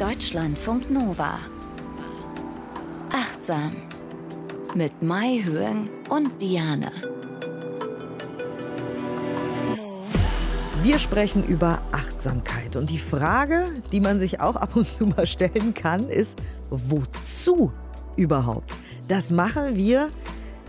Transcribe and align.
Deutschlandfunk 0.00 0.90
Nova. 0.90 1.38
Achtsam. 3.12 3.72
Mit 4.74 5.02
Mai 5.02 5.42
Höhen 5.44 5.90
und 6.08 6.40
Diane. 6.40 6.90
Wir 10.82 10.98
sprechen 10.98 11.44
über 11.44 11.82
Achtsamkeit. 11.92 12.76
Und 12.76 12.88
die 12.88 12.96
Frage, 12.96 13.66
die 13.92 14.00
man 14.00 14.18
sich 14.18 14.40
auch 14.40 14.56
ab 14.56 14.74
und 14.74 14.90
zu 14.90 15.04
mal 15.04 15.26
stellen 15.26 15.74
kann, 15.74 16.08
ist, 16.08 16.38
wozu 16.70 17.70
überhaupt? 18.16 18.72
Das 19.06 19.30
machen 19.30 19.76
wir, 19.76 20.08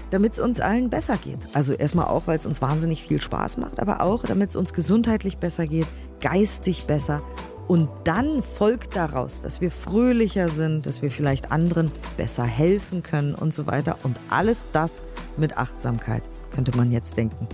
damit 0.10 0.34
es 0.34 0.40
uns 0.40 0.60
allen 0.60 0.90
besser 0.90 1.16
geht. 1.16 1.40
Also 1.54 1.72
erstmal 1.72 2.08
auch, 2.08 2.28
weil 2.28 2.38
es 2.38 2.46
uns 2.46 2.62
wahnsinnig 2.62 3.04
viel 3.04 3.22
Spaß 3.22 3.56
macht, 3.56 3.80
aber 3.80 4.02
auch, 4.02 4.26
damit 4.26 4.50
es 4.50 4.58
uns 4.58 4.74
gesundheitlich 4.74 5.38
besser 5.38 5.68
geht, 5.68 5.88
geistig 6.20 6.86
besser. 6.86 7.24
Und 7.72 7.88
dann 8.04 8.44
folgt 8.44 8.98
daraus, 8.98 9.42
dass 9.42 9.62
wir 9.62 9.72
fröhlicher 9.72 10.50
sind, 10.50 10.86
dass 10.86 11.02
wir 11.02 11.10
vielleicht 11.10 11.54
anderen 11.54 11.90
besser 12.18 12.44
helfen 12.44 13.02
können 13.02 13.34
und 13.34 13.54
so 13.54 13.66
weiter. 13.66 13.98
Und 14.04 14.20
alles 14.30 14.68
das 14.74 15.04
mit 15.38 15.58
Achtsamkeit, 15.58 16.22
könnte 16.54 16.76
man 16.76 16.92
jetzt 16.92 17.16
denken. 17.16 17.48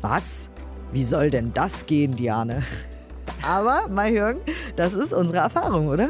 Was? 0.00 0.48
Wie 0.92 1.04
soll 1.04 1.28
denn 1.28 1.52
das 1.52 1.84
gehen, 1.84 2.16
Diane? 2.16 2.62
Aber, 3.42 3.86
Mayhörn, 3.88 4.38
das 4.76 4.94
ist 4.94 5.12
unsere 5.12 5.40
Erfahrung, 5.40 5.88
oder? 5.88 6.08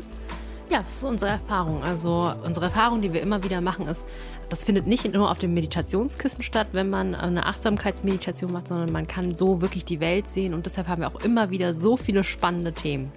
Ja, 0.70 0.84
das 0.84 0.98
ist 0.98 1.02
unsere 1.02 1.32
Erfahrung. 1.32 1.82
Also 1.82 2.32
unsere 2.44 2.66
Erfahrung, 2.66 3.02
die 3.02 3.12
wir 3.12 3.20
immer 3.20 3.42
wieder 3.42 3.60
machen, 3.60 3.88
ist, 3.88 4.04
das 4.48 4.62
findet 4.62 4.86
nicht 4.86 5.12
nur 5.12 5.28
auf 5.28 5.40
dem 5.40 5.54
Meditationskissen 5.54 6.44
statt, 6.44 6.68
wenn 6.70 6.88
man 6.88 7.16
eine 7.16 7.46
Achtsamkeitsmeditation 7.46 8.52
macht, 8.52 8.68
sondern 8.68 8.92
man 8.92 9.08
kann 9.08 9.34
so 9.34 9.60
wirklich 9.60 9.84
die 9.84 9.98
Welt 9.98 10.28
sehen 10.28 10.54
und 10.54 10.66
deshalb 10.66 10.86
haben 10.86 11.02
wir 11.02 11.08
auch 11.08 11.20
immer 11.24 11.50
wieder 11.50 11.74
so 11.74 11.96
viele 11.96 12.22
spannende 12.22 12.72
Themen. 12.72 13.10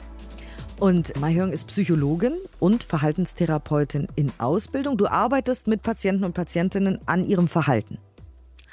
Und 0.80 1.16
Mayhörn 1.20 1.52
ist 1.52 1.68
Psychologin 1.68 2.34
und 2.60 2.84
Verhaltenstherapeutin 2.84 4.08
in 4.16 4.32
Ausbildung. 4.38 4.98
Du 4.98 5.08
arbeitest 5.08 5.68
mit 5.68 5.84
Patienten 5.84 6.24
und 6.24 6.34
Patientinnen 6.34 7.00
an 7.06 7.24
ihrem 7.24 7.48
Verhalten. 7.48 7.98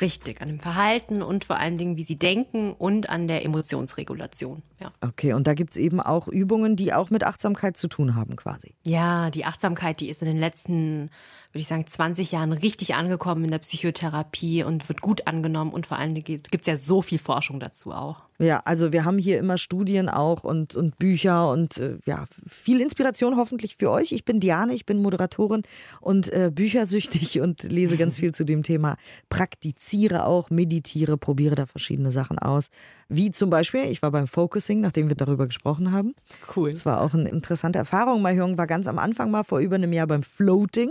Richtig, 0.00 0.40
an 0.40 0.48
dem 0.48 0.60
Verhalten 0.60 1.22
und 1.22 1.44
vor 1.44 1.58
allen 1.58 1.76
Dingen, 1.76 1.96
wie 1.96 2.04
sie 2.04 2.16
denken 2.16 2.72
und 2.72 3.10
an 3.10 3.28
der 3.28 3.44
Emotionsregulation. 3.44 4.62
Ja. 4.80 4.92
Okay, 5.00 5.34
und 5.34 5.46
da 5.46 5.54
gibt 5.54 5.72
es 5.72 5.76
eben 5.76 6.00
auch 6.00 6.26
Übungen, 6.26 6.76
die 6.76 6.92
auch 6.92 7.10
mit 7.10 7.24
Achtsamkeit 7.24 7.76
zu 7.76 7.88
tun 7.88 8.14
haben 8.14 8.36
quasi. 8.36 8.74
Ja, 8.86 9.30
die 9.30 9.44
Achtsamkeit, 9.44 10.00
die 10.00 10.08
ist 10.08 10.22
in 10.22 10.28
den 10.28 10.38
letzten 10.38 11.10
würde 11.52 11.62
ich 11.62 11.66
sagen, 11.66 11.84
20 11.84 12.30
Jahren 12.30 12.52
richtig 12.52 12.94
angekommen 12.94 13.44
in 13.44 13.50
der 13.50 13.58
Psychotherapie 13.58 14.62
und 14.62 14.88
wird 14.88 15.00
gut 15.00 15.26
angenommen 15.26 15.72
und 15.72 15.84
vor 15.84 15.98
allem 15.98 16.14
gibt 16.14 16.60
es 16.60 16.66
ja 16.66 16.76
so 16.76 17.02
viel 17.02 17.18
Forschung 17.18 17.58
dazu 17.58 17.90
auch. 17.90 18.22
Ja, 18.38 18.62
also 18.64 18.92
wir 18.92 19.04
haben 19.04 19.18
hier 19.18 19.38
immer 19.38 19.58
Studien 19.58 20.08
auch 20.08 20.44
und, 20.44 20.76
und 20.76 20.96
Bücher 20.98 21.50
und 21.50 21.76
äh, 21.76 21.98
ja, 22.06 22.24
viel 22.46 22.80
Inspiration 22.80 23.36
hoffentlich 23.36 23.76
für 23.76 23.90
euch. 23.90 24.12
Ich 24.12 24.24
bin 24.24 24.38
Diane, 24.38 24.74
ich 24.74 24.86
bin 24.86 25.02
Moderatorin 25.02 25.62
und 26.00 26.32
äh, 26.32 26.52
büchersüchtig 26.54 27.40
und 27.40 27.64
lese 27.64 27.96
ganz 27.96 28.18
viel 28.18 28.32
zu 28.32 28.44
dem 28.44 28.62
Thema. 28.62 28.96
Praktiziere 29.28 30.26
auch, 30.26 30.50
meditiere, 30.50 31.18
probiere 31.18 31.56
da 31.56 31.66
verschiedene 31.66 32.12
Sachen 32.12 32.38
aus. 32.38 32.70
Wie 33.08 33.32
zum 33.32 33.50
Beispiel, 33.50 33.82
ich 33.86 34.02
war 34.02 34.12
beim 34.12 34.28
Focusing, 34.70 34.80
nachdem 34.80 35.08
wir 35.08 35.16
darüber 35.16 35.46
gesprochen 35.46 35.92
haben. 35.92 36.14
Cool. 36.54 36.70
Das 36.70 36.86
war 36.86 37.00
auch 37.00 37.14
eine 37.14 37.28
interessante 37.28 37.78
Erfahrung. 37.78 38.22
Mahjong 38.22 38.56
war 38.56 38.66
ganz 38.66 38.86
am 38.86 38.98
Anfang 38.98 39.30
mal 39.30 39.42
vor 39.42 39.58
über 39.58 39.74
einem 39.76 39.92
Jahr 39.92 40.06
beim 40.06 40.22
Floating. 40.22 40.90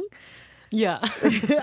Ja. 0.72 1.02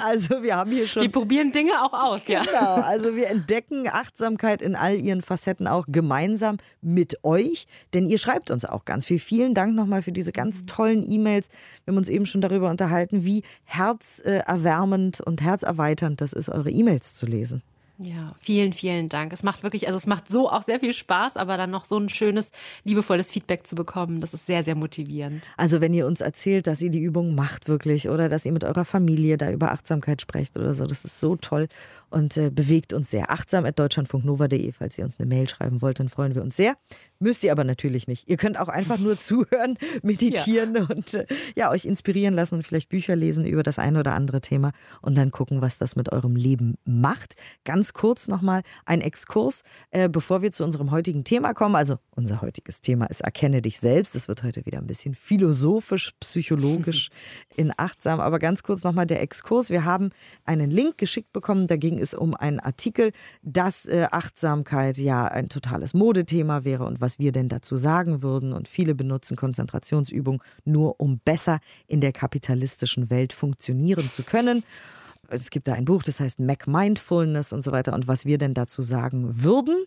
Also 0.00 0.42
wir 0.42 0.56
haben 0.56 0.70
hier 0.70 0.86
schon. 0.86 1.02
Die 1.02 1.08
probieren 1.08 1.52
Dinge 1.52 1.82
auch 1.82 1.92
aus, 1.92 2.24
genau, 2.24 2.42
ja. 2.42 2.44
Genau. 2.44 2.74
Also 2.86 3.16
wir 3.16 3.28
entdecken 3.28 3.88
Achtsamkeit 3.88 4.62
in 4.62 4.76
all 4.76 4.96
ihren 4.96 5.22
Facetten 5.22 5.66
auch 5.66 5.86
gemeinsam 5.88 6.58
mit 6.80 7.24
euch, 7.24 7.66
denn 7.92 8.06
ihr 8.06 8.18
schreibt 8.18 8.50
uns 8.50 8.64
auch 8.64 8.84
ganz 8.84 9.06
viel. 9.06 9.18
Vielen 9.18 9.54
Dank 9.54 9.74
nochmal 9.74 10.02
für 10.02 10.12
diese 10.12 10.32
ganz 10.32 10.62
mhm. 10.62 10.66
tollen 10.66 11.10
E-Mails. 11.10 11.48
Wir 11.84 11.92
haben 11.92 11.98
uns 11.98 12.08
eben 12.08 12.26
schon 12.26 12.40
darüber 12.40 12.70
unterhalten, 12.70 13.24
wie 13.24 13.42
herzerwärmend 13.64 15.20
und 15.20 15.40
herzerweiternd 15.40 16.20
das 16.20 16.32
ist, 16.32 16.48
eure 16.48 16.70
E-Mails 16.70 17.14
zu 17.14 17.26
lesen. 17.26 17.62
Ja, 17.98 18.34
vielen, 18.38 18.74
vielen 18.74 19.08
Dank. 19.08 19.32
Es 19.32 19.42
macht 19.42 19.62
wirklich, 19.62 19.86
also 19.86 19.96
es 19.96 20.06
macht 20.06 20.28
so 20.28 20.50
auch 20.50 20.62
sehr 20.62 20.80
viel 20.80 20.92
Spaß, 20.92 21.38
aber 21.38 21.56
dann 21.56 21.70
noch 21.70 21.86
so 21.86 21.96
ein 21.96 22.10
schönes, 22.10 22.50
liebevolles 22.84 23.30
Feedback 23.30 23.66
zu 23.66 23.74
bekommen, 23.74 24.20
das 24.20 24.34
ist 24.34 24.44
sehr, 24.44 24.64
sehr 24.64 24.74
motivierend. 24.74 25.42
Also 25.56 25.80
wenn 25.80 25.94
ihr 25.94 26.06
uns 26.06 26.20
erzählt, 26.20 26.66
dass 26.66 26.82
ihr 26.82 26.90
die 26.90 27.00
Übung 27.00 27.34
macht 27.34 27.68
wirklich 27.68 28.10
oder 28.10 28.28
dass 28.28 28.44
ihr 28.44 28.52
mit 28.52 28.64
eurer 28.64 28.84
Familie 28.84 29.38
da 29.38 29.50
über 29.50 29.72
Achtsamkeit 29.72 30.20
sprecht 30.20 30.58
oder 30.58 30.74
so, 30.74 30.86
das 30.86 31.04
ist 31.06 31.20
so 31.20 31.36
toll 31.36 31.68
und 32.10 32.36
äh, 32.36 32.50
bewegt 32.50 32.92
uns 32.92 33.10
sehr. 33.10 33.30
Achtsam 33.30 33.64
at 33.64 33.78
deutschlandfunknova.de, 33.78 34.72
falls 34.72 34.96
ihr 34.98 35.04
uns 35.04 35.18
eine 35.18 35.26
Mail 35.26 35.48
schreiben 35.48 35.82
wollt, 35.82 36.00
dann 36.00 36.08
freuen 36.08 36.34
wir 36.34 36.42
uns 36.42 36.56
sehr. 36.56 36.76
Müsst 37.18 37.44
ihr 37.44 37.52
aber 37.52 37.64
natürlich 37.64 38.06
nicht. 38.06 38.28
Ihr 38.28 38.36
könnt 38.36 38.58
auch 38.60 38.68
einfach 38.68 38.98
nur 38.98 39.16
zuhören, 39.18 39.78
meditieren 40.02 40.74
ja. 40.74 40.82
und 40.84 41.14
äh, 41.14 41.26
ja, 41.54 41.70
euch 41.70 41.84
inspirieren 41.84 42.34
lassen 42.34 42.56
und 42.56 42.66
vielleicht 42.66 42.88
Bücher 42.88 43.16
lesen 43.16 43.44
über 43.44 43.62
das 43.62 43.78
eine 43.78 44.00
oder 44.00 44.14
andere 44.14 44.40
Thema 44.40 44.72
und 45.02 45.16
dann 45.16 45.30
gucken, 45.30 45.60
was 45.60 45.78
das 45.78 45.96
mit 45.96 46.12
eurem 46.12 46.36
Leben 46.36 46.76
macht. 46.84 47.34
Ganz 47.64 47.92
kurz 47.92 48.28
nochmal 48.28 48.62
ein 48.84 49.00
Exkurs, 49.00 49.62
äh, 49.90 50.08
bevor 50.08 50.42
wir 50.42 50.52
zu 50.52 50.64
unserem 50.64 50.90
heutigen 50.90 51.24
Thema 51.24 51.54
kommen. 51.54 51.74
Also 51.74 51.98
unser 52.10 52.40
heutiges 52.40 52.80
Thema 52.80 53.06
ist 53.06 53.22
Erkenne 53.22 53.60
dich 53.62 53.80
selbst. 53.80 54.14
Es 54.14 54.28
wird 54.28 54.42
heute 54.42 54.64
wieder 54.66 54.78
ein 54.78 54.86
bisschen 54.86 55.14
philosophisch, 55.14 56.12
psychologisch 56.20 57.10
in 57.56 57.72
achtsam. 57.76 58.20
Aber 58.20 58.38
ganz 58.38 58.62
kurz 58.62 58.84
nochmal 58.84 59.06
der 59.06 59.20
Exkurs. 59.20 59.70
Wir 59.70 59.84
haben 59.84 60.10
einen 60.44 60.70
Link 60.70 60.98
geschickt 60.98 61.32
bekommen. 61.32 61.66
Da 61.66 61.76
ging 61.76 61.95
es 61.98 62.14
um 62.14 62.34
einen 62.34 62.60
Artikel, 62.60 63.12
dass 63.42 63.86
äh, 63.86 64.06
Achtsamkeit 64.10 64.96
ja 64.98 65.26
ein 65.26 65.48
totales 65.48 65.94
Modethema 65.94 66.64
wäre 66.64 66.84
und 66.84 67.00
was 67.00 67.18
wir 67.18 67.32
denn 67.32 67.48
dazu 67.48 67.76
sagen 67.76 68.22
würden. 68.22 68.52
Und 68.52 68.68
viele 68.68 68.94
benutzen 68.94 69.36
Konzentrationsübungen 69.36 70.40
nur, 70.64 71.00
um 71.00 71.18
besser 71.24 71.60
in 71.86 72.00
der 72.00 72.12
kapitalistischen 72.12 73.10
Welt 73.10 73.32
funktionieren 73.32 74.10
zu 74.10 74.22
können. 74.22 74.64
Es 75.28 75.50
gibt 75.50 75.68
da 75.68 75.74
ein 75.74 75.84
Buch, 75.84 76.02
das 76.02 76.20
heißt 76.20 76.40
Mac 76.40 76.66
Mindfulness 76.66 77.52
und 77.52 77.62
so 77.62 77.72
weiter. 77.72 77.94
Und 77.94 78.08
was 78.08 78.26
wir 78.26 78.38
denn 78.38 78.54
dazu 78.54 78.82
sagen 78.82 79.42
würden. 79.42 79.84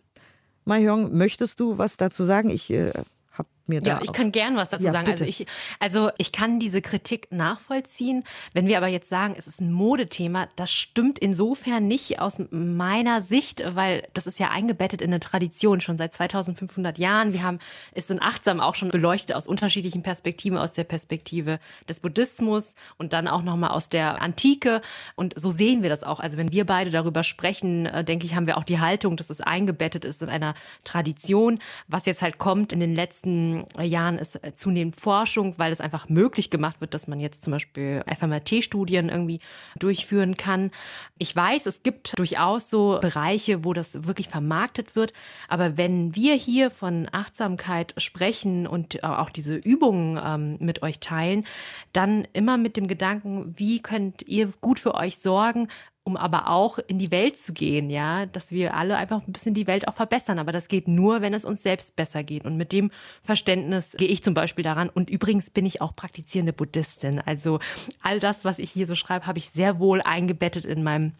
Mahjong, 0.64 1.16
möchtest 1.16 1.58
du 1.60 1.78
was 1.78 1.96
dazu 1.96 2.22
sagen? 2.22 2.50
Ich 2.50 2.70
äh, 2.70 2.92
habe 3.32 3.48
mir 3.70 3.80
da. 3.80 3.90
Ja, 3.90 4.00
ich 4.02 4.12
kann 4.12 4.32
gern 4.32 4.56
was 4.56 4.68
dazu 4.68 4.86
ja, 4.86 4.92
sagen. 4.92 5.08
Also 5.08 5.24
ich, 5.24 5.46
also 5.78 6.10
ich 6.18 6.32
kann 6.32 6.60
diese 6.60 6.82
Kritik 6.82 7.28
nachvollziehen. 7.30 8.24
Wenn 8.52 8.66
wir 8.66 8.76
aber 8.76 8.88
jetzt 8.88 9.08
sagen, 9.08 9.34
es 9.36 9.46
ist 9.46 9.60
ein 9.60 9.72
Modethema, 9.72 10.48
das 10.56 10.70
stimmt 10.70 11.18
insofern 11.18 11.88
nicht 11.88 12.20
aus 12.20 12.34
meiner 12.50 13.22
Sicht, 13.22 13.62
weil 13.74 14.06
das 14.12 14.26
ist 14.26 14.38
ja 14.38 14.50
eingebettet 14.50 15.00
in 15.00 15.10
eine 15.10 15.20
Tradition 15.20 15.80
schon 15.80 15.96
seit 15.96 16.12
2500 16.12 16.98
Jahren. 16.98 17.32
Wir 17.32 17.42
haben 17.42 17.58
es 17.92 18.10
in 18.10 18.20
Achtsam 18.20 18.60
auch 18.60 18.74
schon 18.74 18.90
beleuchtet 18.90 19.34
aus 19.34 19.46
unterschiedlichen 19.46 20.02
Perspektiven, 20.02 20.58
aus 20.58 20.72
der 20.72 20.84
Perspektive 20.84 21.58
des 21.88 22.00
Buddhismus 22.00 22.74
und 22.98 23.12
dann 23.12 23.28
auch 23.28 23.42
nochmal 23.42 23.70
aus 23.70 23.88
der 23.88 24.20
Antike. 24.20 24.82
Und 25.14 25.38
so 25.40 25.50
sehen 25.50 25.82
wir 25.82 25.88
das 25.88 26.02
auch. 26.02 26.20
Also 26.20 26.36
wenn 26.36 26.52
wir 26.52 26.66
beide 26.66 26.90
darüber 26.90 27.22
sprechen, 27.22 27.86
äh, 27.86 28.04
denke 28.04 28.26
ich, 28.26 28.34
haben 28.34 28.46
wir 28.46 28.58
auch 28.58 28.64
die 28.64 28.80
Haltung, 28.80 29.16
dass 29.16 29.30
es 29.30 29.40
eingebettet 29.40 30.04
ist 30.04 30.22
in 30.22 30.28
einer 30.28 30.54
Tradition. 30.84 31.58
Was 31.88 32.06
jetzt 32.06 32.22
halt 32.22 32.38
kommt 32.38 32.72
in 32.72 32.80
den 32.80 32.94
letzten 32.94 33.59
Jahren 33.80 34.18
ist 34.18 34.36
äh, 34.44 34.52
zunehmend 34.54 34.96
Forschung, 34.96 35.54
weil 35.58 35.72
es 35.72 35.80
einfach 35.80 36.08
möglich 36.08 36.50
gemacht 36.50 36.80
wird, 36.80 36.94
dass 36.94 37.08
man 37.08 37.20
jetzt 37.20 37.42
zum 37.42 37.52
Beispiel 37.52 38.02
FMRT-Studien 38.06 39.08
irgendwie 39.08 39.40
durchführen 39.78 40.36
kann. 40.36 40.70
Ich 41.18 41.34
weiß, 41.34 41.66
es 41.66 41.82
gibt 41.82 42.18
durchaus 42.18 42.70
so 42.70 42.98
Bereiche, 43.00 43.64
wo 43.64 43.72
das 43.72 44.06
wirklich 44.06 44.28
vermarktet 44.28 44.96
wird. 44.96 45.12
Aber 45.48 45.76
wenn 45.76 46.14
wir 46.14 46.34
hier 46.34 46.70
von 46.70 47.08
Achtsamkeit 47.12 47.94
sprechen 47.98 48.66
und 48.66 48.96
äh, 48.96 49.00
auch 49.02 49.30
diese 49.30 49.56
Übungen 49.56 50.20
ähm, 50.24 50.56
mit 50.60 50.82
euch 50.82 51.00
teilen, 51.00 51.46
dann 51.92 52.26
immer 52.32 52.56
mit 52.56 52.76
dem 52.76 52.86
Gedanken, 52.86 53.54
wie 53.56 53.80
könnt 53.80 54.22
ihr 54.26 54.52
gut 54.60 54.80
für 54.80 54.94
euch 54.94 55.18
sorgen, 55.18 55.68
um 56.02 56.16
aber 56.16 56.48
auch 56.48 56.78
in 56.78 56.98
die 56.98 57.10
Welt 57.10 57.38
zu 57.38 57.52
gehen, 57.52 57.90
ja, 57.90 58.26
dass 58.26 58.50
wir 58.50 58.74
alle 58.74 58.96
einfach 58.96 59.26
ein 59.26 59.32
bisschen 59.32 59.54
die 59.54 59.66
Welt 59.66 59.86
auch 59.86 59.94
verbessern. 59.94 60.38
Aber 60.38 60.52
das 60.52 60.68
geht 60.68 60.88
nur, 60.88 61.20
wenn 61.20 61.34
es 61.34 61.44
uns 61.44 61.62
selbst 61.62 61.96
besser 61.96 62.24
geht. 62.24 62.44
Und 62.44 62.56
mit 62.56 62.72
dem 62.72 62.90
Verständnis 63.22 63.92
gehe 63.92 64.08
ich 64.08 64.22
zum 64.22 64.34
Beispiel 64.34 64.64
daran. 64.64 64.88
Und 64.88 65.10
übrigens 65.10 65.50
bin 65.50 65.66
ich 65.66 65.80
auch 65.80 65.94
praktizierende 65.94 66.52
Buddhistin. 66.52 67.20
Also 67.20 67.60
all 68.02 68.18
das, 68.18 68.44
was 68.44 68.58
ich 68.58 68.70
hier 68.70 68.86
so 68.86 68.94
schreibe, 68.94 69.26
habe 69.26 69.38
ich 69.38 69.50
sehr 69.50 69.78
wohl 69.78 70.00
eingebettet 70.00 70.64
in 70.64 70.82
meinem 70.82 71.12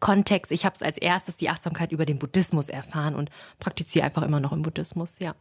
Kontext. 0.00 0.52
Ich 0.52 0.64
habe 0.64 0.74
es 0.74 0.82
als 0.82 0.98
erstes 0.98 1.36
die 1.36 1.48
Achtsamkeit 1.48 1.92
über 1.92 2.06
den 2.06 2.18
Buddhismus 2.18 2.68
erfahren 2.68 3.14
und 3.14 3.30
praktiziere 3.58 4.04
einfach 4.04 4.22
immer 4.22 4.40
noch 4.40 4.52
im 4.52 4.62
Buddhismus, 4.62 5.18
ja. 5.18 5.34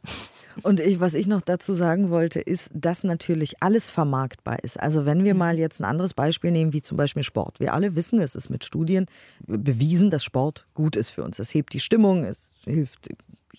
Und 0.63 0.79
ich, 0.79 0.99
was 0.99 1.13
ich 1.13 1.27
noch 1.27 1.41
dazu 1.41 1.73
sagen 1.73 2.09
wollte, 2.09 2.39
ist, 2.39 2.69
dass 2.73 3.03
natürlich 3.03 3.61
alles 3.61 3.91
vermarktbar 3.91 4.63
ist. 4.63 4.79
Also 4.79 5.05
wenn 5.05 5.23
wir 5.23 5.33
mhm. 5.33 5.39
mal 5.39 5.59
jetzt 5.59 5.79
ein 5.79 5.85
anderes 5.85 6.13
Beispiel 6.13 6.51
nehmen, 6.51 6.73
wie 6.73 6.81
zum 6.81 6.97
Beispiel 6.97 7.23
Sport. 7.23 7.59
Wir 7.59 7.73
alle 7.73 7.95
wissen, 7.95 8.19
es 8.19 8.35
ist 8.35 8.49
mit 8.49 8.65
Studien 8.65 9.05
bewiesen, 9.45 10.09
dass 10.09 10.23
Sport 10.23 10.65
gut 10.73 10.95
ist 10.95 11.11
für 11.11 11.23
uns. 11.23 11.39
Es 11.39 11.53
hebt 11.53 11.73
die 11.73 11.79
Stimmung, 11.79 12.23
es 12.23 12.53
hilft 12.65 13.09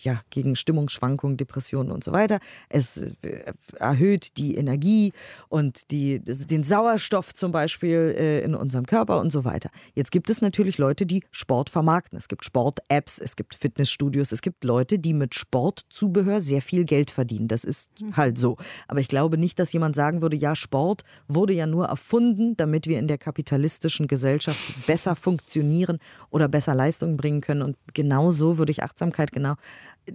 ja, 0.03 0.21
gegen 0.29 0.55
Stimmungsschwankungen, 0.55 1.37
Depressionen 1.37 1.91
und 1.91 2.03
so 2.03 2.11
weiter. 2.11 2.39
Es 2.69 2.97
äh, 3.21 3.53
erhöht 3.77 4.37
die 4.37 4.55
Energie 4.55 5.13
und 5.49 5.91
die, 5.91 6.19
den 6.19 6.63
Sauerstoff 6.63 7.33
zum 7.33 7.51
Beispiel 7.51 8.15
äh, 8.17 8.41
in 8.41 8.55
unserem 8.55 8.85
Körper 8.85 9.19
und 9.19 9.31
so 9.31 9.43
weiter. 9.45 9.69
Jetzt 9.93 10.11
gibt 10.11 10.29
es 10.29 10.41
natürlich 10.41 10.77
Leute, 10.77 11.05
die 11.05 11.23
Sport 11.31 11.69
vermarkten. 11.69 12.17
Es 12.17 12.27
gibt 12.27 12.45
Sport-Apps, 12.45 13.19
es 13.19 13.35
gibt 13.35 13.55
Fitnessstudios, 13.55 14.31
es 14.31 14.41
gibt 14.41 14.63
Leute, 14.63 14.99
die 14.99 15.13
mit 15.13 15.35
Sportzubehör 15.35 16.39
sehr 16.41 16.61
viel 16.61 16.85
Geld 16.85 17.11
verdienen. 17.11 17.47
Das 17.47 17.63
ist 17.63 18.01
mhm. 18.01 18.15
halt 18.15 18.37
so. 18.37 18.57
Aber 18.87 19.01
ich 19.01 19.07
glaube 19.07 19.37
nicht, 19.37 19.59
dass 19.59 19.73
jemand 19.73 19.95
sagen 19.95 20.21
würde, 20.21 20.37
ja, 20.37 20.55
Sport 20.55 21.03
wurde 21.27 21.53
ja 21.53 21.67
nur 21.67 21.87
erfunden, 21.87 22.55
damit 22.55 22.87
wir 22.87 22.99
in 22.99 23.07
der 23.07 23.17
kapitalistischen 23.17 24.07
Gesellschaft 24.07 24.87
besser 24.87 25.15
funktionieren 25.15 25.99
oder 26.29 26.47
besser 26.47 26.75
Leistungen 26.75 27.17
bringen 27.17 27.41
können. 27.41 27.61
Und 27.61 27.77
genau 27.93 28.31
so 28.31 28.57
würde 28.57 28.71
ich 28.71 28.83
Achtsamkeit 28.83 29.31
genau 29.31 29.55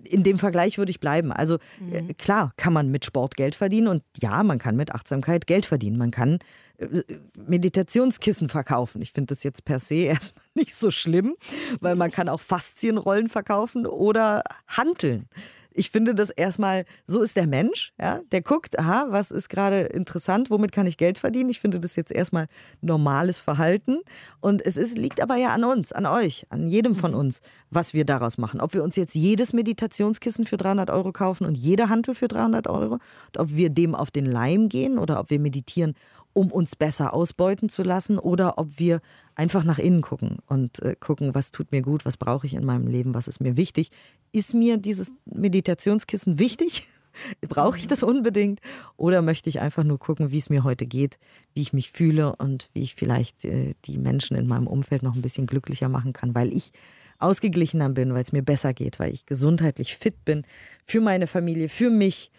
in 0.09 0.23
dem 0.23 0.39
Vergleich 0.39 0.79
würde 0.79 0.91
ich 0.91 1.01
bleiben. 1.01 1.33
Also 1.33 1.57
äh, 1.91 2.03
mhm. 2.03 2.17
klar 2.17 2.53
kann 2.57 2.73
man 2.73 2.91
mit 2.91 3.05
Sport 3.05 3.37
Geld 3.37 3.55
verdienen 3.55 3.89
und 3.89 4.03
ja, 4.19 4.43
man 4.43 4.59
kann 4.59 4.77
mit 4.77 4.93
Achtsamkeit 4.93 5.47
Geld 5.47 5.67
verdienen. 5.67 5.99
Man 5.99 6.11
kann 6.11 6.39
äh, 6.79 7.03
Meditationskissen 7.37 8.49
verkaufen. 8.49 9.03
Ich 9.03 9.13
finde 9.13 9.35
das 9.35 9.43
jetzt 9.43 9.65
per 9.65 9.79
se 9.79 9.95
erstmal 10.05 10.45
nicht 10.55 10.75
so 10.75 10.91
schlimm, 10.91 11.37
weil 11.81 11.97
man 11.97 12.11
kann 12.11 12.29
auch 12.29 12.41
Faszienrollen 12.41 13.29
verkaufen 13.29 13.87
oder 13.87 14.43
handeln 14.67 15.29
ich 15.75 15.91
finde 15.91 16.15
das 16.15 16.31
erstmal, 16.31 16.85
so 17.07 17.21
ist 17.21 17.37
der 17.37 17.47
Mensch, 17.47 17.93
ja, 18.01 18.21
der 18.31 18.43
guckt, 18.43 18.79
aha, 18.79 19.07
was 19.11 19.31
ist 19.31 19.49
gerade 19.49 19.81
interessant, 19.81 20.49
womit 20.49 20.73
kann 20.73 20.87
ich 20.87 20.97
Geld 20.97 21.19
verdienen? 21.19 21.51
Ich 21.51 21.61
finde 21.61 21.81
das 21.81 21.97
jetzt 21.97 22.13
erstmal 22.13 22.47
normales 22.81 23.41
Verhalten 23.41 23.99
und 24.41 24.65
es 24.65 24.77
ist, 24.77 24.97
liegt 24.97 25.21
aber 25.21 25.37
ja 25.37 25.53
an 25.53 25.65
uns, 25.65 25.93
an 25.93 26.07
euch, 26.07 26.47
an 26.49 26.69
jedem 26.69 26.95
von 26.95 27.11
mhm. 27.11 27.19
uns, 27.19 27.41
was 27.71 27.93
wir 27.93 28.05
daraus 28.05 28.39
machen. 28.39 28.61
Ob 28.61 28.73
wir 28.73 28.85
uns 28.85 28.95
jetzt 28.95 29.15
jedes 29.15 29.53
Meditationskissen 29.53 30.47
für 30.47 30.57
300 30.57 30.91
Euro 30.91 31.13
kaufen 31.13 31.45
und 31.45 31.57
jede 31.57 31.89
Handel 31.89 32.15
für 32.15 32.29
300 32.29 32.69
Euro, 32.69 32.99
ob 33.37 33.57
wir 33.57 33.71
dem 33.71 33.95
auf 33.95 34.13
den 34.13 34.27
Leim 34.27 34.69
gehen 34.69 34.99
oder 34.99 35.19
ob 35.19 35.31
wir 35.31 35.41
meditieren, 35.41 35.95
um 36.35 36.53
uns 36.53 36.77
besser 36.77 37.15
ausbeuten 37.15 37.69
zu 37.71 37.83
lassen 37.83 38.19
oder 38.19 38.59
ob 38.59 38.79
wir 38.79 39.01
einfach 39.35 39.65
nach 39.65 39.79
innen 39.79 40.03
gucken 40.03 40.39
und 40.47 40.83
äh, 40.83 40.97
gucken, 40.99 41.35
was 41.35 41.53
tut 41.53 41.73
mir 41.73 41.81
gut, 41.81 42.05
was 42.05 42.17
brauche 42.17 42.47
ich 42.47 42.55
in 42.55 42.65
meinem 42.65 42.87
Leben, 42.87 43.15
was 43.15 43.29
ist 43.29 43.41
mir 43.41 43.57
wichtig. 43.57 43.91
Ist 44.33 44.53
mir 44.53 44.77
dieses 44.77 45.15
Meditationskissen 45.25 46.39
wichtig? 46.39 46.87
Brauche 47.41 47.79
ich 47.79 47.87
das 47.87 48.03
unbedingt? 48.03 48.61
Oder 48.97 49.23
möchte 49.23 49.49
ich 49.49 49.61
einfach 49.61 49.85
nur 49.85 50.01
gucken, 50.01 50.33
wie 50.33 50.39
es 50.39 50.51
mir 50.51 50.65
heute 50.65 50.85
geht, 50.85 51.19
wie 51.55 51.63
ich 51.63 51.73
mich 51.73 51.93
fühle 51.93 52.35
und 52.37 52.69
wie 52.75 52.83
ich 52.83 52.97
vielleicht 52.97 53.45
äh, 53.45 53.75
die 53.85 53.99
Menschen 53.99 54.37
in 54.37 54.49
meinem 54.49 54.67
Umfeld 54.67 55.05
noch 55.05 55.15
ein 55.15 55.23
bisschen 55.23 55.47
glücklicher 55.47 55.89
machen 55.89 56.13
kann, 56.13 56.35
weil 56.35 56.53
ich 56.53 56.73
ausgeglichener 57.21 57.89
bin, 57.91 58.13
weil 58.13 58.23
es 58.23 58.33
mir 58.33 58.43
besser 58.43 58.75
geht, 58.75 58.99
weil 58.99 59.13
ich 59.13 59.25
gesundheitlich 59.25 59.97
fit 59.97 60.25
bin 60.25 60.45
für 60.85 61.01
meine 61.01 61.29
Familie, 61.29 61.69
für 61.69 61.91
mich, 61.91 62.33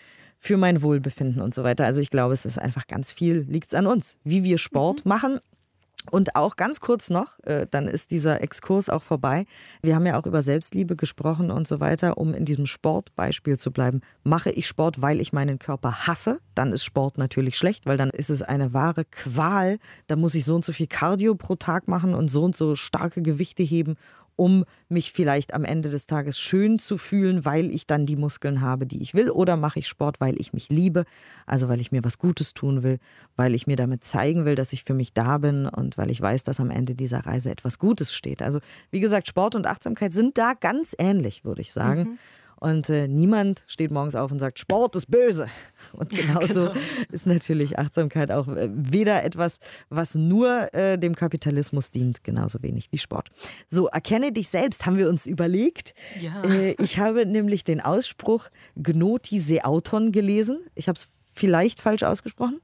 für 0.46 0.58
mein 0.58 0.82
Wohlbefinden 0.82 1.42
und 1.42 1.54
so 1.54 1.64
weiter. 1.64 1.86
Also 1.86 2.02
ich 2.02 2.10
glaube, 2.10 2.34
es 2.34 2.46
ist 2.46 2.60
einfach 2.60 2.88
ganz 2.88 3.12
viel, 3.12 3.46
liegt 3.50 3.70
es 3.70 3.74
an 3.74 3.88
uns, 3.88 4.18
wie 4.24 4.44
wir 4.44 4.58
Sport 4.58 5.04
mhm. 5.04 5.10
machen. 5.10 5.40
Und 6.12 6.36
auch 6.36 6.56
ganz 6.56 6.82
kurz 6.82 7.10
noch, 7.10 7.40
äh, 7.46 7.66
dann 7.70 7.88
ist 7.88 8.12
dieser 8.12 8.42
Exkurs 8.44 8.90
auch 8.90 9.02
vorbei. 9.02 9.46
Wir 9.82 9.96
haben 9.96 10.06
ja 10.06 10.20
auch 10.20 10.28
über 10.28 10.44
Selbstliebe 10.44 10.96
gesprochen 10.96 11.50
und 11.50 11.68
so 11.68 11.80
weiter, 11.80 12.20
um 12.20 12.36
in 12.36 12.46
diesem 12.46 12.68
Sportbeispiel 12.68 13.58
zu 13.58 13.72
bleiben. 13.72 14.02
Mache 14.24 14.52
ich 14.52 14.68
Sport, 14.68 15.02
weil 15.02 15.20
ich 15.20 15.34
meinen 15.34 15.58
Körper 15.58 16.06
hasse, 16.06 16.40
dann 16.54 16.72
ist 16.74 16.84
Sport 16.84 17.18
natürlich 17.18 17.58
schlecht, 17.58 17.88
weil 17.88 17.98
dann 17.98 18.12
ist 18.12 18.30
es 18.30 18.44
eine 18.44 18.72
wahre 18.72 19.04
Qual. 19.06 19.80
Da 20.06 20.16
muss 20.16 20.36
ich 20.36 20.46
so 20.46 20.54
und 20.54 20.64
so 20.64 20.74
viel 20.74 20.86
Cardio 20.86 21.34
pro 21.34 21.56
Tag 21.56 21.88
machen 21.88 22.14
und 22.14 22.30
so 22.30 22.44
und 22.44 22.56
so 22.56 22.76
starke 22.76 23.24
Gewichte 23.24 23.64
heben, 23.64 23.96
um 24.36 24.66
mich 24.90 25.12
vielleicht 25.12 25.54
am 25.54 25.64
Ende 25.64 25.90
des 25.90 26.08
Tages 26.08 26.40
schön 26.40 26.80
zu 26.80 26.98
fühlen, 26.98 27.46
weil 27.46 27.70
ich 27.70 27.88
dann 27.88 28.06
die 28.06 28.16
Muskeln 28.16 28.62
habe, 28.62 28.86
die 28.86 29.02
ich 29.02 29.14
will? 29.14 29.30
Oder 29.30 29.58
mache 29.58 29.80
ich 29.80 29.88
Sport, 29.88 30.20
weil 30.20 30.40
ich 30.40 30.54
mich 30.54 30.70
liebe, 30.70 31.06
also 31.46 31.70
weil 31.70 31.82
ich 31.82 31.92
mir 31.92 32.04
was 32.04 32.18
Gutes 32.18 32.54
tun 32.54 32.84
will, 32.84 33.00
weil 33.36 33.56
ich 33.56 33.68
mir 33.68 33.76
damit 33.76 34.04
zeigen 34.04 34.46
will, 34.46 34.56
dass 34.56 34.74
ich 34.74 34.84
für 34.84 34.94
mich 34.94 35.14
da 35.14 35.38
bin 35.38 35.66
und 35.68 35.98
weil 35.98 36.12
ich 36.12 36.22
weiß, 36.22 36.44
dass 36.44 36.60
am 36.60 36.70
Ende 36.70 36.96
dieser 36.96 37.26
Reise 37.26 37.50
etwas 37.50 37.80
Gutes 37.80 38.14
steht? 38.14 38.42
Also 38.42 38.60
wie 38.92 39.00
gesagt, 39.00 39.28
Sport 39.28 39.56
und 39.56 39.68
Achtsamkeit 39.68 40.14
sind 40.14 40.38
da 40.38 40.54
ganz 40.54 40.96
ähnlich, 40.98 41.46
würde 41.46 41.62
ich 41.62 41.72
sagen. 41.72 42.02
Mhm. 42.02 42.18
Und 42.60 42.90
äh, 42.90 43.08
niemand 43.08 43.64
steht 43.68 43.92
morgens 43.92 44.16
auf 44.16 44.32
und 44.32 44.40
sagt, 44.40 44.60
Sport 44.60 44.96
ist 44.96 45.12
böse. 45.12 45.48
Und 45.94 46.10
genauso 46.10 46.66
ja, 46.66 46.72
genau. 46.72 46.86
ist 47.12 47.26
natürlich 47.26 47.78
Achtsamkeit 47.78 48.32
auch 48.32 48.48
äh, 48.48 48.70
weder 48.72 49.24
etwas, 49.24 49.60
was 49.90 50.16
nur 50.16 50.74
äh, 50.74 50.98
dem 50.98 51.16
Kapitalismus 51.16 51.92
dient, 51.92 52.24
genauso 52.24 52.62
wenig 52.64 52.92
wie 52.92 52.98
Sport. 52.98 53.30
So, 53.68 53.88
erkenne 53.88 54.32
dich 54.32 54.50
selbst, 54.50 54.86
haben 54.86 54.98
wir 54.98 55.10
uns 55.10 55.28
überlegt. 55.28 55.94
Ja. 56.20 56.42
Äh, 56.44 56.76
ich 56.82 56.98
habe 56.98 57.26
nämlich 57.26 57.64
den 57.64 57.82
Ausspruch 57.82 58.50
Gnoti 58.76 59.40
se 59.40 59.66
auton 59.66 60.12
gelesen. 60.12 60.60
Ich 60.76 60.88
habe 60.88 60.98
es 60.98 61.08
vielleicht 61.34 61.82
falsch 61.82 62.04
ausgesprochen. 62.04 62.62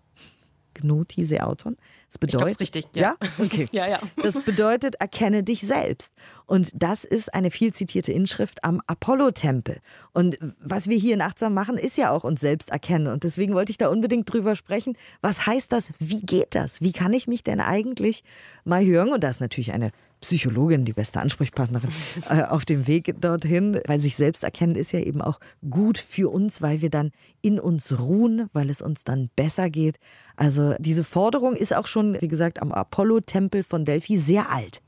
Se 1.24 1.44
auton. 1.44 1.78
Das 2.08 2.18
bedeutet, 2.18 2.52
ich 2.52 2.60
richtig, 2.60 2.88
ja. 2.94 3.16
ja? 3.22 3.30
Okay. 3.38 3.70
ja, 3.72 3.88
ja. 3.88 4.00
Das 4.22 4.40
bedeutet, 4.44 4.96
erkenne 4.96 5.44
dich 5.44 5.62
selbst. 5.62 6.14
Und 6.46 6.72
das 6.74 7.04
ist 7.04 7.34
eine 7.34 7.52
viel 7.52 7.74
zitierte 7.74 8.12
Inschrift 8.12 8.64
am 8.64 8.82
Apollo-Tempel. 8.88 9.80
Und 10.14 10.38
was 10.60 10.90
wir 10.90 10.98
hier 10.98 11.14
in 11.14 11.22
Achtsam 11.22 11.54
machen, 11.54 11.78
ist 11.78 11.98
ja 11.98 12.12
auch 12.12 12.24
uns 12.24 12.42
selbst 12.42 12.70
erkennen. 12.70 13.08
Und 13.08 13.24
deswegen 13.24 13.54
wollte 13.54 13.72
ich 13.72 13.78
da 13.78 13.90
unbedingt 13.90 14.32
drüber 14.32 14.56
sprechen. 14.56 14.98
Was 15.22 15.46
heißt 15.46 15.72
das? 15.72 15.94
Wie 16.00 16.22
geht 16.22 16.56
das? 16.56 16.82
Wie 16.82 16.92
kann 16.92 17.14
ich 17.14 17.28
mich 17.28 17.44
denn 17.44 17.62
eigentlich 17.62 18.24
mal 18.64 18.86
hören? 18.86 19.14
Und 19.14 19.24
da 19.24 19.30
ist 19.30 19.42
natürlich 19.42 19.72
eine 19.72 19.92
Psychologin, 20.22 20.86
die 20.86 20.94
beste 20.94 21.20
Ansprechpartnerin 21.20 21.90
äh, 22.30 22.44
auf 22.44 22.64
dem 22.64 22.88
Weg 22.88 23.20
dorthin, 23.20 23.82
weil 23.88 24.00
sich 24.00 24.16
selbst 24.16 24.44
erkennen 24.44 24.76
ist 24.76 24.92
ja 24.92 25.00
eben 25.00 25.22
auch 25.22 25.40
gut 25.70 25.98
für 25.98 26.32
uns, 26.32 26.62
weil 26.62 26.82
wir 26.82 26.90
dann 26.90 27.12
in 27.42 27.60
uns 27.60 28.00
ruhen, 28.00 28.50
weil 28.54 28.70
es 28.70 28.82
uns 28.82 29.04
dann 29.04 29.30
besser 29.36 29.70
geht. 29.70 29.98
Also 30.36 30.76
diese 30.80 31.04
Forderung 31.04 31.56
ist 31.56 31.76
auch 31.76 31.88
schon, 31.88 32.22
wie 32.22 32.28
gesagt, 32.28 32.62
am 32.62 32.72
Apollo-Tempel 32.72 33.64
von 33.64 33.84
Delphi 33.84 34.18
sehr 34.18 34.52
alt. 34.52 34.82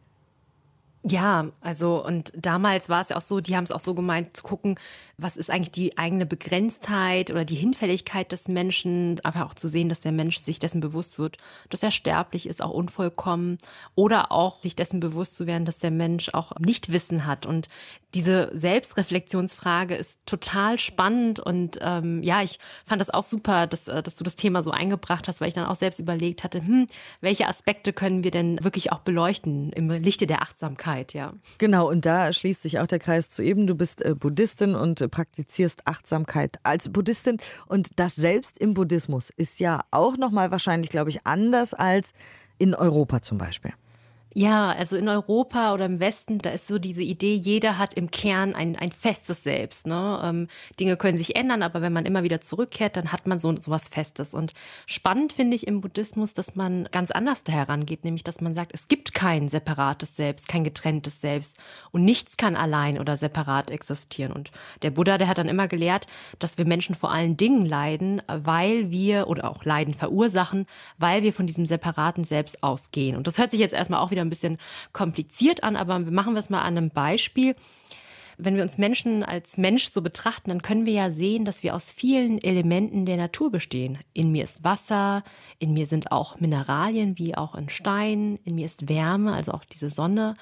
Ja, 1.06 1.50
also 1.60 2.02
und 2.06 2.32
damals 2.34 2.88
war 2.88 3.02
es 3.02 3.10
ja 3.10 3.18
auch 3.18 3.22
so, 3.22 3.42
die 3.42 3.58
haben 3.58 3.66
es 3.66 3.72
auch 3.74 3.82
so 3.82 3.94
gemeint, 3.94 4.38
zu 4.38 4.44
gucken, 4.44 4.80
was 5.18 5.36
ist 5.36 5.50
eigentlich 5.50 5.72
die 5.72 5.98
eigene 5.98 6.26
Begrenztheit 6.26 7.30
oder 7.30 7.44
die 7.44 7.56
Hinfälligkeit 7.56 8.32
des 8.32 8.48
Menschen, 8.48 9.20
einfach 9.26 9.42
auch 9.50 9.54
zu 9.54 9.68
sehen, 9.68 9.90
dass 9.90 10.00
der 10.00 10.14
Mensch 10.14 10.38
sich 10.38 10.60
dessen 10.60 10.80
bewusst 10.80 11.20
wird, 11.20 11.38
dass 11.70 11.84
er 11.84 11.92
sterblich 11.92 12.48
ist, 12.48 12.62
auch 12.62 12.72
unvollkommen 12.72 13.58
oder 13.96 14.32
auch 14.32 14.62
sich 14.62 14.78
dessen 14.78 15.02
bewusst 15.02 15.36
zu 15.36 15.46
werden, 15.46 15.66
dass 15.66 15.80
der 15.80 15.92
Mensch 15.92 16.30
auch 16.34 16.54
Nichtwissen 16.58 17.26
hat. 17.26 17.46
Und 17.46 17.68
diese 18.14 18.52
Selbstreflexionsfrage 18.54 19.96
ist 19.96 20.20
total 20.26 20.78
spannend 20.78 21.40
und 21.40 21.80
ähm, 21.82 22.22
ja, 22.24 22.44
ich 22.44 22.60
fand 22.86 23.02
das 23.02 23.10
auch 23.10 23.24
super, 23.24 23.68
dass, 23.68 23.88
äh, 23.88 24.04
dass 24.04 24.16
du 24.16 24.24
das 24.24 24.36
Thema 24.36 24.62
so 24.64 24.72
eingebracht 24.72 25.28
hast, 25.28 25.42
weil 25.42 25.48
ich 25.48 25.54
dann 25.54 25.66
auch 25.66 25.76
selbst 25.76 26.00
überlegt 26.00 26.44
hatte, 26.44 26.60
hm, 26.60 26.88
welche 27.22 27.48
Aspekte 27.48 27.94
können 27.94 28.24
wir 28.24 28.32
denn 28.32 28.64
wirklich 28.64 28.92
auch 28.92 29.00
beleuchten 29.00 29.72
im 29.74 29.90
Lichte 29.90 30.28
der 30.28 30.42
Achtsamkeit? 30.42 31.14
Ja. 31.14 31.34
Genau, 31.58 31.90
und 31.90 32.06
da 32.06 32.32
schließt 32.32 32.62
sich 32.62 32.80
auch 32.80 32.88
der 32.88 33.00
Kreis 33.00 33.30
zu 33.30 33.42
eben. 33.42 33.68
Du 33.68 33.76
bist 33.76 34.04
äh, 34.04 34.14
Buddhistin 34.16 34.76
und 34.76 35.02
äh, 35.02 35.08
praktizierst 35.08 35.88
Achtsamkeit 35.88 36.60
als 36.64 36.92
Buddhistin. 36.92 37.38
Und 37.68 38.00
das 38.00 38.16
selbst 38.16 38.60
im 38.60 38.74
Buddhismus 38.74 39.32
ist 39.32 39.60
ja 39.60 39.82
auch 39.92 40.18
nochmal 40.18 40.52
wahrscheinlich, 40.52 40.90
glaube 40.90 41.10
ich, 41.10 41.26
anders 41.26 41.74
als 41.74 42.14
in 42.60 42.76
Europa 42.76 43.22
zum 43.22 43.38
Beispiel. 43.38 43.74
Ja, 44.36 44.72
also 44.72 44.98
in 44.98 45.08
Europa 45.08 45.76
oder 45.76 45.86
im 45.86 46.00
Westen, 46.00 46.40
da 46.40 46.50
ist 46.50 46.68
so 46.68 46.80
diese 46.80 47.04
Idee, 47.04 47.36
jeder 47.36 47.78
hat 47.78 47.94
im 47.94 48.10
Kern 48.10 48.56
ein, 48.56 48.76
ein 48.76 48.92
festes 48.92 49.44
Selbst. 49.44 49.86
Ne? 49.86 50.22
Ähm, 50.24 50.48
Dinge 50.80 50.98
können 50.98 51.20
sich 51.20 51.36
ändern, 51.36 51.62
aber 51.62 51.84
wenn 51.84 51.94
man 51.94 52.08
immer 52.08 52.24
wieder 52.24 52.42
zurückkehrt, 52.42 52.98
dann 52.98 53.12
hat 53.12 53.28
man 53.28 53.38
so, 53.38 53.56
so 53.62 53.70
was 53.70 53.90
Festes. 53.90 54.34
Und 54.34 54.54
spannend 54.88 55.34
finde 55.34 55.56
ich 55.56 55.68
im 55.68 55.82
Buddhismus, 55.82 56.34
dass 56.34 56.56
man 56.56 56.90
ganz 56.92 57.12
anders 57.12 57.44
da 57.44 57.54
herangeht, 57.54 58.04
nämlich 58.04 58.24
dass 58.24 58.42
man 58.42 58.56
sagt, 58.56 58.72
es 58.74 58.88
gibt 58.88 59.14
kein 59.14 59.50
separates 59.50 60.16
Selbst, 60.16 60.48
kein 60.48 60.64
getrenntes 60.64 61.22
Selbst 61.22 61.58
und 61.92 62.04
nichts 62.04 62.36
kann 62.36 62.56
allein 62.56 63.00
oder 63.00 63.18
separat 63.18 63.70
existieren. 63.70 64.32
Und 64.32 64.50
der 64.82 64.90
Buddha, 64.90 65.20
der 65.20 65.28
hat 65.28 65.38
dann 65.38 65.48
immer 65.48 65.68
gelehrt, 65.68 66.08
dass 66.40 66.58
wir 66.58 66.66
Menschen 66.66 66.96
vor 66.96 67.12
allen 67.12 67.38
Dingen 67.38 67.68
leiden, 67.68 68.24
weil 68.28 68.90
wir 68.90 69.28
oder 69.28 69.48
auch 69.48 69.64
Leiden 69.64 69.94
verursachen, 69.94 70.66
weil 70.98 71.22
wir 71.22 71.34
von 71.34 71.46
diesem 71.46 71.68
separaten 71.68 72.24
Selbst 72.24 72.64
ausgehen. 72.64 73.16
Und 73.16 73.28
das 73.28 73.38
hört 73.38 73.52
sich 73.52 73.60
jetzt 73.60 73.76
erstmal 73.76 74.00
auch 74.00 74.10
wieder 74.10 74.23
ein 74.24 74.30
bisschen 74.30 74.58
kompliziert 74.92 75.64
an, 75.64 75.76
aber 75.76 76.06
wir 76.06 76.12
machen 76.12 76.34
wir 76.34 76.40
es 76.40 76.50
mal 76.50 76.62
an 76.62 76.78
einem 76.78 76.90
Beispiel. 76.90 77.56
Wenn 78.38 78.56
wir 78.56 78.64
uns 78.64 78.78
Menschen 78.78 79.24
als 79.24 79.58
Mensch 79.58 79.90
so 79.90 80.02
betrachten, 80.02 80.50
dann 80.50 80.62
können 80.62 80.86
wir 80.86 80.94
ja 80.94 81.12
sehen, 81.12 81.46
dass 81.46 81.62
wir 81.62 81.76
aus 81.76 81.92
vielen 81.92 82.42
Elementen 82.42 83.06
der 83.06 83.18
Natur 83.18 83.52
bestehen. 83.52 84.00
In 84.14 84.32
mir 84.32 84.44
ist 84.44 84.64
Wasser, 84.64 85.24
in 85.60 85.74
mir 85.74 85.86
sind 85.86 86.12
auch 86.12 86.40
Mineralien 86.40 87.18
wie 87.20 87.36
auch 87.36 87.54
in 87.56 87.70
Stein, 87.70 88.40
in 88.44 88.56
mir 88.56 88.66
ist 88.66 88.90
Wärme, 88.90 89.34
also 89.34 89.52
auch 89.52 89.66
diese 89.66 89.90
Sonne. 89.90 90.36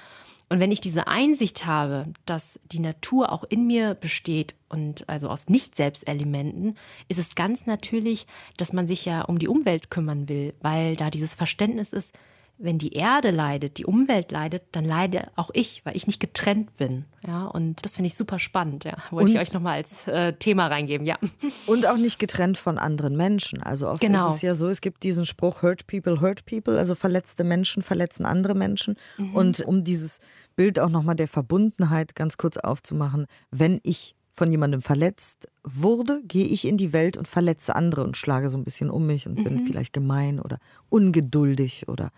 Und 0.52 0.60
wenn 0.60 0.72
ich 0.74 0.82
diese 0.82 1.08
Einsicht 1.08 1.66
habe, 1.66 2.08
dass 2.26 2.60
die 2.66 2.80
Natur 2.80 3.32
auch 3.32 3.46
in 3.46 3.68
mir 3.68 3.94
besteht 3.94 4.54
und 4.68 5.08
also 5.08 5.30
aus 5.30 5.48
Nicht-Selbstelementen, 5.48 6.78
ist 7.08 7.20
es 7.20 7.36
ganz 7.36 7.66
natürlich, 7.68 8.28
dass 8.58 8.74
man 8.74 8.86
sich 8.86 9.06
ja 9.06 9.22
um 9.22 9.40
die 9.40 9.48
Umwelt 9.48 9.90
kümmern 9.90 10.28
will, 10.28 10.54
weil 10.62 10.98
da 10.98 11.10
dieses 11.10 11.36
Verständnis 11.36 11.94
ist, 11.94 12.14
wenn 12.64 12.78
die 12.78 12.94
Erde 12.94 13.32
leidet, 13.32 13.78
die 13.78 13.86
Umwelt 13.86 14.32
leidet, 14.32 14.64
dann 14.72 14.86
leide 14.86 15.30
auch 15.36 15.50
ich, 15.54 15.82
weil 15.84 15.96
ich 15.96 16.08
nicht 16.08 16.20
getrennt 16.20 16.78
bin. 16.78 17.06
Ja, 17.26 17.46
und 17.46 17.86
das 17.86 17.96
finde 17.96 18.08
ich 18.08 18.16
super 18.16 18.40
spannend. 18.40 18.84
Ja, 18.84 18.98
wollte 19.10 19.32
ich 19.32 19.40
euch 19.40 19.54
nochmal 19.54 19.74
als 19.74 20.08
äh, 20.08 20.34
Thema 20.34 20.68
reingeben. 20.68 21.06
Ja. 21.06 21.18
Und 21.68 21.86
auch 21.86 21.98
nicht 21.98 22.18
getrennt 22.18 22.58
von 22.58 22.78
anderen 22.78 23.16
Menschen. 23.16 23.62
Also 23.62 23.90
oft 23.90 24.02
genau. 24.02 24.30
ist 24.30 24.36
es 24.36 24.42
ja 24.42 24.56
so, 24.56 24.70
es 24.70 24.82
gibt 24.82 25.04
diesen 25.04 25.26
Spruch 25.26 25.62
Hurt 25.62 25.86
people, 25.86 26.20
hurt 26.20 26.46
people. 26.46 26.78
Also 26.78 26.96
verletzte 26.96 27.44
Menschen 27.44 27.84
verletzen 27.84 28.26
andere 28.26 28.56
Menschen. 28.56 28.96
Mhm. 29.18 29.36
Und 29.36 29.62
um 29.62 29.84
dieses 29.84 30.20
Bild 30.56 30.80
auch 30.80 30.90
nochmal 30.90 31.16
der 31.16 31.28
Verbundenheit 31.28 32.16
ganz 32.16 32.38
kurz 32.38 32.58
aufzumachen, 32.58 33.28
wenn 33.52 33.80
ich 33.84 34.16
von 34.32 34.50
jemandem 34.50 34.82
verletzt 34.82 35.48
wurde, 35.64 36.22
gehe 36.24 36.46
ich 36.46 36.66
in 36.66 36.78
die 36.78 36.94
Welt 36.94 37.18
und 37.18 37.28
verletze 37.28 37.76
andere 37.76 38.04
und 38.04 38.18
schlage 38.18 38.50
so 38.50 38.58
ein 38.58 38.64
bisschen 38.64 38.90
um 38.90 39.06
mich 39.06 39.28
und 39.28 39.38
mhm. 39.38 39.44
bin 39.44 39.66
vielleicht 39.66 39.94
gemein 39.94 40.40
oder 40.40 40.58
ungeduldig 40.90 41.88
oder 41.88 42.12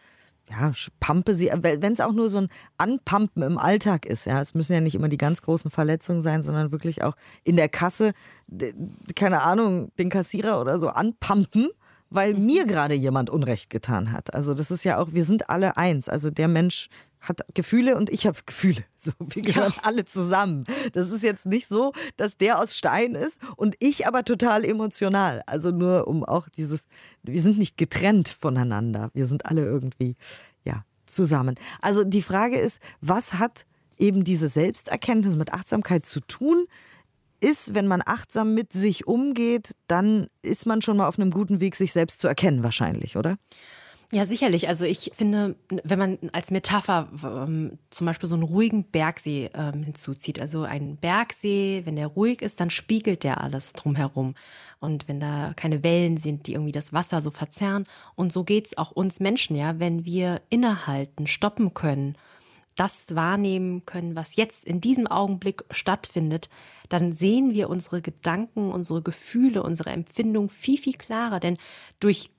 ja, 0.50 0.72
pampe 1.00 1.34
sie, 1.34 1.50
wenn 1.54 1.94
es 1.94 2.02
auch 2.02 2.12
nur 2.12 2.30
so 2.30 2.40
ein 2.40 2.50
Anpumpen 2.78 3.44
im 3.44 3.58
Alltag 3.58 4.06
ist. 4.06 4.26
Ja, 4.26 4.42
es 4.42 4.54
müssen 4.54 4.74
ja 4.74 4.82
nicht 4.82 4.96
immer 4.96 5.10
die 5.10 5.18
ganz 5.18 5.42
großen 5.42 5.72
Verletzungen 5.72 6.22
sein, 6.22 6.44
sondern 6.44 6.72
wirklich 6.72 7.04
auch 7.04 7.16
in 7.44 7.56
der 7.56 7.70
Kasse, 7.70 8.14
keine 9.16 9.42
Ahnung, 9.42 9.92
den 9.98 10.10
Kassierer 10.10 10.60
oder 10.60 10.78
so 10.80 10.90
anpumpen, 10.90 11.70
weil 12.10 12.34
mhm. 12.34 12.46
mir 12.46 12.66
gerade 12.66 12.94
jemand 12.94 13.30
Unrecht 13.30 13.70
getan 13.70 14.12
hat. 14.12 14.34
Also 14.34 14.54
das 14.54 14.70
ist 14.70 14.84
ja 14.84 14.98
auch, 15.00 15.14
wir 15.14 15.24
sind 15.24 15.50
alle 15.50 15.78
eins. 15.78 16.10
Also 16.10 16.30
der 16.30 16.48
Mensch 16.48 16.90
hat 17.24 17.42
Gefühle 17.54 17.98
und 17.98 18.10
ich 18.10 18.28
habe 18.28 18.38
Gefühle. 18.46 18.84
So, 18.96 19.12
wir 19.20 19.42
gehören 19.42 19.74
ja. 19.76 19.84
alle 19.84 20.06
zusammen. 20.06 20.64
Das 20.94 21.12
ist 21.12 21.24
jetzt 21.24 21.46
nicht 21.46 21.68
so, 21.68 21.92
dass 22.16 22.38
der 22.38 22.58
aus 22.58 22.78
Stein 22.78 23.16
ist 23.16 23.38
und 23.58 23.76
ich 23.80 24.08
aber 24.08 24.24
total 24.24 24.64
emotional. 24.64 25.42
Also 25.46 25.72
nur 25.72 26.08
um 26.08 26.24
auch 26.24 26.48
dieses, 26.48 26.86
wir 27.22 27.42
sind 27.42 27.58
nicht 27.58 27.76
getrennt 27.76 28.30
voneinander. 28.30 29.10
Wir 29.14 29.26
sind 29.26 29.46
alle 29.46 29.66
irgendwie, 29.66 30.16
ja, 30.64 30.86
zusammen. 31.06 31.56
Also 31.82 32.06
die 32.06 32.22
Frage 32.22 32.58
ist, 32.58 32.80
was 33.02 33.34
hat 33.34 33.66
eben 33.98 34.24
diese 34.24 34.48
Selbsterkenntnis 34.48 35.36
mit 35.36 35.52
Achtsamkeit 35.52 36.06
zu 36.06 36.22
tun? 36.22 36.66
Ist, 37.42 37.74
wenn 37.74 37.88
man 37.88 38.02
achtsam 38.06 38.54
mit 38.54 38.72
sich 38.72 39.06
umgeht, 39.06 39.76
dann 39.88 40.28
ist 40.44 40.66
man 40.66 40.82
schon 40.82 40.96
mal 40.96 41.10
auf 41.10 41.20
einem 41.20 41.32
guten 41.32 41.60
Weg, 41.60 41.76
sich 41.76 41.92
selbst 41.92 42.22
zu 42.22 42.30
erkennen, 42.30 42.64
wahrscheinlich, 42.64 43.18
oder? 43.18 43.38
Ja, 44.14 44.28
sicherlich. 44.28 44.68
Also 44.68 44.86
ich 44.86 45.12
finde, 45.16 45.56
wenn 45.70 45.98
man 45.98 46.20
als 46.34 46.52
Metapher 46.52 47.10
ähm, 47.24 47.80
zum 47.90 48.06
Beispiel 48.06 48.30
so 48.30 48.36
einen 48.36 48.44
ruhigen 48.44 48.84
Bergsee 48.84 49.50
ähm, 49.56 49.82
hinzuzieht, 49.82 50.40
also 50.40 50.62
ein 50.62 50.98
Bergsee, 50.98 51.82
wenn 51.86 51.96
der 51.96 52.06
ruhig 52.06 52.44
ist, 52.44 52.60
dann 52.60 52.70
spiegelt 52.70 53.24
der 53.24 53.42
alles 53.42 53.74
drumherum. 53.74 54.36
Und 54.80 55.08
wenn 55.08 55.20
da 55.20 55.54
keine 55.56 55.84
Wellen 55.84 56.18
sind, 56.18 56.46
die 56.46 56.54
irgendwie 56.54 56.72
das 56.72 56.94
Wasser 56.94 57.22
so 57.22 57.32
verzerren. 57.32 57.88
Und 58.14 58.32
so 58.32 58.44
geht's 58.44 58.78
auch 58.78 58.92
uns 58.92 59.20
Menschen, 59.20 59.56
ja, 59.56 59.80
wenn 59.80 60.06
wir 60.06 60.42
innehalten, 60.50 61.26
stoppen 61.26 61.74
können, 61.74 62.16
das 62.76 63.16
wahrnehmen 63.16 63.84
können, 63.88 64.16
was 64.16 64.36
jetzt 64.36 64.64
in 64.64 64.80
diesem 64.80 65.08
Augenblick 65.08 65.64
stattfindet, 65.72 66.50
dann 66.90 67.14
sehen 67.14 67.56
wir 67.56 67.68
unsere 67.68 68.04
Gedanken, 68.04 68.72
unsere 68.72 69.02
Gefühle, 69.02 69.64
unsere 69.64 69.90
Empfindungen 69.90 70.50
viel, 70.50 70.78
viel 70.78 70.94
klarer. 70.94 71.40
Denn 71.40 71.58
durch 72.00 72.30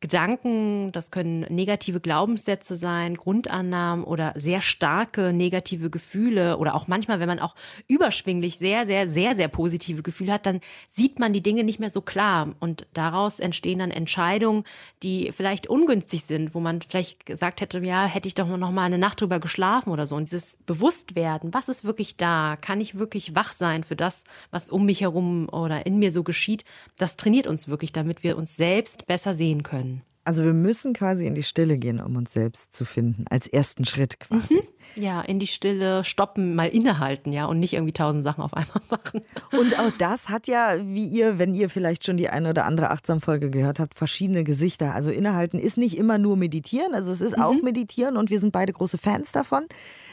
Gedanken, 0.00 0.92
das 0.92 1.10
können 1.10 1.46
negative 1.48 1.98
Glaubenssätze 1.98 2.76
sein, 2.76 3.16
Grundannahmen 3.16 4.04
oder 4.04 4.34
sehr 4.36 4.60
starke 4.60 5.32
negative 5.32 5.88
Gefühle 5.88 6.58
oder 6.58 6.74
auch 6.74 6.86
manchmal, 6.86 7.20
wenn 7.20 7.28
man 7.28 7.38
auch 7.38 7.54
überschwinglich 7.88 8.58
sehr, 8.58 8.84
sehr, 8.84 9.08
sehr, 9.08 9.34
sehr 9.34 9.48
positive 9.48 10.02
Gefühle 10.02 10.34
hat, 10.34 10.44
dann 10.44 10.60
sieht 10.88 11.18
man 11.18 11.32
die 11.32 11.42
Dinge 11.42 11.64
nicht 11.64 11.80
mehr 11.80 11.88
so 11.88 12.02
klar. 12.02 12.54
Und 12.60 12.86
daraus 12.92 13.40
entstehen 13.40 13.78
dann 13.78 13.90
Entscheidungen, 13.90 14.64
die 15.02 15.32
vielleicht 15.32 15.68
ungünstig 15.68 16.24
sind, 16.24 16.54
wo 16.54 16.60
man 16.60 16.82
vielleicht 16.82 17.24
gesagt 17.24 17.62
hätte, 17.62 17.78
ja, 17.78 18.04
hätte 18.04 18.28
ich 18.28 18.34
doch 18.34 18.46
noch 18.46 18.72
mal 18.72 18.84
eine 18.84 18.98
Nacht 18.98 19.22
drüber 19.22 19.40
geschlafen 19.40 19.90
oder 19.90 20.04
so. 20.04 20.16
Und 20.16 20.26
dieses 20.26 20.58
Bewusstwerden, 20.66 21.54
was 21.54 21.70
ist 21.70 21.84
wirklich 21.84 22.18
da, 22.18 22.56
kann 22.60 22.80
ich 22.80 22.98
wirklich 22.98 23.34
wach 23.34 23.54
sein 23.54 23.84
für 23.84 23.96
das, 23.96 24.24
was 24.50 24.68
um 24.68 24.84
mich 24.84 25.00
herum 25.00 25.48
oder 25.48 25.86
in 25.86 25.98
mir 25.98 26.10
so 26.10 26.22
geschieht, 26.22 26.64
das 26.98 27.16
trainiert 27.16 27.46
uns 27.46 27.68
wirklich, 27.68 27.92
damit 27.92 28.22
wir 28.22 28.36
uns 28.36 28.56
selbst 28.56 29.06
besser 29.06 29.32
sehen 29.32 29.62
können. 29.62 29.93
Also 30.26 30.42
wir 30.42 30.54
müssen 30.54 30.94
quasi 30.94 31.26
in 31.26 31.34
die 31.34 31.42
Stille 31.42 31.76
gehen, 31.76 32.00
um 32.00 32.16
uns 32.16 32.32
selbst 32.32 32.74
zu 32.74 32.86
finden, 32.86 33.24
als 33.28 33.46
ersten 33.46 33.84
Schritt 33.84 34.20
quasi. 34.20 34.54
Mhm. 34.54 34.62
Ja, 34.96 35.20
in 35.20 35.38
die 35.38 35.46
Stille 35.46 36.02
stoppen, 36.04 36.54
mal 36.54 36.68
innehalten, 36.68 37.32
ja, 37.32 37.46
und 37.46 37.58
nicht 37.58 37.74
irgendwie 37.74 37.92
tausend 37.92 38.24
Sachen 38.24 38.42
auf 38.42 38.54
einmal 38.54 38.80
machen. 38.88 39.20
Und 39.52 39.78
auch 39.78 39.90
das 39.98 40.30
hat 40.30 40.46
ja, 40.46 40.76
wie 40.82 41.06
ihr, 41.06 41.38
wenn 41.38 41.54
ihr 41.54 41.68
vielleicht 41.68 42.06
schon 42.06 42.16
die 42.16 42.30
eine 42.30 42.50
oder 42.50 42.64
andere 42.64 42.90
Achtsam-Folge 42.90 43.50
gehört 43.50 43.80
habt, 43.80 43.94
verschiedene 43.94 44.44
Gesichter. 44.44 44.94
Also 44.94 45.10
innehalten 45.10 45.58
ist 45.58 45.76
nicht 45.76 45.98
immer 45.98 46.16
nur 46.16 46.36
meditieren, 46.36 46.94
also 46.94 47.12
es 47.12 47.20
ist 47.20 47.36
mhm. 47.36 47.42
auch 47.42 47.62
meditieren 47.62 48.16
und 48.16 48.30
wir 48.30 48.40
sind 48.40 48.52
beide 48.52 48.72
große 48.72 48.96
Fans 48.96 49.32
davon. 49.32 49.66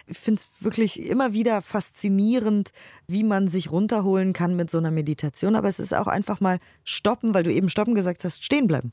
Ich 0.08 0.18
finde 0.18 0.42
es 0.42 0.50
wirklich 0.60 1.02
immer 1.08 1.32
wieder 1.32 1.62
faszinierend, 1.62 2.72
wie 3.08 3.24
man 3.24 3.48
sich 3.48 3.72
runterholen 3.72 4.34
kann 4.34 4.56
mit 4.58 4.70
so 4.70 4.78
einer 4.78 4.92
Meditation. 4.92 5.56
Aber 5.56 5.70
es 5.70 5.80
ist 5.80 5.94
auch 5.94 6.08
einfach 6.08 6.42
mal 6.42 6.58
stoppen, 6.84 7.34
weil 7.34 7.44
du 7.44 7.54
eben 7.54 7.70
stoppen 7.70 7.96
gesagt 7.96 8.26
hast, 8.26 8.44
stehen 8.44 8.68
bleiben. 8.68 8.92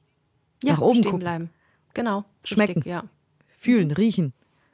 Ja, 0.62 0.74
nach 0.74 0.80
oben 0.80 0.94
stehen 0.96 1.04
gucken. 1.04 1.20
bleiben. 1.20 1.50
Genau. 1.94 2.24
Schmecken. 2.44 2.74
Richtig, 2.74 2.90
ja. 2.90 3.04
Fühlen, 3.58 3.90
riechen, 3.90 4.32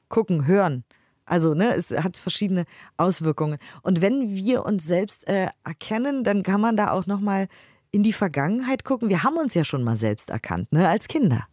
gucken, 0.08 0.46
hören. 0.46 0.84
Also, 1.26 1.54
ne, 1.54 1.74
es 1.74 1.90
hat 1.90 2.16
verschiedene 2.16 2.64
Auswirkungen. 2.96 3.58
Und 3.82 4.02
wenn 4.02 4.34
wir 4.34 4.64
uns 4.66 4.84
selbst 4.86 5.26
äh, 5.26 5.48
erkennen, 5.64 6.22
dann 6.22 6.42
kann 6.42 6.60
man 6.60 6.76
da 6.76 6.90
auch 6.90 7.06
nochmal 7.06 7.48
in 7.90 8.02
die 8.02 8.12
Vergangenheit 8.12 8.84
gucken. 8.84 9.08
Wir 9.08 9.22
haben 9.22 9.36
uns 9.36 9.54
ja 9.54 9.64
schon 9.64 9.82
mal 9.82 9.96
selbst 9.96 10.30
erkannt, 10.30 10.70
ne, 10.72 10.88
als 10.88 11.08
Kinder. 11.08 11.46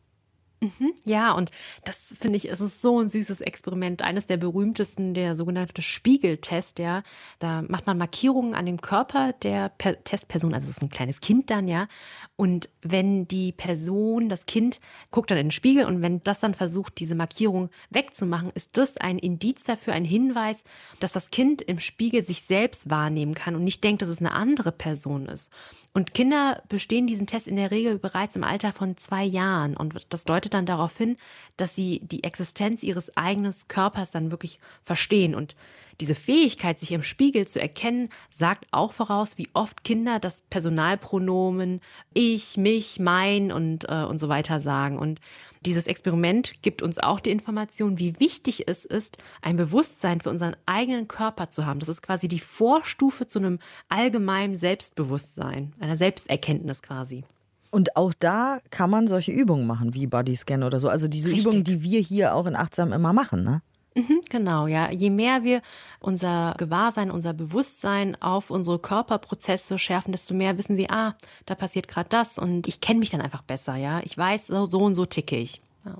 Mhm, 0.63 0.93
ja, 1.05 1.31
und 1.31 1.49
das 1.85 2.13
finde 2.19 2.37
ich, 2.37 2.47
es 2.51 2.61
ist 2.61 2.83
so 2.83 2.99
ein 2.99 3.09
süßes 3.09 3.41
Experiment. 3.41 4.03
Eines 4.03 4.27
der 4.27 4.37
berühmtesten, 4.37 5.15
der 5.15 5.35
sogenannte 5.35 5.81
Spiegeltest, 5.81 6.77
ja. 6.77 7.01
Da 7.39 7.63
macht 7.63 7.87
man 7.87 7.97
Markierungen 7.97 8.53
an 8.53 8.67
dem 8.67 8.79
Körper 8.79 9.33
der 9.33 9.69
per 9.69 10.03
Testperson, 10.03 10.53
also 10.53 10.69
es 10.69 10.77
ist 10.77 10.83
ein 10.83 10.89
kleines 10.89 11.19
Kind 11.19 11.49
dann, 11.49 11.67
ja. 11.67 11.87
Und 12.35 12.69
wenn 12.83 13.27
die 13.27 13.53
Person, 13.53 14.29
das 14.29 14.45
Kind, 14.45 14.79
guckt 15.09 15.31
dann 15.31 15.39
in 15.39 15.47
den 15.47 15.51
Spiegel 15.51 15.85
und 15.85 16.03
wenn 16.03 16.23
das 16.23 16.41
dann 16.41 16.53
versucht, 16.53 16.99
diese 16.99 17.15
Markierung 17.15 17.71
wegzumachen, 17.89 18.51
ist 18.53 18.77
das 18.77 18.97
ein 18.97 19.17
Indiz 19.17 19.63
dafür, 19.63 19.93
ein 19.93 20.05
Hinweis, 20.05 20.63
dass 20.99 21.11
das 21.11 21.31
Kind 21.31 21.63
im 21.63 21.79
Spiegel 21.79 22.21
sich 22.21 22.43
selbst 22.43 22.87
wahrnehmen 22.87 23.33
kann 23.33 23.55
und 23.55 23.63
nicht 23.63 23.83
denkt, 23.83 24.03
dass 24.03 24.09
es 24.09 24.19
eine 24.19 24.33
andere 24.33 24.71
Person 24.71 25.25
ist. 25.25 25.49
Und 25.93 26.13
Kinder 26.13 26.63
bestehen 26.69 27.05
diesen 27.05 27.27
Test 27.27 27.47
in 27.47 27.57
der 27.57 27.69
Regel 27.69 27.99
bereits 27.99 28.37
im 28.37 28.45
Alter 28.45 28.71
von 28.71 28.95
zwei 28.95 29.23
Jahren. 29.23 29.75
Und 29.75 30.13
das 30.13 30.23
deutet 30.23 30.53
dann 30.53 30.65
darauf 30.65 30.97
hin, 30.97 31.17
dass 31.57 31.75
sie 31.75 31.99
die 32.03 32.23
Existenz 32.23 32.81
ihres 32.81 33.15
eigenen 33.17 33.53
Körpers 33.67 34.11
dann 34.11 34.31
wirklich 34.31 34.59
verstehen. 34.81 35.35
Und 35.35 35.55
diese 35.99 36.15
Fähigkeit, 36.15 36.79
sich 36.79 36.91
im 36.91 37.03
Spiegel 37.03 37.47
zu 37.47 37.59
erkennen, 37.59 38.09
sagt 38.29 38.65
auch 38.71 38.93
voraus, 38.93 39.37
wie 39.37 39.49
oft 39.53 39.83
Kinder 39.83 40.19
das 40.19 40.41
Personalpronomen 40.49 41.81
ich, 42.13 42.57
mich, 42.57 42.99
mein 42.99 43.51
und, 43.51 43.89
äh, 43.89 44.03
und 44.03 44.19
so 44.19 44.29
weiter 44.29 44.59
sagen. 44.59 44.97
Und 44.97 45.19
dieses 45.65 45.85
Experiment 45.85 46.53
gibt 46.61 46.81
uns 46.81 46.97
auch 46.97 47.19
die 47.19 47.29
Information, 47.29 47.99
wie 47.99 48.19
wichtig 48.19 48.67
es 48.67 48.85
ist, 48.85 49.17
ein 49.41 49.57
Bewusstsein 49.57 50.21
für 50.21 50.29
unseren 50.29 50.55
eigenen 50.65 51.07
Körper 51.07 51.49
zu 51.49 51.65
haben. 51.65 51.79
Das 51.79 51.89
ist 51.89 52.01
quasi 52.01 52.27
die 52.27 52.39
Vorstufe 52.39 53.27
zu 53.27 53.39
einem 53.39 53.59
allgemeinen 53.89 54.55
Selbstbewusstsein, 54.55 55.73
einer 55.79 55.97
Selbsterkenntnis 55.97 56.81
quasi. 56.81 57.23
Und 57.71 57.95
auch 57.95 58.13
da 58.17 58.59
kann 58.69 58.89
man 58.89 59.07
solche 59.07 59.31
Übungen 59.31 59.65
machen, 59.65 59.93
wie 59.93 60.05
Bodyscan 60.05 60.63
oder 60.63 60.79
so. 60.79 60.89
Also 60.89 61.07
diese 61.07 61.29
Richtig. 61.29 61.45
Übungen, 61.45 61.63
die 61.63 61.81
wir 61.81 62.01
hier 62.01 62.35
auch 62.35 62.45
in 62.45 62.55
Achtsam 62.55 62.91
immer 62.91 63.13
machen, 63.13 63.43
ne? 63.43 63.61
Mhm, 63.95 64.21
genau, 64.29 64.67
ja. 64.67 64.89
Je 64.89 65.09
mehr 65.09 65.43
wir 65.43 65.61
unser 65.99 66.55
Gewahrsein, 66.57 67.11
unser 67.11 67.33
Bewusstsein 67.33 68.19
auf 68.21 68.49
unsere 68.49 68.79
Körperprozesse 68.79 69.77
schärfen, 69.77 70.13
desto 70.13 70.33
mehr 70.33 70.57
wissen 70.57 70.77
wir, 70.77 70.91
ah, 70.91 71.15
da 71.45 71.55
passiert 71.55 71.89
gerade 71.89 72.07
das 72.07 72.37
und 72.37 72.67
ich 72.67 72.79
kenne 72.79 72.99
mich 72.99 73.09
dann 73.09 73.21
einfach 73.21 73.41
besser, 73.41 73.75
ja. 73.75 73.99
Ich 74.03 74.17
weiß, 74.17 74.47
so, 74.47 74.79
und 74.79 74.95
so 74.95 75.05
ticke 75.05 75.35
ich. 75.35 75.61
Ja. 75.85 75.97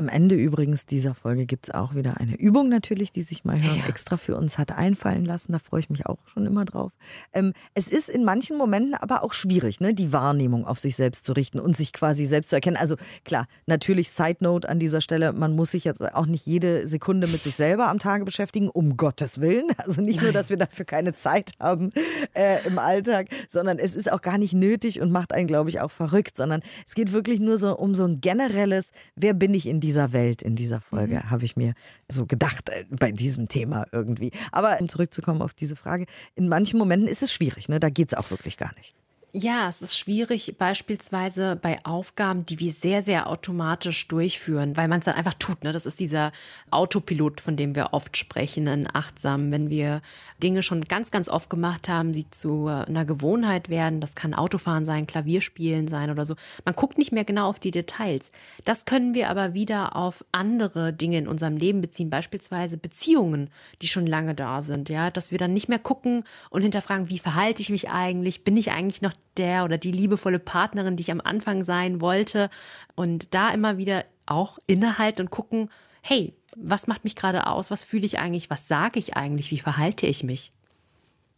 Am 0.00 0.08
Ende 0.08 0.34
übrigens 0.34 0.86
dieser 0.86 1.14
Folge 1.14 1.44
gibt 1.44 1.68
es 1.68 1.74
auch 1.74 1.94
wieder 1.94 2.16
eine 2.16 2.34
Übung 2.34 2.70
natürlich, 2.70 3.12
die 3.12 3.20
sich 3.20 3.44
mal 3.44 3.58
ja. 3.58 3.86
extra 3.86 4.16
für 4.16 4.34
uns 4.34 4.56
hat 4.56 4.72
einfallen 4.72 5.26
lassen. 5.26 5.52
Da 5.52 5.58
freue 5.58 5.80
ich 5.80 5.90
mich 5.90 6.06
auch 6.06 6.16
schon 6.32 6.46
immer 6.46 6.64
drauf. 6.64 6.92
Ähm, 7.34 7.52
es 7.74 7.86
ist 7.86 8.08
in 8.08 8.24
manchen 8.24 8.56
Momenten 8.56 8.94
aber 8.94 9.22
auch 9.22 9.34
schwierig, 9.34 9.78
ne, 9.78 9.92
die 9.92 10.10
Wahrnehmung 10.10 10.66
auf 10.66 10.78
sich 10.78 10.96
selbst 10.96 11.26
zu 11.26 11.34
richten 11.34 11.60
und 11.60 11.76
sich 11.76 11.92
quasi 11.92 12.24
selbst 12.24 12.48
zu 12.48 12.56
erkennen. 12.56 12.78
Also 12.78 12.96
klar, 13.26 13.46
natürlich 13.66 14.08
Side 14.08 14.38
Note 14.40 14.70
an 14.70 14.78
dieser 14.78 15.02
Stelle, 15.02 15.34
man 15.34 15.54
muss 15.54 15.72
sich 15.72 15.84
jetzt 15.84 16.00
auch 16.14 16.24
nicht 16.24 16.46
jede 16.46 16.88
Sekunde 16.88 17.26
mit 17.26 17.42
sich 17.42 17.54
selber 17.54 17.88
am 17.88 17.98
Tage 17.98 18.24
beschäftigen, 18.24 18.70
um 18.70 18.96
Gottes 18.96 19.42
Willen. 19.42 19.66
Also 19.90 20.02
nicht 20.02 20.22
nur, 20.22 20.32
dass 20.32 20.50
wir 20.50 20.56
dafür 20.56 20.84
keine 20.84 21.14
Zeit 21.14 21.52
haben 21.58 21.90
äh, 22.34 22.64
im 22.66 22.78
Alltag, 22.78 23.28
sondern 23.48 23.78
es 23.78 23.96
ist 23.96 24.12
auch 24.12 24.20
gar 24.20 24.38
nicht 24.38 24.52
nötig 24.52 25.00
und 25.00 25.10
macht 25.10 25.32
einen, 25.32 25.46
glaube 25.46 25.68
ich, 25.68 25.80
auch 25.80 25.90
verrückt, 25.90 26.36
sondern 26.36 26.62
es 26.86 26.94
geht 26.94 27.12
wirklich 27.12 27.40
nur 27.40 27.58
so 27.58 27.76
um 27.76 27.94
so 27.94 28.04
ein 28.04 28.20
generelles, 28.20 28.92
wer 29.16 29.34
bin 29.34 29.52
ich 29.52 29.66
in 29.66 29.80
diesem 29.80 29.89
dieser 29.90 30.12
Welt 30.12 30.40
in 30.40 30.54
dieser 30.54 30.80
Folge, 30.80 31.16
mhm. 31.16 31.30
habe 31.30 31.44
ich 31.44 31.56
mir 31.56 31.74
so 32.08 32.24
gedacht 32.24 32.68
äh, 32.68 32.84
bei 32.90 33.10
diesem 33.10 33.48
Thema 33.48 33.86
irgendwie. 33.90 34.30
Aber 34.52 34.80
um 34.80 34.88
zurückzukommen 34.88 35.42
auf 35.42 35.52
diese 35.52 35.74
Frage, 35.74 36.06
in 36.36 36.48
manchen 36.48 36.78
Momenten 36.78 37.08
ist 37.08 37.24
es 37.24 37.32
schwierig, 37.32 37.68
ne? 37.68 37.80
da 37.80 37.90
geht 37.90 38.12
es 38.12 38.14
auch 38.14 38.30
wirklich 38.30 38.56
gar 38.56 38.72
nicht. 38.76 38.94
Ja, 39.32 39.68
es 39.68 39.80
ist 39.80 39.96
schwierig, 39.96 40.56
beispielsweise 40.58 41.54
bei 41.54 41.78
Aufgaben, 41.84 42.44
die 42.46 42.58
wir 42.58 42.72
sehr, 42.72 43.00
sehr 43.00 43.28
automatisch 43.28 44.08
durchführen, 44.08 44.76
weil 44.76 44.88
man 44.88 44.98
es 44.98 45.04
dann 45.04 45.14
einfach 45.14 45.34
tut. 45.34 45.62
Ne? 45.62 45.72
Das 45.72 45.86
ist 45.86 46.00
dieser 46.00 46.32
Autopilot, 46.72 47.40
von 47.40 47.56
dem 47.56 47.76
wir 47.76 47.92
oft 47.92 48.16
sprechen, 48.16 48.66
in 48.66 48.88
achtsam. 48.92 49.52
Wenn 49.52 49.70
wir 49.70 50.02
Dinge 50.42 50.64
schon 50.64 50.82
ganz, 50.82 51.12
ganz 51.12 51.28
oft 51.28 51.48
gemacht 51.48 51.88
haben, 51.88 52.12
sie 52.12 52.28
zu 52.30 52.66
einer 52.66 53.04
Gewohnheit 53.04 53.68
werden, 53.68 54.00
das 54.00 54.16
kann 54.16 54.34
Autofahren 54.34 54.84
sein, 54.84 55.06
Klavierspielen 55.06 55.86
sein 55.86 56.10
oder 56.10 56.24
so. 56.24 56.34
Man 56.64 56.74
guckt 56.74 56.98
nicht 56.98 57.12
mehr 57.12 57.24
genau 57.24 57.48
auf 57.48 57.60
die 57.60 57.70
Details. 57.70 58.32
Das 58.64 58.84
können 58.84 59.14
wir 59.14 59.30
aber 59.30 59.54
wieder 59.54 59.94
auf 59.94 60.24
andere 60.32 60.92
Dinge 60.92 61.18
in 61.18 61.28
unserem 61.28 61.56
Leben 61.56 61.80
beziehen, 61.80 62.10
beispielsweise 62.10 62.78
Beziehungen, 62.78 63.50
die 63.80 63.86
schon 63.86 64.08
lange 64.08 64.34
da 64.34 64.60
sind. 64.60 64.88
Ja, 64.88 65.12
dass 65.12 65.30
wir 65.30 65.38
dann 65.38 65.52
nicht 65.52 65.68
mehr 65.68 65.78
gucken 65.78 66.24
und 66.50 66.62
hinterfragen, 66.62 67.08
wie 67.08 67.20
verhalte 67.20 67.62
ich 67.62 67.70
mich 67.70 67.90
eigentlich? 67.90 68.42
Bin 68.42 68.56
ich 68.56 68.72
eigentlich 68.72 69.02
noch 69.02 69.12
der 69.36 69.64
oder 69.64 69.78
die 69.78 69.92
liebevolle 69.92 70.38
Partnerin, 70.38 70.96
die 70.96 71.02
ich 71.02 71.12
am 71.12 71.20
Anfang 71.20 71.64
sein 71.64 72.00
wollte. 72.00 72.50
Und 72.94 73.34
da 73.34 73.50
immer 73.50 73.78
wieder 73.78 74.04
auch 74.26 74.58
innehalten 74.66 75.22
und 75.22 75.30
gucken, 75.30 75.70
hey, 76.02 76.34
was 76.56 76.86
macht 76.86 77.04
mich 77.04 77.16
gerade 77.16 77.46
aus? 77.46 77.70
Was 77.70 77.84
fühle 77.84 78.06
ich 78.06 78.18
eigentlich? 78.18 78.50
Was 78.50 78.68
sage 78.68 78.98
ich 78.98 79.16
eigentlich? 79.16 79.50
Wie 79.50 79.60
verhalte 79.60 80.06
ich 80.06 80.24
mich? 80.24 80.52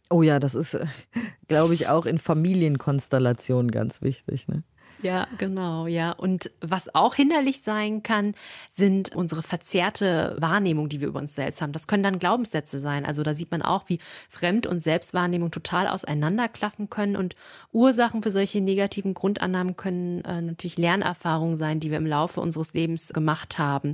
Oh 0.09 0.21
ja, 0.21 0.39
das 0.39 0.55
ist, 0.55 0.77
glaube 1.47 1.73
ich, 1.73 1.87
auch 1.87 2.05
in 2.05 2.19
Familienkonstellationen 2.19 3.71
ganz 3.71 4.01
wichtig. 4.01 4.47
Ne? 4.47 4.63
Ja, 5.03 5.27
genau, 5.37 5.85
ja. 5.85 6.13
Und 6.13 6.49
was 6.61 6.95
auch 6.95 7.13
hinderlich 7.13 7.61
sein 7.61 8.03
kann, 8.03 8.35
sind 8.69 9.13
unsere 9.13 9.43
verzerrte 9.43 10.37
Wahrnehmung, 10.39 10.87
die 10.87 11.01
wir 11.01 11.09
über 11.09 11.19
uns 11.19 11.35
selbst 11.35 11.61
haben. 11.61 11.73
Das 11.73 11.87
können 11.87 12.03
dann 12.03 12.19
Glaubenssätze 12.19 12.79
sein. 12.79 13.05
Also 13.05 13.21
da 13.21 13.33
sieht 13.33 13.51
man 13.51 13.61
auch, 13.61 13.89
wie 13.89 13.99
Fremd- 14.29 14.65
und 14.65 14.79
Selbstwahrnehmung 14.79 15.51
total 15.51 15.89
auseinanderklaffen 15.89 16.89
können. 16.89 17.17
Und 17.17 17.35
Ursachen 17.73 18.23
für 18.23 18.31
solche 18.31 18.61
negativen 18.61 19.13
Grundannahmen 19.13 19.75
können 19.75 20.23
äh, 20.23 20.41
natürlich 20.41 20.77
Lernerfahrungen 20.77 21.57
sein, 21.57 21.81
die 21.81 21.91
wir 21.91 21.97
im 21.97 22.07
Laufe 22.07 22.39
unseres 22.39 22.73
Lebens 22.73 23.09
gemacht 23.09 23.59
haben. 23.59 23.91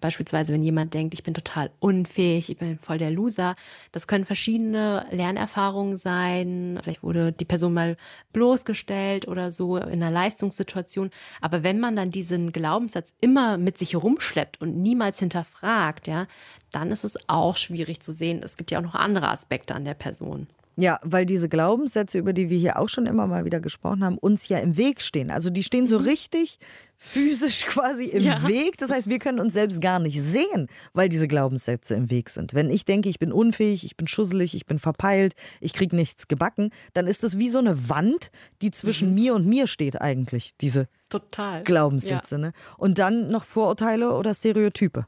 Beispielsweise, 0.00 0.52
wenn 0.52 0.62
jemand 0.62 0.94
denkt, 0.94 1.14
ich 1.14 1.22
bin 1.22 1.34
total 1.34 1.70
unfähig, 1.78 2.50
ich 2.50 2.58
bin 2.58 2.78
voll 2.78 2.98
der 2.98 3.10
Loser. 3.10 3.54
Das 3.92 4.06
können 4.06 4.24
verschiedene 4.24 5.06
Lernerfahrungen 5.10 5.98
sein. 5.98 6.78
Vielleicht 6.82 7.02
wurde 7.02 7.32
die 7.32 7.44
Person 7.44 7.74
mal 7.74 7.96
bloßgestellt 8.32 9.28
oder 9.28 9.50
so 9.50 9.76
in 9.76 10.02
einer 10.02 10.10
Leistungssituation. 10.10 11.10
Aber 11.40 11.62
wenn 11.62 11.80
man 11.80 11.96
dann 11.96 12.10
diesen 12.10 12.52
Glaubenssatz 12.52 13.14
immer 13.20 13.58
mit 13.58 13.78
sich 13.78 13.92
herumschleppt 13.92 14.60
und 14.60 14.76
niemals 14.76 15.18
hinterfragt, 15.18 16.06
ja, 16.06 16.26
dann 16.72 16.90
ist 16.90 17.04
es 17.04 17.16
auch 17.28 17.56
schwierig 17.56 18.00
zu 18.00 18.12
sehen. 18.12 18.42
Es 18.42 18.56
gibt 18.56 18.70
ja 18.70 18.78
auch 18.78 18.84
noch 18.84 18.94
andere 18.94 19.28
Aspekte 19.28 19.74
an 19.74 19.84
der 19.84 19.94
Person. 19.94 20.46
Ja, 20.76 20.98
weil 21.02 21.26
diese 21.26 21.48
Glaubenssätze, 21.48 22.18
über 22.18 22.32
die 22.32 22.48
wir 22.48 22.58
hier 22.58 22.78
auch 22.78 22.88
schon 22.88 23.06
immer 23.06 23.26
mal 23.26 23.44
wieder 23.44 23.60
gesprochen 23.60 24.04
haben, 24.04 24.18
uns 24.18 24.48
ja 24.48 24.58
im 24.58 24.76
Weg 24.76 25.02
stehen. 25.02 25.30
Also 25.30 25.50
die 25.50 25.62
stehen 25.62 25.86
so 25.86 25.98
mhm. 25.98 26.06
richtig 26.06 26.58
physisch 26.96 27.66
quasi 27.68 28.04
im 28.04 28.22
ja. 28.22 28.46
Weg. 28.46 28.76
Das 28.78 28.90
heißt, 28.90 29.08
wir 29.08 29.18
können 29.18 29.40
uns 29.40 29.54
selbst 29.54 29.80
gar 29.80 29.98
nicht 29.98 30.22
sehen, 30.22 30.68
weil 30.92 31.08
diese 31.08 31.28
Glaubenssätze 31.28 31.94
im 31.94 32.10
Weg 32.10 32.30
sind. 32.30 32.54
Wenn 32.54 32.70
ich 32.70 32.84
denke, 32.84 33.08
ich 33.08 33.18
bin 33.18 33.32
unfähig, 33.32 33.84
ich 33.84 33.96
bin 33.96 34.06
schusselig, 34.06 34.54
ich 34.54 34.66
bin 34.66 34.78
verpeilt, 34.78 35.34
ich 35.60 35.72
kriege 35.72 35.96
nichts 35.96 36.28
gebacken, 36.28 36.70
dann 36.92 37.06
ist 37.06 37.22
das 37.24 37.38
wie 37.38 37.48
so 37.48 37.58
eine 37.58 37.88
Wand, 37.88 38.30
die 38.62 38.70
zwischen 38.70 39.10
mhm. 39.10 39.14
mir 39.14 39.34
und 39.34 39.46
mir 39.46 39.66
steht 39.66 40.00
eigentlich, 40.00 40.54
diese 40.60 40.88
Total. 41.08 41.62
Glaubenssätze. 41.64 42.36
Ja. 42.36 42.40
Ne? 42.40 42.52
Und 42.76 42.98
dann 42.98 43.28
noch 43.30 43.44
Vorurteile 43.44 44.12
oder 44.14 44.34
Stereotype. 44.34 45.06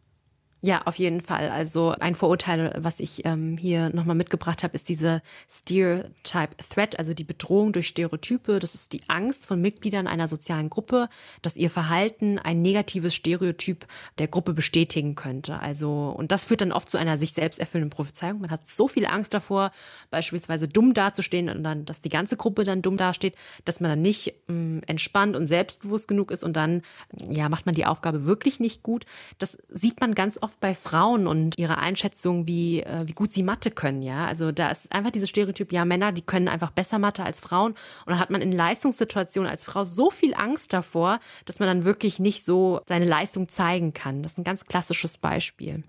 Ja, 0.64 0.83
auf 0.85 0.95
jeden 0.95 1.21
Fall. 1.23 1.49
Also 1.50 1.90
ein 1.99 2.14
Vorurteil, 2.14 2.73
was 2.78 3.00
ich 3.00 3.25
ähm, 3.25 3.57
hier 3.57 3.88
nochmal 3.92 4.14
mitgebracht 4.14 4.62
habe, 4.62 4.76
ist 4.76 4.88
diese 4.88 5.21
Stereotype 5.50 6.57
Threat, 6.71 7.00
also 7.00 7.14
die 7.14 7.25
Bedrohung 7.25 7.73
durch 7.73 7.88
Stereotype. 7.88 8.61
Das 8.61 8.76
ist 8.76 8.92
die 8.92 9.00
Angst 9.09 9.45
von 9.45 9.61
Mitgliedern 9.61 10.07
einer 10.07 10.28
sozialen 10.28 10.71
Gruppe, 10.71 11.09
dass 11.42 11.57
ihr 11.57 11.69
Verhalten 11.69 12.38
ein 12.38 12.62
negatives 12.62 13.12
Stereotyp 13.12 13.88
der 14.19 14.28
Gruppe 14.28 14.54
bestätigen 14.54 15.16
könnte. 15.16 15.59
Also, 15.59 16.14
und 16.16 16.31
das 16.31 16.45
führt 16.45 16.61
dann 16.61 16.71
oft 16.71 16.88
zu 16.88 16.97
einer 16.97 17.19
sich 17.19 17.33
selbst 17.33 17.59
erfüllenden 17.59 17.90
Prophezeiung. 17.90 18.40
Man 18.40 18.52
hat 18.52 18.69
so 18.69 18.87
viel 18.87 19.07
Angst 19.07 19.35
davor, 19.35 19.73
beispielsweise 20.11 20.69
dumm 20.69 20.95
dazustehen 20.95 21.49
und 21.49 21.64
dann, 21.64 21.87
dass 21.87 22.02
die 22.02 22.09
ganze 22.09 22.37
Gruppe 22.37 22.62
dann 22.62 22.83
dumm 22.83 22.97
dasteht, 22.97 23.35
dass 23.64 23.81
man 23.81 23.90
dann 23.90 24.02
nicht 24.02 24.33
ähm, 24.49 24.83
entspannt 24.87 25.35
und 25.35 25.49
selbstbewusst 25.49 26.07
genug 26.07 26.31
ist 26.31 26.45
und 26.45 26.54
dann, 26.54 26.83
ja, 27.28 27.49
macht 27.49 27.66
man 27.66 27.75
die 27.75 27.85
Aufgabe 27.85 28.26
wirklich 28.26 28.61
nicht 28.61 28.85
gut. 28.85 29.07
Das 29.40 29.59
sieht 29.69 30.00
man 30.00 30.14
ganz 30.14 30.38
oft 30.40 30.51
oft 30.52 30.61
bei 30.61 30.75
Frauen 30.75 31.26
und 31.26 31.59
ihrer 31.59 31.78
Einschätzung, 31.78 32.47
wie, 32.47 32.82
äh, 32.82 33.06
wie 33.06 33.12
gut 33.12 33.32
sie 33.32 33.42
Mathe 33.42 33.71
können, 33.71 34.02
ja. 34.02 34.26
Also 34.26 34.52
da 34.52 34.71
ist 34.71 34.92
einfach 34.92 35.11
dieses 35.11 35.30
Stereotyp, 35.30 35.73
ja, 35.73 35.85
Männer, 35.85 36.12
die 36.12 36.23
können 36.23 36.49
einfach 36.49 36.71
besser 36.71 36.99
Mathe 36.99 37.25
als 37.25 37.40
Frauen. 37.40 37.73
Und 37.73 38.09
dann 38.09 38.18
hat 38.18 38.30
man 38.30 38.42
in 38.42 38.52
Leistungssituationen 38.52 39.50
als 39.50 39.64
Frau 39.64 39.85
so 39.85 40.11
viel 40.11 40.35
Angst 40.35 40.73
davor, 40.73 41.21
dass 41.47 41.59
man 41.59 41.68
dann 41.68 41.85
wirklich 41.85 42.18
nicht 42.18 42.44
so 42.44 42.80
seine 42.87 43.06
Leistung 43.06 43.49
zeigen 43.49 43.94
kann. 43.94 44.22
Das 44.22 44.33
ist 44.33 44.38
ein 44.38 44.44
ganz 44.44 44.66
klassisches 44.66 45.16
Beispiel. 45.16 45.85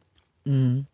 Mhm. 0.46 0.88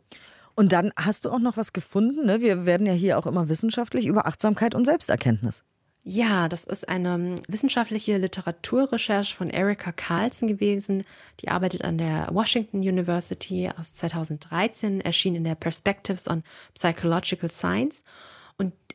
Und 0.56 0.72
dann 0.74 0.91
hast 0.98 1.26
du 1.26 1.30
auch 1.30 1.39
noch 1.39 1.56
was 1.56 1.72
gefunden, 1.72 2.26
ne? 2.26 2.41
Wir 2.41 2.65
werden 2.65 2.86
ja 2.86 2.93
hier 2.93 3.17
auch 3.17 3.26
immer 3.26 3.48
wissenschaftlich 3.48 4.08
über 4.08 4.26
Achtsamkeit 4.26 4.76
und 4.76 4.86
Selbsterkenntnis. 4.86 5.63
Ja, 6.04 6.48
das 6.48 6.64
ist 6.64 6.88
eine 6.88 7.14
ähm, 7.16 7.36
wissenschaftliche 7.48 8.18
Literaturrecherche 8.18 9.36
von 9.36 9.50
Erika 9.50 9.92
Carlson 9.92 10.48
gewesen. 10.48 11.04
Die 11.42 11.50
arbeitet 11.50 11.84
an 11.84 11.98
der 11.98 12.30
Washington 12.32 12.78
University 12.78 13.70
aus 13.78 13.94
2013, 13.94 15.02
erschien 15.02 15.36
in 15.36 15.44
der 15.44 15.56
Perspectives 15.56 16.28
on 16.28 16.44
Psychological 16.74 17.50
Science. 17.50 18.04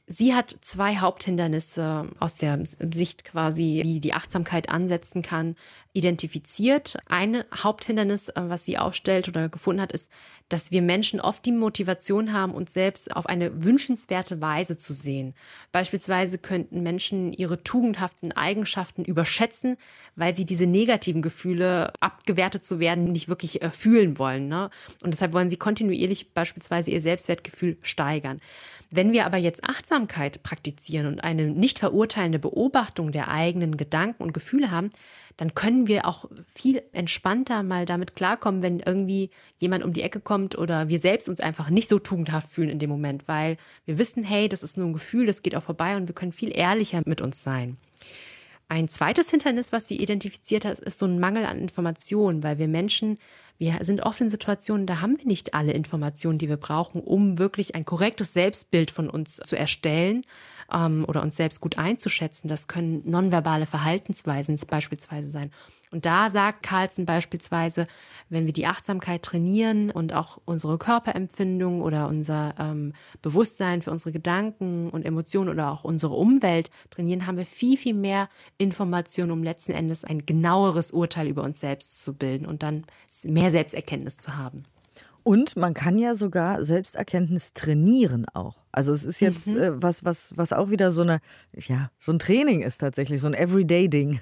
Sie 0.07 0.35
hat 0.35 0.59
zwei 0.61 0.99
Haupthindernisse 0.99 2.11
aus 2.21 2.35
der 2.35 2.63
Sicht 2.93 3.25
quasi, 3.25 3.81
wie 3.85 4.01
die 4.01 4.13
Achtsamkeit 4.13 4.69
ansetzen 4.69 5.23
kann, 5.23 5.57
identifiziert. 5.95 6.99
Ein 7.07 7.45
Haupthindernis, 7.55 8.29
äh, 8.29 8.35
was 8.37 8.67
sie 8.67 8.77
aufstellt 8.77 9.29
oder 9.29 9.49
gefunden 9.49 9.81
hat, 9.81 9.93
ist, 9.93 10.11
dass 10.51 10.71
wir 10.71 10.83
Menschen 10.83 11.21
oft 11.21 11.47
die 11.47 11.53
Motivation 11.53 12.35
haben, 12.35 12.53
uns 12.53 12.75
selbst 12.75 13.17
auf 13.17 13.25
eine 13.25 13.65
wünschenswerte 13.65 14.43
Weise 14.43 14.77
zu 14.77 14.93
sehen. 14.93 15.33
Beispielsweise 15.73 16.37
könnten 16.37 16.83
Menschen 16.83 17.33
ihre 17.33 17.63
tugendhaften 17.63 18.33
Eigenschaften 18.33 19.07
überschätzen, 19.07 19.79
weil 20.17 20.35
sie 20.35 20.45
diese 20.45 20.67
negativen 20.67 21.23
Gefühle, 21.23 21.95
abgewertet 22.01 22.65
zu 22.65 22.79
werden, 22.79 23.11
nicht 23.11 23.29
wirklich 23.29 23.63
äh, 23.63 23.71
fühlen 23.71 24.19
wollen. 24.19 24.49
Ne? 24.49 24.69
Und 25.03 25.15
deshalb 25.15 25.33
wollen 25.33 25.49
sie 25.49 25.57
kontinuierlich 25.57 26.35
beispielsweise 26.35 26.91
ihr 26.91 27.01
Selbstwertgefühl 27.01 27.79
steigern. 27.81 28.43
Wenn 28.97 29.13
wir 29.13 29.27
aber 29.27 29.39
jetzt 29.39 29.65
Achtsamkeit 29.65 30.45
praktizieren 30.45 31.09
und 31.09 31.25
eine 31.25 31.47
nicht 31.47 31.81
verurteilende 31.81 32.39
Beobachtung 32.39 33.11
der 33.11 33.27
eigenen 33.27 33.77
Gedanken 33.77 34.23
und 34.23 34.33
Gefühle 34.33 34.71
haben, 34.71 34.91
dann 35.37 35.53
können 35.53 35.89
wir 35.89 36.07
auch 36.07 36.27
viel 36.55 36.81
entspannter 36.93 37.65
mal 37.65 37.87
damit 37.87 38.15
klarkommen, 38.15 38.63
wenn 38.63 38.79
irgendwie 38.79 39.31
jemand 39.59 39.83
um 39.83 39.93
die 39.93 40.03
Ecke 40.03 40.21
kommt 40.21 40.57
oder 40.57 40.89
wir 40.89 41.01
selbst 41.01 41.29
uns 41.29 41.41
einfach 41.41 41.71
nicht 41.71 41.89
so 41.89 41.99
tugendhaft 41.99 42.49
fühlen 42.49 42.69
in 42.69 42.79
dem 42.79 42.89
Moment, 42.89 43.27
weil 43.27 43.57
wir 43.85 43.99
wissen, 43.99 44.23
hey, 44.23 44.49
das 44.49 44.63
ist 44.63 44.77
nur 44.77 44.87
ein 44.87 44.93
Gefühl, 44.93 45.27
das 45.27 45.43
geht 45.43 45.57
auch 45.57 45.65
vorbei 45.65 45.97
und 45.97 46.07
wir 46.07 46.15
können 46.15 46.31
viel 46.31 46.57
ehrlicher 46.57 47.03
mit 47.05 47.21
uns 47.21 47.43
sein. 47.43 47.77
Ein 48.69 48.87
zweites 48.87 49.29
Hindernis, 49.29 49.73
was 49.73 49.89
sie 49.89 50.01
identifiziert 50.01 50.65
hat, 50.65 50.79
ist 50.79 51.01
so 51.01 51.07
ein 51.07 51.19
Mangel 51.19 51.47
an 51.47 51.59
Informationen, 51.59 52.45
weil 52.45 52.59
wir 52.59 52.69
Menschen, 52.69 53.19
wir 53.59 53.79
sind 53.83 54.03
oft 54.03 54.21
in 54.21 54.31
Situationen, 54.31 54.87
da 54.87 55.01
haben 55.01 55.19
wir 55.19 55.27
nicht 55.27 55.55
alle 55.55 55.73
Informationen, 55.73 56.39
die 56.39 56.49
wir 56.49 56.57
brauchen, 56.57 57.01
um 57.01 57.39
wirklich 57.39 57.75
ein 57.75 57.85
korrektes 57.85 58.33
Selbstbild 58.33 58.91
von 58.91 59.09
uns 59.09 59.37
zu 59.37 59.57
erstellen 59.57 60.25
ähm, 60.73 61.05
oder 61.07 61.23
uns 61.23 61.37
selbst 61.37 61.61
gut 61.61 61.79
einzuschätzen. 61.79 62.49
Das 62.49 62.69
können 62.69 63.03
nonverbale 63.05 63.67
Verhaltensweisen 63.67 64.59
beispielsweise 64.69 65.29
sein. 65.29 65.51
Und 65.95 66.07
da 66.07 66.29
sagt 66.29 66.65
Carlson 66.65 67.07
beispielsweise, 67.07 67.87
wenn 68.29 68.47
wir 68.47 68.53
die 68.53 68.67
Achtsamkeit 68.67 69.23
trainieren 69.23 69.93
und 69.93 70.13
auch 70.13 70.41
unsere 70.45 70.77
Körperempfindung 70.77 71.83
oder 71.83 72.09
unser 72.09 72.53
ähm, 72.59 72.95
Bewusstsein 73.23 73.81
für 73.81 73.93
unsere 73.93 74.11
Gedanken 74.11 74.91
und 74.91 75.05
Emotionen 75.05 75.51
oder 75.51 75.71
auch 75.71 75.85
unsere 75.85 76.15
Umwelt 76.15 76.71
trainieren, 76.91 77.29
haben 77.29 77.39
wir 77.39 77.47
viel, 77.47 77.77
viel 77.77 77.95
mehr 77.95 78.29
Informationen, 78.59 79.31
um 79.31 79.45
letzten 79.45 79.71
Endes 79.71 80.03
ein 80.03 80.27
genaueres 80.27 80.91
Urteil 80.91 81.29
über 81.29 81.45
uns 81.45 81.61
selbst 81.61 82.01
zu 82.01 82.13
bilden 82.13 82.47
und 82.47 82.65
dann 82.65 82.87
mehr 83.23 83.53
Selbsterkenntnis 83.53 84.17
zu 84.17 84.37
haben. 84.37 84.65
Und 85.25 85.57
man 85.57 85.73
kann 85.73 85.99
ja 85.99 86.15
sogar 86.15 86.63
Selbsterkenntnis 86.63 87.55
trainieren 87.55 88.27
auch. 88.35 88.59
Also 88.71 88.93
es 88.93 89.05
ist 89.05 89.21
jetzt 89.21 89.49
mhm. 89.49 89.61
äh, 89.61 89.83
was, 89.83 90.05
was, 90.05 90.35
was 90.37 90.53
auch 90.53 90.69
wieder 90.71 90.91
so 90.91 91.03
eine, 91.03 91.21
ja, 91.57 91.91
so 91.99 92.13
ein 92.13 92.19
Training 92.19 92.61
ist 92.63 92.79
tatsächlich, 92.79 93.21
so 93.21 93.29
ein 93.29 93.35
Everyday-Ding. 93.35 94.21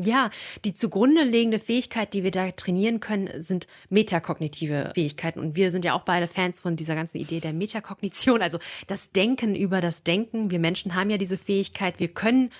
Ja, 0.00 0.30
die 0.64 0.74
zugrunde 0.74 1.24
liegende 1.24 1.58
Fähigkeit, 1.58 2.14
die 2.14 2.22
wir 2.22 2.30
da 2.30 2.52
trainieren 2.52 3.00
können, 3.00 3.42
sind 3.42 3.66
metakognitive 3.88 4.92
Fähigkeiten. 4.94 5.40
Und 5.40 5.56
wir 5.56 5.72
sind 5.72 5.84
ja 5.84 5.94
auch 5.94 6.02
beide 6.02 6.28
Fans 6.28 6.60
von 6.60 6.76
dieser 6.76 6.94
ganzen 6.94 7.18
Idee 7.18 7.40
der 7.40 7.52
Metakognition, 7.52 8.40
also 8.40 8.60
das 8.86 9.10
Denken 9.10 9.56
über 9.56 9.80
das 9.80 10.04
Denken. 10.04 10.52
Wir 10.52 10.60
Menschen 10.60 10.94
haben 10.94 11.10
ja 11.10 11.18
diese 11.18 11.36
Fähigkeit, 11.36 11.98
wir 11.98 12.06
können 12.06 12.50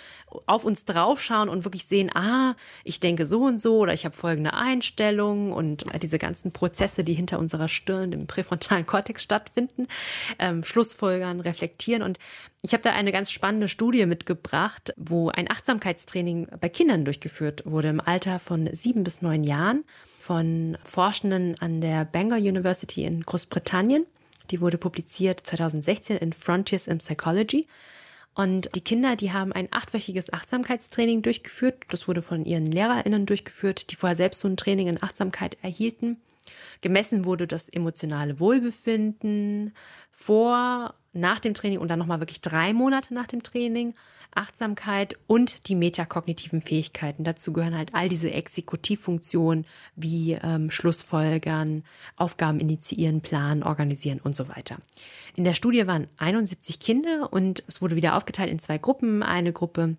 auf 0.46 0.64
uns 0.64 0.84
draufschauen 0.84 1.48
und 1.48 1.64
wirklich 1.64 1.86
sehen, 1.86 2.10
ah, 2.12 2.56
ich 2.82 2.98
denke 2.98 3.24
so 3.24 3.42
und 3.42 3.60
so 3.60 3.78
oder 3.78 3.92
ich 3.92 4.04
habe 4.04 4.16
folgende 4.16 4.54
Einstellungen 4.54 5.52
und 5.52 5.84
diese 6.02 6.18
ganzen 6.18 6.50
Prozesse, 6.50 7.04
die 7.04 7.14
hinter 7.14 7.38
unserer 7.38 7.68
Stirn 7.68 8.10
im 8.10 8.26
präfrontalen 8.26 8.84
Kortex 8.86 9.22
stattfinden, 9.22 9.86
ähm, 10.40 10.64
Schlussfolgern, 10.64 11.40
reflektieren. 11.40 12.02
Und 12.02 12.18
ich 12.62 12.72
habe 12.72 12.82
da 12.82 12.90
eine 12.90 13.12
ganz 13.12 13.30
spannende 13.30 13.68
Studie 13.68 14.04
mitgebracht, 14.06 14.92
wo 14.96 15.28
ein 15.28 15.48
Achtsamkeitstraining 15.48 16.48
bei 16.60 16.68
Kindern 16.68 17.04
durchgeführt 17.04 17.27
wurde 17.64 17.88
im 17.88 18.00
Alter 18.00 18.38
von 18.38 18.68
sieben 18.72 19.04
bis 19.04 19.22
neun 19.22 19.44
Jahren 19.44 19.84
von 20.18 20.76
Forschenden 20.84 21.56
an 21.60 21.80
der 21.80 22.04
Bangor 22.04 22.38
University 22.38 23.04
in 23.04 23.22
Großbritannien. 23.22 24.06
Die 24.50 24.60
wurde 24.60 24.78
publiziert 24.78 25.40
2016 25.40 26.16
in 26.16 26.32
Frontiers 26.32 26.86
in 26.86 26.98
Psychology. 26.98 27.66
Und 28.34 28.74
die 28.74 28.82
Kinder, 28.82 29.16
die 29.16 29.32
haben 29.32 29.52
ein 29.52 29.68
achtwöchiges 29.70 30.32
Achtsamkeitstraining 30.32 31.22
durchgeführt. 31.22 31.82
Das 31.90 32.06
wurde 32.06 32.22
von 32.22 32.44
ihren 32.44 32.66
LehrerInnen 32.66 33.26
durchgeführt, 33.26 33.90
die 33.90 33.96
vorher 33.96 34.16
selbst 34.16 34.40
so 34.40 34.48
ein 34.48 34.56
Training 34.56 34.86
in 34.86 35.02
Achtsamkeit 35.02 35.56
erhielten. 35.62 36.20
Gemessen 36.80 37.24
wurde 37.24 37.46
das 37.46 37.68
emotionale 37.68 38.40
Wohlbefinden 38.40 39.74
vor, 40.12 40.94
nach 41.12 41.40
dem 41.40 41.54
Training 41.54 41.78
und 41.78 41.88
dann 41.88 41.98
nochmal 41.98 42.20
wirklich 42.20 42.40
drei 42.40 42.72
Monate 42.72 43.12
nach 43.14 43.26
dem 43.26 43.42
Training. 43.42 43.94
Achtsamkeit 44.34 45.16
und 45.26 45.68
die 45.68 45.74
metakognitiven 45.74 46.60
Fähigkeiten. 46.60 47.24
Dazu 47.24 47.52
gehören 47.52 47.76
halt 47.76 47.94
all 47.94 48.08
diese 48.08 48.30
Exekutivfunktionen 48.30 49.66
wie 49.96 50.38
ähm, 50.42 50.70
Schlussfolgern, 50.70 51.82
Aufgaben 52.16 52.60
initiieren, 52.60 53.20
planen, 53.20 53.62
organisieren 53.62 54.20
und 54.22 54.36
so 54.36 54.48
weiter. 54.48 54.78
In 55.34 55.44
der 55.44 55.54
Studie 55.54 55.86
waren 55.86 56.08
71 56.18 56.78
Kinder 56.80 57.32
und 57.32 57.64
es 57.66 57.82
wurde 57.82 57.96
wieder 57.96 58.16
aufgeteilt 58.16 58.50
in 58.50 58.58
zwei 58.58 58.78
Gruppen. 58.78 59.22
Eine 59.22 59.52
Gruppe 59.52 59.96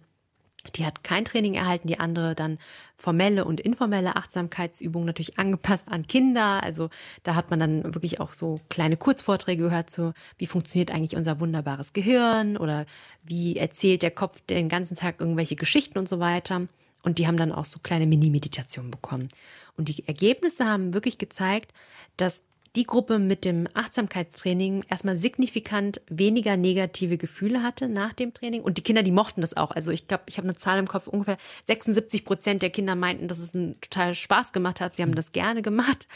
die 0.76 0.86
hat 0.86 1.04
kein 1.04 1.26
Training 1.26 1.54
erhalten, 1.54 1.88
die 1.88 2.00
andere 2.00 2.36
dann 2.36 2.60
formelle 2.98 3.46
und 3.46 3.62
informelle 3.62 4.16
Achtsamkeitsübungen 4.16 5.06
natürlich 5.06 5.40
angepasst 5.40 5.88
an 5.88 6.06
Kinder. 6.06 6.62
Also 6.64 6.90
da 7.24 7.36
hat 7.36 7.50
man 7.50 7.60
dann 7.60 7.84
wirklich 7.94 8.20
auch 8.20 8.34
so 8.34 8.60
kleine 8.70 8.98
Kurzvorträge 8.98 9.64
gehört 9.64 9.90
zu, 9.90 10.14
wie 10.38 10.48
funktioniert 10.48 10.92
eigentlich 10.92 11.16
unser 11.16 11.40
wunderbares 11.40 11.94
Gehirn 11.94 12.58
oder 12.58 12.86
wie 13.24 13.58
erzählt 13.58 14.02
der 14.02 14.12
Kopf 14.12 14.42
den 14.42 14.70
ganzen 14.70 14.98
Tag 14.98 15.20
irgendwelche 15.20 15.56
Geschichten 15.56 15.98
und 15.98 16.10
so 16.10 16.20
weiter. 16.20 16.68
Und 17.04 17.18
die 17.18 17.28
haben 17.28 17.38
dann 17.38 17.54
auch 17.54 17.66
so 17.66 17.80
kleine 17.80 18.06
Mini-Meditationen 18.06 18.92
bekommen. 18.92 19.30
Und 19.78 19.88
die 19.88 20.06
Ergebnisse 20.06 20.66
haben 20.66 20.94
wirklich 20.94 21.18
gezeigt, 21.18 21.72
dass 22.18 22.44
die 22.76 22.86
Gruppe 22.86 23.20
mit 23.20 23.46
dem 23.46 23.68
Achtsamkeitstraining 23.74 24.84
erstmal 24.90 25.16
signifikant 25.16 26.02
weniger 26.10 26.58
negative 26.58 27.18
Gefühle 27.18 27.64
hatte 27.64 27.88
nach 27.88 28.14
dem 28.14 28.34
Training. 28.34 28.62
Und 28.62 28.78
die 28.78 28.84
Kinder, 28.84 29.04
die 29.04 29.12
mochten 29.12 29.42
das 29.42 29.58
auch. 29.58 29.72
Also 29.72 29.92
ich 29.92 30.08
glaube, 30.08 30.24
ich 30.28 30.38
habe 30.38 30.48
eine 30.48 30.58
Zahl 30.58 30.80
im 30.80 30.88
Kopf, 30.88 31.08
ungefähr 31.08 31.38
76 31.66 32.26
Prozent 32.26 32.62
der 32.62 32.70
Kinder 32.70 32.96
meinten, 32.96 33.28
dass 33.28 33.40
es 33.40 33.54
einen 33.54 33.80
total 33.82 34.14
Spaß 34.14 34.52
gemacht 34.52 34.82
hat. 34.82 34.96
Sie 34.96 35.02
haben 35.02 35.16
das 35.16 35.32
gerne 35.32 35.62
gemacht. 35.62 36.08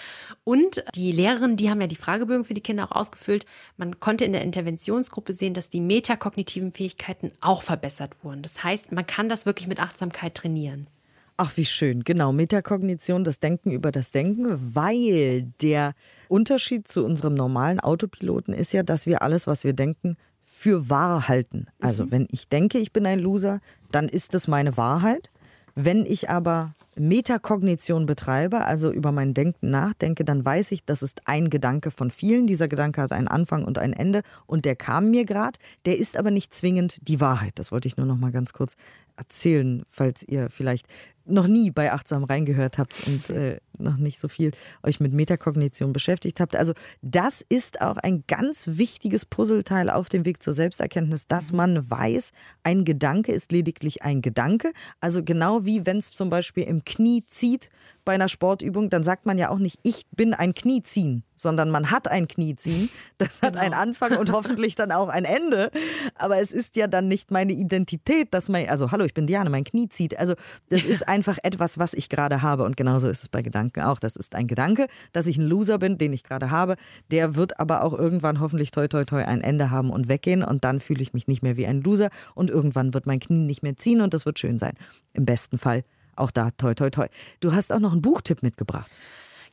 Und 0.44 0.84
die 0.96 1.12
Lehrerinnen, 1.12 1.58
die 1.58 1.70
haben 1.70 1.82
ja 1.82 1.88
die 1.88 1.96
Fragebögen 1.96 2.44
für 2.44 2.54
die 2.54 2.62
Kinder 2.62 2.86
auch 2.86 2.96
ausgefüllt. 2.96 3.46
Man 3.78 4.00
konnte 4.00 4.26
in 4.26 4.34
der 4.34 4.42
Interventionsgruppe 4.42 5.34
sehen, 5.34 5.54
dass 5.54 5.70
die 5.70 5.82
metakognitiven 5.82 6.72
Fähigkeiten 6.72 7.32
auch 7.42 7.64
verbessert 7.64 8.24
wurden. 8.24 8.42
Das 8.42 8.64
heißt, 8.64 8.92
man 8.92 9.06
kann 9.06 9.30
das 9.30 9.46
wirklich 9.46 9.68
mit 9.68 9.80
Achtsamkeit 9.80 10.36
trainieren. 10.36 10.88
Ach, 11.36 11.58
wie 11.58 11.66
schön. 11.66 12.04
Genau, 12.04 12.32
Metakognition, 12.32 13.24
das 13.24 13.40
Denken 13.40 13.72
über 13.72 13.92
das 13.92 14.12
Denken, 14.12 14.76
weil 14.76 15.52
der 15.62 15.94
Unterschied 16.28 16.88
zu 16.88 17.04
unserem 17.04 17.34
normalen 17.34 17.80
Autopiloten 17.80 18.54
ist 18.54 18.72
ja, 18.72 18.84
dass 18.84 19.08
wir 19.08 19.22
alles, 19.24 19.48
was 19.48 19.64
wir 19.64 19.74
denken, 19.74 20.16
für 20.42 20.90
wahr 20.90 21.28
halten. 21.28 21.68
Also, 21.82 22.06
mhm. 22.06 22.12
wenn 22.12 22.28
ich 22.32 22.48
denke, 22.48 22.78
ich 22.78 22.94
bin 22.94 23.06
ein 23.06 23.20
Loser, 23.20 23.60
dann 23.92 24.08
ist 24.08 24.34
das 24.34 24.48
meine 24.48 24.78
Wahrheit. 24.78 25.32
Wenn 25.76 26.06
ich 26.06 26.30
aber 26.30 26.76
Metakognition 26.96 28.06
betreibe, 28.06 28.66
also 28.66 28.92
über 28.92 29.12
mein 29.12 29.34
Denken 29.34 29.70
nachdenke, 29.70 30.24
dann 30.24 30.46
weiß 30.46 30.72
ich, 30.72 30.86
das 30.86 31.02
ist 31.02 31.22
ein 31.26 31.50
Gedanke 31.50 31.92
von 31.92 32.12
vielen. 32.12 32.48
Dieser 32.48 32.68
Gedanke 32.68 33.02
hat 33.02 33.12
einen 33.12 33.28
Anfang 33.28 33.66
und 33.66 33.78
ein 33.78 33.94
Ende 33.94 34.24
und 34.46 34.66
der 34.66 34.76
kam 34.76 35.10
mir 35.12 35.26
gerade. 35.26 35.60
Der 35.86 35.98
ist 35.98 36.18
aber 36.18 36.32
nicht 36.32 36.54
zwingend 36.54 37.08
die 37.08 37.20
Wahrheit. 37.20 37.54
Das 37.56 37.72
wollte 37.72 37.88
ich 37.88 37.98
nur 37.98 38.06
noch 38.06 38.18
mal 38.18 38.32
ganz 38.32 38.54
kurz 38.54 38.76
erzählen, 39.16 39.84
falls 39.90 40.24
ihr 40.24 40.50
vielleicht 40.50 40.88
noch 41.26 41.48
nie 41.48 41.72
bei 41.72 41.94
Achtsam 41.94 42.24
reingehört 42.24 42.78
habt 42.78 43.08
und 43.08 43.30
äh, 43.30 43.60
noch 43.78 43.98
nicht 43.98 44.20
so 44.20 44.28
viel 44.28 44.52
euch 44.84 45.00
mit 45.00 45.14
Metakognition 45.14 45.94
beschäftigt 45.94 46.40
habt. 46.40 46.56
Also 46.56 46.74
das 47.02 47.44
ist 47.48 47.82
auch 47.82 47.98
ein 47.98 48.24
ganz 48.28 48.68
wichtiges 48.74 49.26
Puzzleteil 49.26 49.90
auf 49.90 50.10
dem 50.10 50.26
Weg 50.26 50.44
zur 50.44 50.54
Selbsterkenntnis, 50.54 51.28
dass 51.28 51.52
mhm. 51.52 51.58
man 51.58 51.90
weiß, 51.90 52.32
ein 52.64 52.84
Gedanke 52.84 53.32
ist 53.32 53.52
lediglich 53.52 54.04
ein 54.04 54.22
Gedanke. 54.22 54.74
Also 55.00 55.24
genau 55.24 55.66
wie 55.66 55.86
wenn 55.86 55.98
es 55.98 56.12
zum 56.12 56.30
Beispiel 56.30 56.64
im 56.64 56.83
Knie 56.84 57.26
zieht, 57.26 57.70
bei 58.06 58.14
einer 58.14 58.28
Sportübung, 58.28 58.90
dann 58.90 59.04
sagt 59.04 59.26
man 59.26 59.38
ja 59.38 59.50
auch 59.50 59.60
nicht, 59.60 59.80
ich 59.84 60.06
bin 60.12 60.34
ein 60.34 60.54
Knieziehen, 60.54 61.24
sondern 61.34 61.72
man 61.72 61.90
hat 61.90 62.08
ein 62.08 62.28
Knieziehen. 62.28 62.90
Das 63.18 63.42
hat 63.42 63.54
genau. 63.54 63.64
einen 63.64 63.74
Anfang 63.74 64.18
und 64.18 64.32
hoffentlich 64.32 64.76
dann 64.76 64.92
auch 64.92 65.08
ein 65.08 65.24
Ende. 65.24 65.72
Aber 66.16 66.40
es 66.40 66.52
ist 66.52 66.76
ja 66.76 66.88
dann 66.88 67.08
nicht 67.08 67.32
meine 67.32 67.54
Identität, 67.54 68.34
dass 68.34 68.50
man, 68.50 68.68
also 68.68 68.92
hallo, 68.92 69.06
ich 69.06 69.14
bin 69.14 69.28
Diane, 69.28 69.50
mein 69.50 69.64
Knie 69.64 69.88
zieht. 69.88 70.18
Also 70.18 70.34
das 70.70 70.84
ist 70.84 71.08
einfach 71.08 71.38
etwas, 71.44 71.78
was 71.78 71.94
ich 71.94 72.10
gerade 72.10 72.42
habe. 72.42 72.64
Und 72.64 72.76
genauso 72.76 73.08
ist 73.08 73.22
es 73.22 73.30
bei 73.30 73.42
Gedanken 73.42 73.82
auch. 73.82 74.00
Das 74.00 74.16
ist 74.16 74.36
ein 74.36 74.48
Gedanke, 74.48 74.88
dass 75.14 75.28
ich 75.28 75.38
ein 75.38 75.46
Loser 75.46 75.78
bin, 75.78 75.98
den 75.98 76.12
ich 76.12 76.24
gerade 76.24 76.52
habe. 76.52 76.76
Der 77.12 77.36
wird 77.36 77.60
aber 77.60 77.84
auch 77.84 77.94
irgendwann 77.94 78.40
hoffentlich 78.40 78.72
toi 78.72 78.88
toi 78.88 79.06
toi 79.06 79.24
ein 79.24 79.42
Ende 79.42 79.72
haben 79.72 79.90
und 79.90 80.10
weggehen. 80.10 80.44
Und 80.44 80.66
dann 80.66 80.82
fühle 80.82 81.02
ich 81.02 81.14
mich 81.14 81.28
nicht 81.28 81.44
mehr 81.44 81.56
wie 81.56 81.68
ein 81.68 81.82
Loser. 81.82 82.10
Und 82.36 82.50
irgendwann 82.50 82.94
wird 82.94 83.06
mein 83.06 83.20
Knie 83.20 83.46
nicht 83.46 83.64
mehr 83.64 83.78
ziehen 83.78 84.02
und 84.02 84.14
das 84.14 84.26
wird 84.26 84.40
schön 84.40 84.60
sein. 84.60 84.74
Im 85.14 85.26
besten 85.26 85.58
Fall 85.58 85.84
auch 86.16 86.32
da, 86.32 86.50
toi, 86.52 86.74
toi, 86.74 86.90
toi. 86.90 87.08
Du 87.40 87.54
hast 87.54 87.72
auch 87.72 87.80
noch 87.80 87.92
einen 87.92 88.02
Buchtipp 88.02 88.44
mitgebracht. 88.44 88.92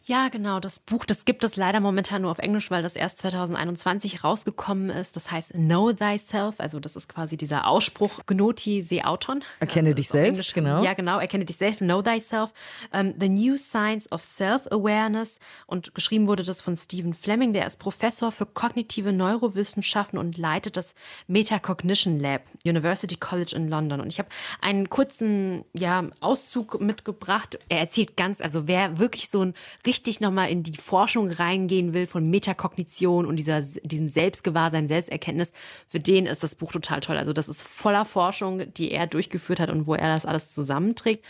Ja, 0.07 0.29
genau. 0.29 0.61
Das 0.61 0.79
Buch, 0.79 1.05
das 1.05 1.27
gibt 1.27 1.45
es 1.45 1.57
leider 1.57 1.79
momentan 1.79 2.23
nur 2.23 2.31
auf 2.31 2.39
Englisch, 2.39 2.71
weil 2.71 2.83
das 2.83 2.97
erst 2.97 3.19
2021 3.19 4.25
rausgekommen 4.25 4.89
ist. 4.89 5.15
Das 5.15 5.31
heißt 5.31 5.53
Know 5.53 5.93
Thyself. 5.93 6.55
Also 6.59 6.81
das 6.81 6.97
ist 6.97 7.09
quasi 7.09 7.37
dieser 7.37 7.67
Ausspruch 7.67 8.21
Gnoti 8.27 8.83
se 8.83 9.05
auton. 9.05 9.45
Erkenne 9.61 9.95
dich 9.95 10.09
selbst, 10.09 10.29
Englisch. 10.29 10.55
genau. 10.55 10.83
Ja, 10.83 10.95
genau. 10.95 11.19
Erkenne 11.19 11.45
dich 11.45 11.57
selbst. 11.57 11.81
Know 11.81 12.01
Thyself. 12.01 12.53
Um, 12.93 13.01
ähm, 13.01 13.15
The 13.21 13.29
New 13.29 13.57
Science 13.57 14.11
of 14.11 14.23
Self-Awareness. 14.23 15.39
Und 15.67 15.95
geschrieben 15.95 16.27
wurde 16.27 16.45
das 16.45 16.63
von 16.63 16.77
Stephen 16.79 17.13
Fleming. 17.13 17.53
Der 17.53 17.67
ist 17.67 17.79
Professor 17.79 18.33
für 18.33 18.47
kognitive 18.47 19.13
Neurowissenschaften 19.13 20.19
und 20.19 20.39
leitet 20.39 20.79
das 20.79 20.95
Metacognition 21.27 22.19
Lab, 22.19 22.43
University 22.65 23.17
College 23.17 23.55
in 23.55 23.69
London. 23.69 24.01
Und 24.01 24.09
ich 24.09 24.19
habe 24.19 24.31
einen 24.63 24.89
kurzen 24.89 25.65
ja, 25.75 26.05
Auszug 26.21 26.81
mitgebracht. 26.81 27.59
Er 27.69 27.81
erzählt 27.81 28.17
ganz, 28.17 28.41
also 28.41 28.67
wer 28.67 28.99
wirklich 28.99 29.29
so 29.29 29.45
ein 29.45 29.55
richtig 29.91 30.21
nochmal 30.21 30.51
in 30.51 30.63
die 30.63 30.77
Forschung 30.77 31.29
reingehen 31.29 31.93
will 31.95 32.07
von 32.07 32.31
Metakognition 32.31 33.27
und 33.27 33.35
dieser, 33.35 33.61
diesem 33.61 34.07
Selbstgewahrsein, 34.07 34.87
Selbsterkenntnis, 34.87 35.53
für 35.89 35.99
den 35.99 36.27
ist 36.27 36.45
das 36.45 36.55
Buch 36.55 36.71
total 36.71 37.01
toll. 37.01 37.17
Also 37.17 37.33
das 37.33 37.49
ist 37.49 37.61
voller 37.61 38.05
Forschung, 38.05 38.73
die 38.75 38.93
er 38.93 39.09
durchgeführt 39.09 39.59
hat 39.59 39.69
und 39.69 39.89
wo 39.89 39.95
er 39.95 40.15
das 40.15 40.27
alles 40.27 40.53
zusammenträgt. 40.53 41.25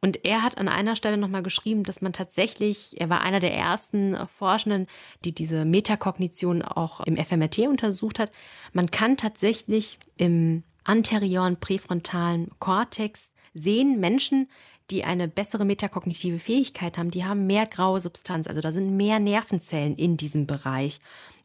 Und 0.00 0.24
er 0.24 0.42
hat 0.42 0.58
an 0.58 0.66
einer 0.66 0.96
Stelle 0.96 1.16
nochmal 1.16 1.44
geschrieben, 1.44 1.84
dass 1.84 2.02
man 2.02 2.12
tatsächlich, 2.12 3.00
er 3.00 3.08
war 3.08 3.20
einer 3.20 3.38
der 3.38 3.54
ersten 3.54 4.16
Forschenden, 4.36 4.88
die 5.24 5.32
diese 5.32 5.64
Metakognition 5.64 6.62
auch 6.62 7.02
im 7.02 7.16
FMRT 7.16 7.60
untersucht 7.68 8.18
hat. 8.18 8.32
Man 8.72 8.90
kann 8.90 9.16
tatsächlich 9.16 10.00
im 10.16 10.64
anterioren 10.82 11.56
präfrontalen 11.56 12.50
Kortex 12.58 13.30
sehen 13.54 14.00
Menschen, 14.00 14.48
die 14.90 15.04
eine 15.04 15.28
bessere 15.28 15.64
metakognitive 15.64 16.38
Fähigkeit 16.38 16.98
haben, 16.98 17.10
die 17.10 17.24
haben 17.24 17.46
mehr 17.46 17.66
graue 17.66 18.00
Substanz. 18.00 18.46
Also 18.46 18.60
da 18.60 18.72
sind 18.72 18.96
mehr 18.96 19.18
Nervenzellen 19.18 19.96
in 19.96 20.16
diesem 20.16 20.46
Bereich. 20.46 21.00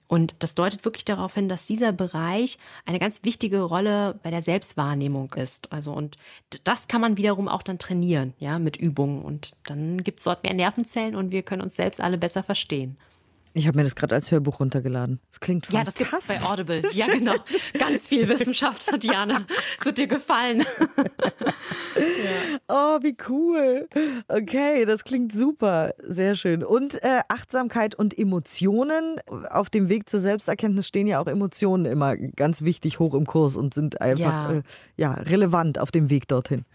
Und 0.08 0.36
das 0.39 0.56
deutet 0.56 0.86
wirklich 0.86 1.06
darauf 1.06 1.34
hin, 1.34 1.50
dass 1.50 1.65
dieser 1.65 1.91
Bereich 1.91 2.58
eine 2.86 3.00
ganz 3.00 3.23
wichtige 3.23 3.62
Rolle 3.62 4.17
bei 4.23 4.32
der 4.32 4.41
Selbstwahrnehmung 4.41 5.34
ist. 5.34 5.71
Also, 5.71 5.91
und 5.91 6.17
das 6.63 6.88
kann 6.88 7.02
man 7.02 7.17
wiederum 7.17 7.50
auch 7.50 7.62
dann 7.62 7.78
trainieren, 7.78 8.34
ja, 8.39 8.58
mit 8.58 8.78
Übungen. 8.78 9.21
Und 9.21 9.52
dann 9.65 10.04
gibt 10.04 10.19
es 10.19 10.23
dort 10.23 10.43
mehr 10.43 10.54
Nervenzellen 10.54 11.15
und 11.15 11.32
wir 11.32 11.43
können 11.43 11.62
uns 11.62 11.76
selbst 11.76 12.00
alle 12.00 12.17
besser 12.17 12.41
verstehen. 12.41 12.97
Ich 13.58 13.65
habe 13.67 13.76
mir 13.76 13.84
das 13.84 13.96
gerade 13.96 14.13
als 14.13 14.30
Hörbuch 14.30 14.60
runtergeladen. 14.60 15.20
Das 15.30 15.39
klingt 15.39 15.65
fantastisch. 15.65 16.08
Ja, 16.08 16.12
das 16.12 16.28
gibt's 16.28 16.41
bei 16.46 16.48
Audible. 16.48 16.84
Ja, 16.91 17.08
genau. 17.08 17.34
Ganz 17.74 18.06
viel 18.06 18.30
Wissenschaft, 18.30 18.88
Diana. 19.04 19.48
Das 19.78 19.86
wird 19.86 19.98
dir 19.98 20.08
gefallen. 20.08 20.60
ja. 20.60 20.65
Oh, 22.70 23.00
wie 23.02 23.15
cool. 23.30 23.88
Okay, 24.28 24.84
das 24.84 25.06
klingt 25.06 25.32
super. 25.32 25.93
Sehr 26.00 26.36
schön. 26.36 26.63
Und 26.63 27.02
äh, 27.02 27.22
Achtsamkeit 27.30 27.96
und 27.96 28.17
Emotionen. 28.17 29.15
Auf 29.50 29.70
dem 29.70 29.88
Weg 29.88 30.10
zur 30.10 30.20
Selbsterkenntnis 30.20 30.86
stehen 30.86 31.08
ja 31.08 31.22
auch 31.22 31.28
Emotionen 31.28 31.86
immer 31.86 32.17
ganz 32.17 32.63
wichtig 32.63 33.00
hoch 33.00 33.13
im 33.13 33.26
Kurs 33.26 33.56
und 33.56 33.74
sind 33.74 34.02
einfach 34.02 34.20
ja. 34.20 34.52
Äh, 34.52 34.63
ja 34.98 35.13
relevant 35.13 35.80
auf 35.80 35.91
dem 35.91 36.10
Weg 36.10 36.28
dorthin. 36.28 36.65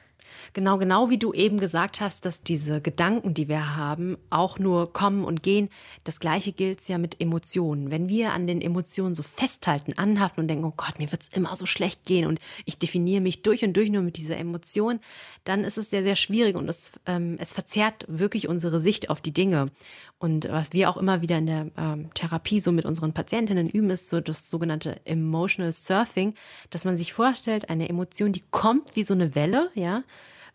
Genau, 0.52 0.78
genau 0.78 1.10
wie 1.10 1.18
du 1.18 1.32
eben 1.32 1.58
gesagt 1.58 2.00
hast, 2.00 2.24
dass 2.24 2.42
diese 2.42 2.80
Gedanken, 2.80 3.34
die 3.34 3.48
wir 3.48 3.76
haben, 3.76 4.16
auch 4.30 4.58
nur 4.58 4.92
kommen 4.92 5.24
und 5.24 5.42
gehen. 5.42 5.68
Das 6.04 6.20
Gleiche 6.20 6.52
gilt 6.52 6.86
ja 6.88 6.98
mit 6.98 7.20
Emotionen. 7.20 7.90
Wenn 7.90 8.08
wir 8.08 8.32
an 8.32 8.46
den 8.46 8.60
Emotionen 8.60 9.14
so 9.14 9.22
festhalten, 9.22 9.94
anhaften 9.96 10.40
und 10.40 10.48
denken, 10.48 10.64
oh 10.64 10.74
Gott, 10.76 10.98
mir 10.98 11.10
wird 11.12 11.22
es 11.22 11.28
immer 11.28 11.54
so 11.56 11.66
schlecht 11.66 12.04
gehen 12.04 12.26
und 12.26 12.40
ich 12.64 12.78
definiere 12.78 13.20
mich 13.20 13.42
durch 13.42 13.64
und 13.64 13.74
durch 13.76 13.90
nur 13.90 14.02
mit 14.02 14.16
dieser 14.16 14.36
Emotion, 14.36 15.00
dann 15.44 15.64
ist 15.64 15.78
es 15.78 15.90
sehr, 15.90 16.02
sehr 16.02 16.16
schwierig 16.16 16.56
und 16.56 16.68
es, 16.68 16.92
ähm, 17.06 17.36
es 17.38 17.52
verzerrt 17.52 18.04
wirklich 18.08 18.48
unsere 18.48 18.80
Sicht 18.80 19.10
auf 19.10 19.20
die 19.20 19.32
Dinge. 19.32 19.70
Und 20.18 20.48
was 20.48 20.72
wir 20.72 20.88
auch 20.88 20.96
immer 20.96 21.20
wieder 21.20 21.38
in 21.38 21.46
der 21.46 21.70
ähm, 21.76 22.10
Therapie 22.14 22.60
so 22.60 22.70
mit 22.70 22.84
unseren 22.84 23.12
Patientinnen 23.12 23.68
üben, 23.68 23.90
ist 23.90 24.08
so 24.08 24.20
das 24.20 24.48
sogenannte 24.48 25.04
Emotional 25.04 25.72
Surfing, 25.72 26.34
dass 26.70 26.84
man 26.84 26.96
sich 26.96 27.12
vorstellt, 27.12 27.70
eine 27.70 27.88
Emotion, 27.88 28.32
die 28.32 28.44
kommt 28.50 28.94
wie 28.94 29.02
so 29.04 29.14
eine 29.14 29.34
Welle, 29.34 29.70
ja, 29.74 30.04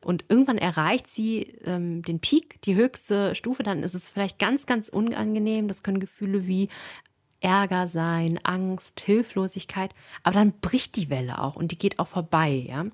und 0.01 0.25
irgendwann 0.29 0.57
erreicht 0.57 1.07
sie 1.07 1.41
ähm, 1.65 2.01
den 2.03 2.19
Peak, 2.19 2.61
die 2.61 2.75
höchste 2.75 3.35
Stufe, 3.35 3.63
dann 3.63 3.83
ist 3.83 3.95
es 3.95 4.09
vielleicht 4.09 4.39
ganz, 4.39 4.65
ganz 4.65 4.89
unangenehm. 4.89 5.67
Das 5.67 5.83
können 5.83 5.99
Gefühle 5.99 6.47
wie 6.47 6.69
Ärger 7.39 7.87
sein, 7.87 8.39
Angst, 8.43 8.99
Hilflosigkeit, 9.01 9.91
aber 10.23 10.35
dann 10.35 10.53
bricht 10.59 10.95
die 10.95 11.09
Welle 11.09 11.39
auch 11.39 11.55
und 11.55 11.71
die 11.71 11.77
geht 11.77 11.99
auch 11.99 12.07
vorbei, 12.07 12.49
ja. 12.67 12.85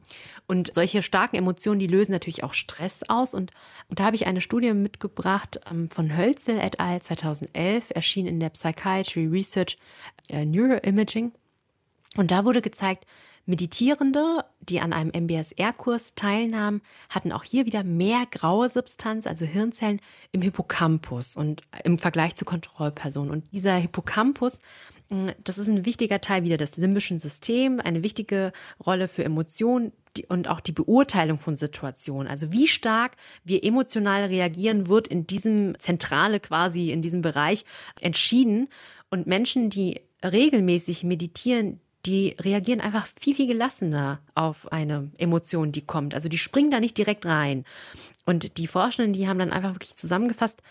Und 0.47 0.73
solche 0.73 1.01
starken 1.01 1.37
Emotionen, 1.37 1.79
die 1.79 1.87
lösen 1.87 2.11
natürlich 2.11 2.43
auch 2.43 2.53
Stress 2.53 3.03
aus 3.07 3.33
und, 3.33 3.51
und 3.87 3.99
da 3.99 4.05
habe 4.05 4.17
ich 4.17 4.27
eine 4.27 4.41
Studie 4.41 4.73
mitgebracht 4.73 5.61
ähm, 5.71 5.89
von 5.89 6.17
Hölzel 6.17 6.59
et 6.59 6.79
al. 6.79 7.01
2011, 7.01 7.91
erschien 7.91 8.27
in 8.27 8.41
der 8.41 8.49
Psychiatry 8.49 9.27
Research 9.27 9.77
äh, 10.29 10.45
Neuroimaging 10.45 11.31
und 12.17 12.31
da 12.31 12.43
wurde 12.43 12.61
gezeigt, 12.61 13.05
Meditierende, 13.45 14.45
die 14.61 14.79
an 14.79 14.93
einem 14.93 15.11
MBSR-Kurs 15.11 16.15
teilnahmen, 16.15 16.81
hatten 17.09 17.33
auch 17.33 17.43
hier 17.43 17.65
wieder 17.65 17.83
mehr 17.83 18.25
graue 18.31 18.69
Substanz, 18.69 19.27
also 19.27 19.43
Hirnzellen, 19.43 19.99
im 20.31 20.41
Hippocampus 20.41 21.35
und 21.35 21.61
im 21.83 21.99
Vergleich 21.99 22.35
zu 22.35 22.45
Kontrollpersonen. 22.45 23.31
Und 23.31 23.51
dieser 23.51 23.75
Hippocampus, 23.75 24.59
mm, 25.11 25.29
das 25.43 25.57
ist 25.57 25.67
ein 25.67 25.85
wichtiger 25.85 26.21
Teil 26.21 26.43
wieder 26.43 26.55
des 26.55 26.77
limbischen 26.77 27.19
Systems, 27.19 27.83
eine 27.83 28.01
wichtige 28.01 28.53
Rolle 28.85 29.09
für 29.09 29.25
Emotionen 29.25 29.91
und 30.29 30.47
auch 30.47 30.61
die 30.61 30.71
Beurteilung 30.71 31.39
von 31.39 31.57
Situationen. 31.57 32.29
Also 32.29 32.53
wie 32.53 32.67
stark 32.67 33.17
wir 33.43 33.63
emotional 33.63 34.23
reagieren, 34.25 34.87
wird 34.87 35.07
in 35.07 35.27
diesem 35.27 35.77
Zentrale 35.79 36.39
quasi, 36.39 36.91
in 36.91 37.01
diesem 37.01 37.21
Bereich 37.21 37.65
entschieden. 37.99 38.69
Und 39.09 39.27
Menschen, 39.27 39.69
die 39.69 39.99
regelmäßig 40.23 41.03
meditieren, 41.03 41.81
die 42.05 42.35
reagieren 42.39 42.81
einfach 42.81 43.07
viel, 43.19 43.35
viel 43.35 43.47
gelassener 43.47 44.19
auf 44.35 44.71
eine 44.71 45.11
Emotion, 45.17 45.71
die 45.71 45.85
kommt. 45.85 46.13
Also 46.13 46.27
die 46.29 46.37
springen 46.37 46.71
da 46.71 46.79
nicht 46.79 46.97
direkt 46.97 47.25
rein. 47.25 47.63
Und 48.25 48.57
die 48.57 48.67
Forschenden, 48.67 49.13
die 49.13 49.27
haben 49.27 49.39
dann 49.39 49.53
einfach 49.53 49.73
wirklich 49.73 49.95
zusammengefasst, 49.95 50.61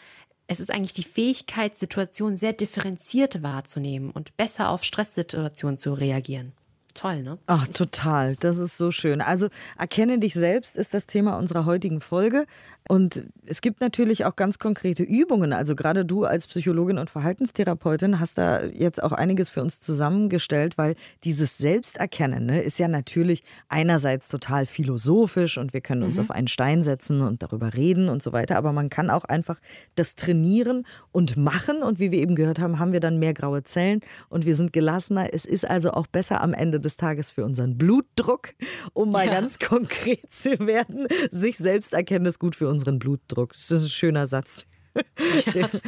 es 0.47 0.61
ist 0.61 0.71
eigentlich 0.71 0.93
die 0.93 1.05
Fähigkeit, 1.05 1.77
Situationen 1.77 2.37
sehr 2.37 2.53
differenziert 2.53 3.43
wahrzunehmen 3.43 4.11
und 4.11 4.37
besser 4.37 4.69
auf 4.69 4.85
Stresssituationen 4.85 5.79
zu 5.79 5.95
reagieren. 5.95 6.53
Toll, 6.95 7.23
ne? 7.23 7.39
Ach, 7.47 7.67
total. 7.69 8.37
Das 8.37 8.59
ist 8.59 8.77
so 8.77 8.91
schön. 8.91 9.23
Also 9.23 9.49
erkenne 9.79 10.19
dich 10.19 10.35
selbst 10.35 10.77
ist 10.77 10.93
das 10.93 11.07
Thema 11.07 11.39
unserer 11.39 11.65
heutigen 11.65 12.03
Folge. 12.03 12.47
Und 12.89 13.25
es 13.47 13.61
gibt 13.61 13.81
natürlich 13.81 14.25
auch 14.25 14.35
ganz 14.35 14.59
konkrete 14.59 15.03
Übungen. 15.03 15.53
Also 15.53 15.77
gerade 15.77 16.05
du 16.05 16.25
als 16.25 16.47
Psychologin 16.47 16.99
und 16.99 17.11
Verhaltenstherapeutin 17.11 18.19
hast 18.19 18.39
da 18.39 18.65
jetzt 18.65 19.03
auch 19.03 19.13
einiges 19.13 19.49
für 19.49 19.63
uns 19.63 19.81
zusammengestellt, 19.81 20.79
weil 20.79 20.97
dieses 21.23 21.59
Selbsterkennen 21.59 22.47
ne, 22.47 22.61
ist 22.61 22.79
ja 22.79 22.89
natürlich 22.89 23.45
einerseits 23.69 24.29
total 24.29 24.67
philosophisch 24.67 25.59
und 25.59 25.73
wir 25.73 25.81
können 25.81 26.03
uns 26.03 26.17
mhm. 26.17 26.25
auf 26.25 26.31
einen 26.33 26.49
Stein 26.49 26.83
setzen 26.83 27.21
und 27.21 27.43
darüber 27.43 27.75
reden 27.75 28.09
und 28.09 28.23
so 28.23 28.33
weiter. 28.33 28.57
Aber 28.57 28.73
man 28.73 28.91
kann 28.91 29.11
auch 29.11 29.25
einfach 29.25 29.61
das 29.95 30.17
trainieren 30.17 30.85
und 31.13 31.37
machen. 31.37 31.83
Und 31.83 32.01
wie 32.01 32.11
wir 32.11 32.19
eben 32.19 32.35
gehört 32.35 32.59
haben, 32.59 32.79
haben 32.79 32.93
wir 32.93 33.01
dann 33.01 33.19
mehr 33.19 33.35
graue 33.35 33.63
Zellen 33.63 34.01
und 34.29 34.45
wir 34.45 34.57
sind 34.57 34.73
gelassener. 34.73 35.33
Es 35.33 35.45
ist 35.45 35.69
also 35.69 35.93
auch 35.93 36.09
besser 36.09 36.41
am 36.41 36.53
Ende 36.53 36.81
des 36.81 36.97
Tages 36.97 37.31
für 37.31 37.45
unseren 37.45 37.79
Blutdruck, 37.79 38.55
um 38.93 39.11
mal 39.11 39.27
ja. 39.27 39.33
ganz 39.33 39.59
konkret 39.59 40.33
zu 40.33 40.59
werden. 40.59 41.07
Sich 41.31 41.59
selbst 41.59 41.93
erkennen 41.93 42.27
ist 42.27 42.41
gut 42.41 42.57
für 42.57 42.72
unseren 42.73 42.99
Blutdruck. 42.99 43.53
Das 43.53 43.71
ist 43.71 43.83
ein 43.83 43.89
schöner 43.89 44.27
Satz. 44.27 44.67
Ja, 44.95 45.53
der, 45.53 45.73
ist, 45.73 45.85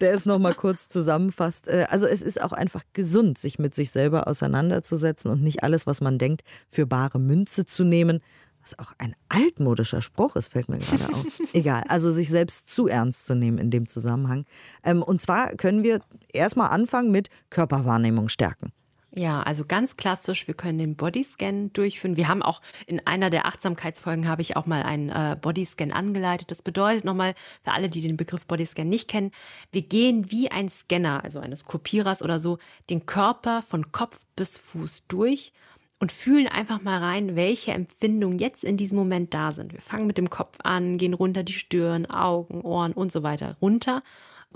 der 0.00 0.12
ist 0.12 0.26
noch 0.26 0.38
mal 0.38 0.54
kurz 0.54 0.88
zusammenfasst. 0.88 1.68
Äh, 1.68 1.86
also 1.90 2.06
es 2.06 2.22
ist 2.22 2.40
auch 2.40 2.52
einfach 2.52 2.82
gesund, 2.92 3.36
sich 3.38 3.58
mit 3.58 3.74
sich 3.74 3.90
selber 3.90 4.28
auseinanderzusetzen 4.28 5.30
und 5.30 5.42
nicht 5.42 5.62
alles, 5.62 5.86
was 5.86 6.00
man 6.00 6.18
denkt, 6.18 6.42
für 6.68 6.86
bare 6.86 7.18
Münze 7.18 7.66
zu 7.66 7.84
nehmen. 7.84 8.20
Was 8.62 8.78
auch 8.78 8.92
ein 8.98 9.14
altmodischer 9.28 10.02
Spruch 10.02 10.36
ist, 10.36 10.48
fällt 10.52 10.68
mir 10.68 10.78
gerade 10.78 11.04
auf. 11.04 11.26
Egal, 11.52 11.84
also 11.88 12.10
sich 12.10 12.28
selbst 12.30 12.68
zu 12.68 12.88
ernst 12.88 13.26
zu 13.26 13.34
nehmen 13.34 13.58
in 13.58 13.70
dem 13.70 13.86
Zusammenhang. 13.86 14.44
Ähm, 14.82 15.02
und 15.02 15.20
zwar 15.20 15.54
können 15.54 15.82
wir 15.82 16.00
erstmal 16.32 16.70
anfangen 16.70 17.10
mit 17.10 17.28
Körperwahrnehmung 17.50 18.28
stärken. 18.28 18.72
Ja, 19.18 19.42
also 19.42 19.64
ganz 19.64 19.96
klassisch, 19.96 20.46
wir 20.46 20.52
können 20.52 20.76
den 20.76 20.94
Bodyscan 20.94 21.72
durchführen. 21.72 22.16
Wir 22.16 22.28
haben 22.28 22.42
auch 22.42 22.60
in 22.86 23.00
einer 23.06 23.30
der 23.30 23.46
Achtsamkeitsfolgen 23.46 24.28
habe 24.28 24.42
ich 24.42 24.58
auch 24.58 24.66
mal 24.66 24.82
einen 24.82 25.08
äh, 25.08 25.38
Bodyscan 25.40 25.90
angeleitet. 25.90 26.50
Das 26.50 26.60
bedeutet 26.60 27.06
nochmal 27.06 27.34
für 27.64 27.72
alle, 27.72 27.88
die 27.88 28.02
den 28.02 28.18
Begriff 28.18 28.44
Bodyscan 28.44 28.86
nicht 28.86 29.08
kennen, 29.08 29.30
wir 29.72 29.80
gehen 29.80 30.30
wie 30.30 30.50
ein 30.50 30.68
Scanner, 30.68 31.24
also 31.24 31.38
eines 31.38 31.64
Kopierers 31.64 32.20
oder 32.20 32.38
so, 32.38 32.58
den 32.90 33.06
Körper 33.06 33.62
von 33.62 33.90
Kopf 33.90 34.26
bis 34.36 34.58
Fuß 34.58 35.04
durch 35.08 35.54
und 35.98 36.12
fühlen 36.12 36.46
einfach 36.46 36.82
mal 36.82 36.98
rein, 37.02 37.36
welche 37.36 37.72
Empfindungen 37.72 38.38
jetzt 38.38 38.64
in 38.64 38.76
diesem 38.76 38.98
Moment 38.98 39.32
da 39.32 39.50
sind. 39.50 39.72
Wir 39.72 39.80
fangen 39.80 40.06
mit 40.06 40.18
dem 40.18 40.28
Kopf 40.28 40.58
an, 40.62 40.98
gehen 40.98 41.14
runter 41.14 41.42
die 41.42 41.54
Stirn, 41.54 42.04
Augen, 42.04 42.60
Ohren 42.60 42.92
und 42.92 43.10
so 43.10 43.22
weiter 43.22 43.56
runter 43.62 44.02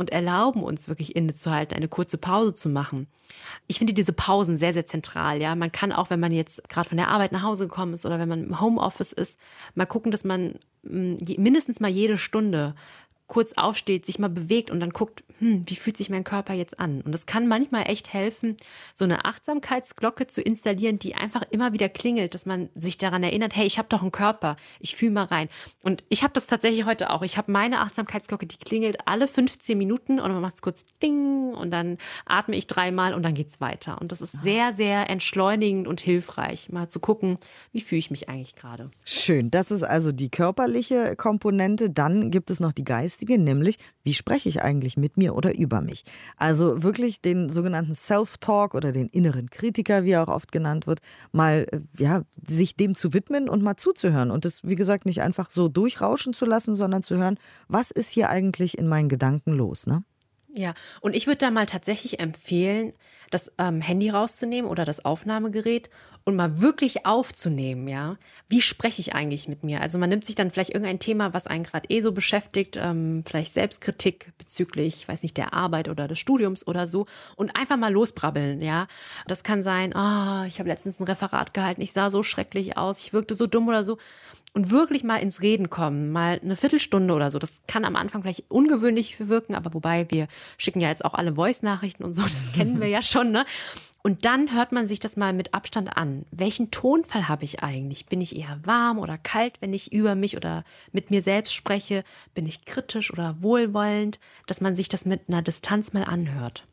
und 0.01 0.11
erlauben 0.11 0.63
uns 0.63 0.89
wirklich 0.89 1.15
innezuhalten, 1.15 1.77
eine 1.77 1.87
kurze 1.87 2.17
Pause 2.17 2.55
zu 2.55 2.71
machen. 2.71 3.07
Ich 3.67 3.77
finde 3.77 3.93
diese 3.93 4.15
Pausen 4.15 4.57
sehr, 4.57 4.73
sehr 4.73 4.87
zentral. 4.87 5.43
Ja, 5.43 5.55
man 5.55 5.71
kann 5.71 5.93
auch, 5.93 6.09
wenn 6.09 6.19
man 6.19 6.33
jetzt 6.33 6.67
gerade 6.71 6.89
von 6.89 6.97
der 6.97 7.09
Arbeit 7.09 7.33
nach 7.33 7.43
Hause 7.43 7.69
gekommen 7.69 7.93
ist 7.93 8.07
oder 8.07 8.19
wenn 8.19 8.29
man 8.29 8.45
im 8.45 8.61
Homeoffice 8.63 9.13
ist, 9.13 9.39
mal 9.75 9.85
gucken, 9.85 10.11
dass 10.11 10.25
man 10.25 10.55
mm, 10.85 11.17
mindestens 11.37 11.81
mal 11.81 11.91
jede 11.91 12.17
Stunde 12.17 12.75
kurz 13.31 13.53
aufsteht, 13.53 14.05
sich 14.05 14.19
mal 14.19 14.29
bewegt 14.29 14.71
und 14.71 14.81
dann 14.81 14.91
guckt, 14.91 15.23
hm, 15.39 15.63
wie 15.67 15.77
fühlt 15.77 15.97
sich 15.97 16.11
mein 16.11 16.25
Körper 16.25 16.53
jetzt 16.53 16.79
an? 16.81 17.01
Und 17.01 17.15
es 17.15 17.27
kann 17.27 17.47
manchmal 17.47 17.89
echt 17.89 18.13
helfen, 18.13 18.57
so 18.95 19.05
eine 19.05 19.25
Achtsamkeitsglocke 19.25 20.27
zu 20.27 20.43
installieren, 20.43 20.99
die 20.99 21.15
einfach 21.15 21.43
immer 21.51 21.73
wieder 21.73 21.89
klingelt, 21.89 22.35
dass 22.35 22.45
man 22.45 22.69
sich 22.75 22.99
daran 22.99 23.23
erinnert, 23.23 23.57
hey, 23.57 23.67
ich 23.67 23.79
habe 23.79 23.89
doch 23.89 24.03
einen 24.03 24.11
Körper, 24.11 24.57
ich 24.81 24.97
fühle 24.97 25.13
mal 25.13 25.25
rein. 25.25 25.49
Und 25.83 26.05
ich 26.09 26.23
habe 26.23 26.35
das 26.35 26.47
tatsächlich 26.49 26.85
heute 26.85 27.11
auch. 27.11 27.23
Ich 27.23 27.39
habe 27.39 27.53
meine 27.53 27.81
Achtsamkeitsglocke, 27.81 28.47
die 28.47 28.59
klingelt 28.59 29.07
alle 29.07 29.29
15 29.29 29.79
Minuten 29.79 30.19
und 30.19 30.33
man 30.33 30.43
macht 30.43 30.57
es 30.57 30.63
kurz 30.63 30.85
ding 31.01 31.55
und 31.55 31.71
dann 31.71 31.99
atme 32.27 32.57
ich 32.57 32.67
dreimal 32.67 33.15
und 33.15 33.23
dann 33.23 33.35
geht's 33.35 33.61
weiter. 33.61 34.01
Und 34.01 34.11
das 34.11 34.21
ist 34.21 34.43
sehr, 34.43 34.73
sehr 34.73 35.09
entschleunigend 35.09 35.87
und 35.87 36.01
hilfreich, 36.01 36.69
mal 36.69 36.89
zu 36.89 36.99
gucken, 36.99 37.39
wie 37.71 37.81
fühle 37.81 38.01
ich 38.01 38.11
mich 38.11 38.29
eigentlich 38.29 38.57
gerade. 38.57 38.91
Schön. 39.05 39.53
Das 39.53 39.71
ist 39.71 39.85
also 39.85 40.11
die 40.11 40.31
körperliche 40.31 41.15
Komponente. 41.15 41.91
Dann 41.91 42.33
gibt 42.33 42.51
es 42.51 42.59
noch 42.59 42.73
die 42.73 42.85
geistige 42.85 43.20
geistige, 43.21 43.39
nämlich 43.39 43.79
wie 44.03 44.15
spreche 44.15 44.49
ich 44.49 44.63
eigentlich 44.63 44.97
mit 44.97 45.17
mir 45.17 45.35
oder 45.35 45.57
über 45.57 45.81
mich. 45.81 46.05
Also 46.37 46.83
wirklich 46.83 47.21
den 47.21 47.49
sogenannten 47.49 47.95
Self-Talk 47.95 48.75
oder 48.75 48.93
den 48.93 49.09
inneren 49.09 49.51
Kritiker, 49.51 50.05
wie 50.05 50.13
er 50.13 50.23
auch 50.23 50.35
oft 50.35 50.53
genannt 50.53 50.87
wird, 50.87 51.01
mal 51.33 51.67
äh, 51.71 51.81
ja, 51.99 52.23
sich 52.47 52.77
dem 52.77 52.95
zu 52.95 53.13
widmen 53.13 53.49
und 53.49 53.63
mal 53.63 53.77
zuzuhören 53.77 54.31
und 54.31 54.45
das, 54.45 54.63
wie 54.65 54.77
gesagt, 54.77 55.07
nicht 55.07 55.21
einfach 55.21 55.51
so 55.51 55.69
durchrauschen 55.69 56.33
zu 56.33 56.47
lassen, 56.47 56.75
sondern 56.75 57.03
zu 57.03 57.17
hören, 57.17 57.39
was 57.69 57.91
ist 57.91 58.11
hier 58.11 58.31
eigentlich 58.31 58.79
in 58.79 58.89
meinen 58.89 59.09
Gedanken 59.09 59.53
los, 59.53 59.87
ne? 59.87 60.03
Ja, 60.57 60.75
und 61.01 61.15
ich 61.15 61.27
würde 61.27 61.39
da 61.39 61.51
mal 61.51 61.67
tatsächlich 61.67 62.19
empfehlen, 62.19 62.93
das 63.31 63.53
ähm, 63.59 63.81
Handy 63.81 64.11
rauszunehmen 64.11 64.69
oder 64.69 64.85
das 64.85 65.05
Aufnahmegerät 65.05 65.91
und 66.25 66.37
mal 66.37 66.61
wirklich 66.61 67.07
aufzunehmen, 67.07 67.89
ja. 67.89 68.17
Wie 68.49 68.61
spreche 68.61 69.01
ich 69.01 69.15
eigentlich 69.15 69.49
mit 69.49 69.63
mir? 69.63 69.81
Also 69.81 69.97
man 69.99 70.11
nimmt 70.11 70.25
sich 70.25 70.35
dann 70.35 70.51
vielleicht 70.51 70.71
irgendein 70.71 70.99
Thema, 70.99 71.33
was 71.33 71.47
einen 71.47 71.65
gerade 71.65 71.89
eh 71.89 72.01
so 72.01 72.13
beschäftigt, 72.13 72.77
ähm, 72.77 73.23
vielleicht 73.27 73.55
Selbstkritik 73.55 74.33
bezüglich, 74.37 75.09
weiß 75.09 75.23
nicht, 75.23 75.37
der 75.37 75.55
Arbeit 75.55 75.89
oder 75.89 76.09
des 76.09 76.19
Studiums 76.19 76.67
oder 76.67 76.87
so 76.87 77.07
und 77.37 77.57
einfach 77.57 77.77
mal 77.77 77.93
losbrabbeln, 77.93 78.61
ja. 78.61 78.87
Das 79.27 79.45
kann 79.45 79.63
sein, 79.63 79.93
oh, 79.95 80.45
ich 80.47 80.59
habe 80.59 80.69
letztens 80.69 81.01
ein 81.01 81.05
Referat 81.05 81.55
gehalten, 81.55 81.81
ich 81.81 81.93
sah 81.93 82.11
so 82.11 82.23
schrecklich 82.23 82.77
aus, 82.77 83.01
ich 83.01 83.13
wirkte 83.13 83.35
so 83.35 83.47
dumm 83.47 83.69
oder 83.69 83.85
so 83.85 83.99
und 84.53 84.71
wirklich 84.71 85.05
mal 85.05 85.19
ins 85.19 85.43
Reden 85.43 85.71
kommen, 85.71 86.11
mal 86.11 86.41
eine 86.43 86.57
Viertelstunde 86.57 87.15
oder 87.15 87.31
so. 87.31 87.39
Das 87.39 87.63
kann 87.67 87.85
am 87.85 87.97
Anfang 87.97 88.23
vielleicht 88.23 88.51
ungewöhnlich 88.51 89.29
wirken, 89.29 89.55
aber 89.55 89.75
wobei 89.75 90.11
wir 90.11 90.27
schicken 90.59 90.81
ja 90.81 90.89
jetzt 90.89 91.05
auch 91.05 91.15
alle 91.15 91.35
Voice-Nachrichten 91.35 92.05
und 92.05 92.15
so, 92.15 92.23
das 92.23 92.53
kennen 92.55 92.81
wir 92.81 92.89
ja 92.89 93.03
schon, 93.03 93.31
ne? 93.31 93.45
Und 94.03 94.25
dann 94.25 94.55
hört 94.55 94.73
man 94.73 94.87
sich 94.87 94.99
das 94.99 95.17
mal 95.17 95.35
mit 95.35 95.53
Abstand 95.53 95.95
an. 95.97 96.25
Welchen 96.31 96.71
Tonfall 96.71 97.29
habe 97.29 97.45
ich 97.45 97.63
eigentlich? 97.63 98.07
Bin 98.07 98.23
ich 98.23 98.35
eher 98.35 98.59
warm 98.65 98.99
oder 98.99 99.19
kalt, 99.19 99.61
wenn 99.61 99.75
ich 99.75 99.93
über 99.93 100.15
mich 100.15 100.39
oder 100.39 100.65
mit 100.91 101.11
mir 101.11 101.21
selbst 101.21 101.55
spreche? 101.55 102.03
Bin 102.33 102.47
ich 102.47 102.65
kritisch 102.65 103.13
oder 103.13 103.37
wohlwollend? 103.41 104.19
Dass 104.47 104.63
man 104.63 104.75
sich 104.75 104.89
das 104.89 105.05
mit 105.05 105.29
einer 105.29 105.43
Distanz 105.43 105.93
mal 105.93 106.05
anhört. 106.05 106.65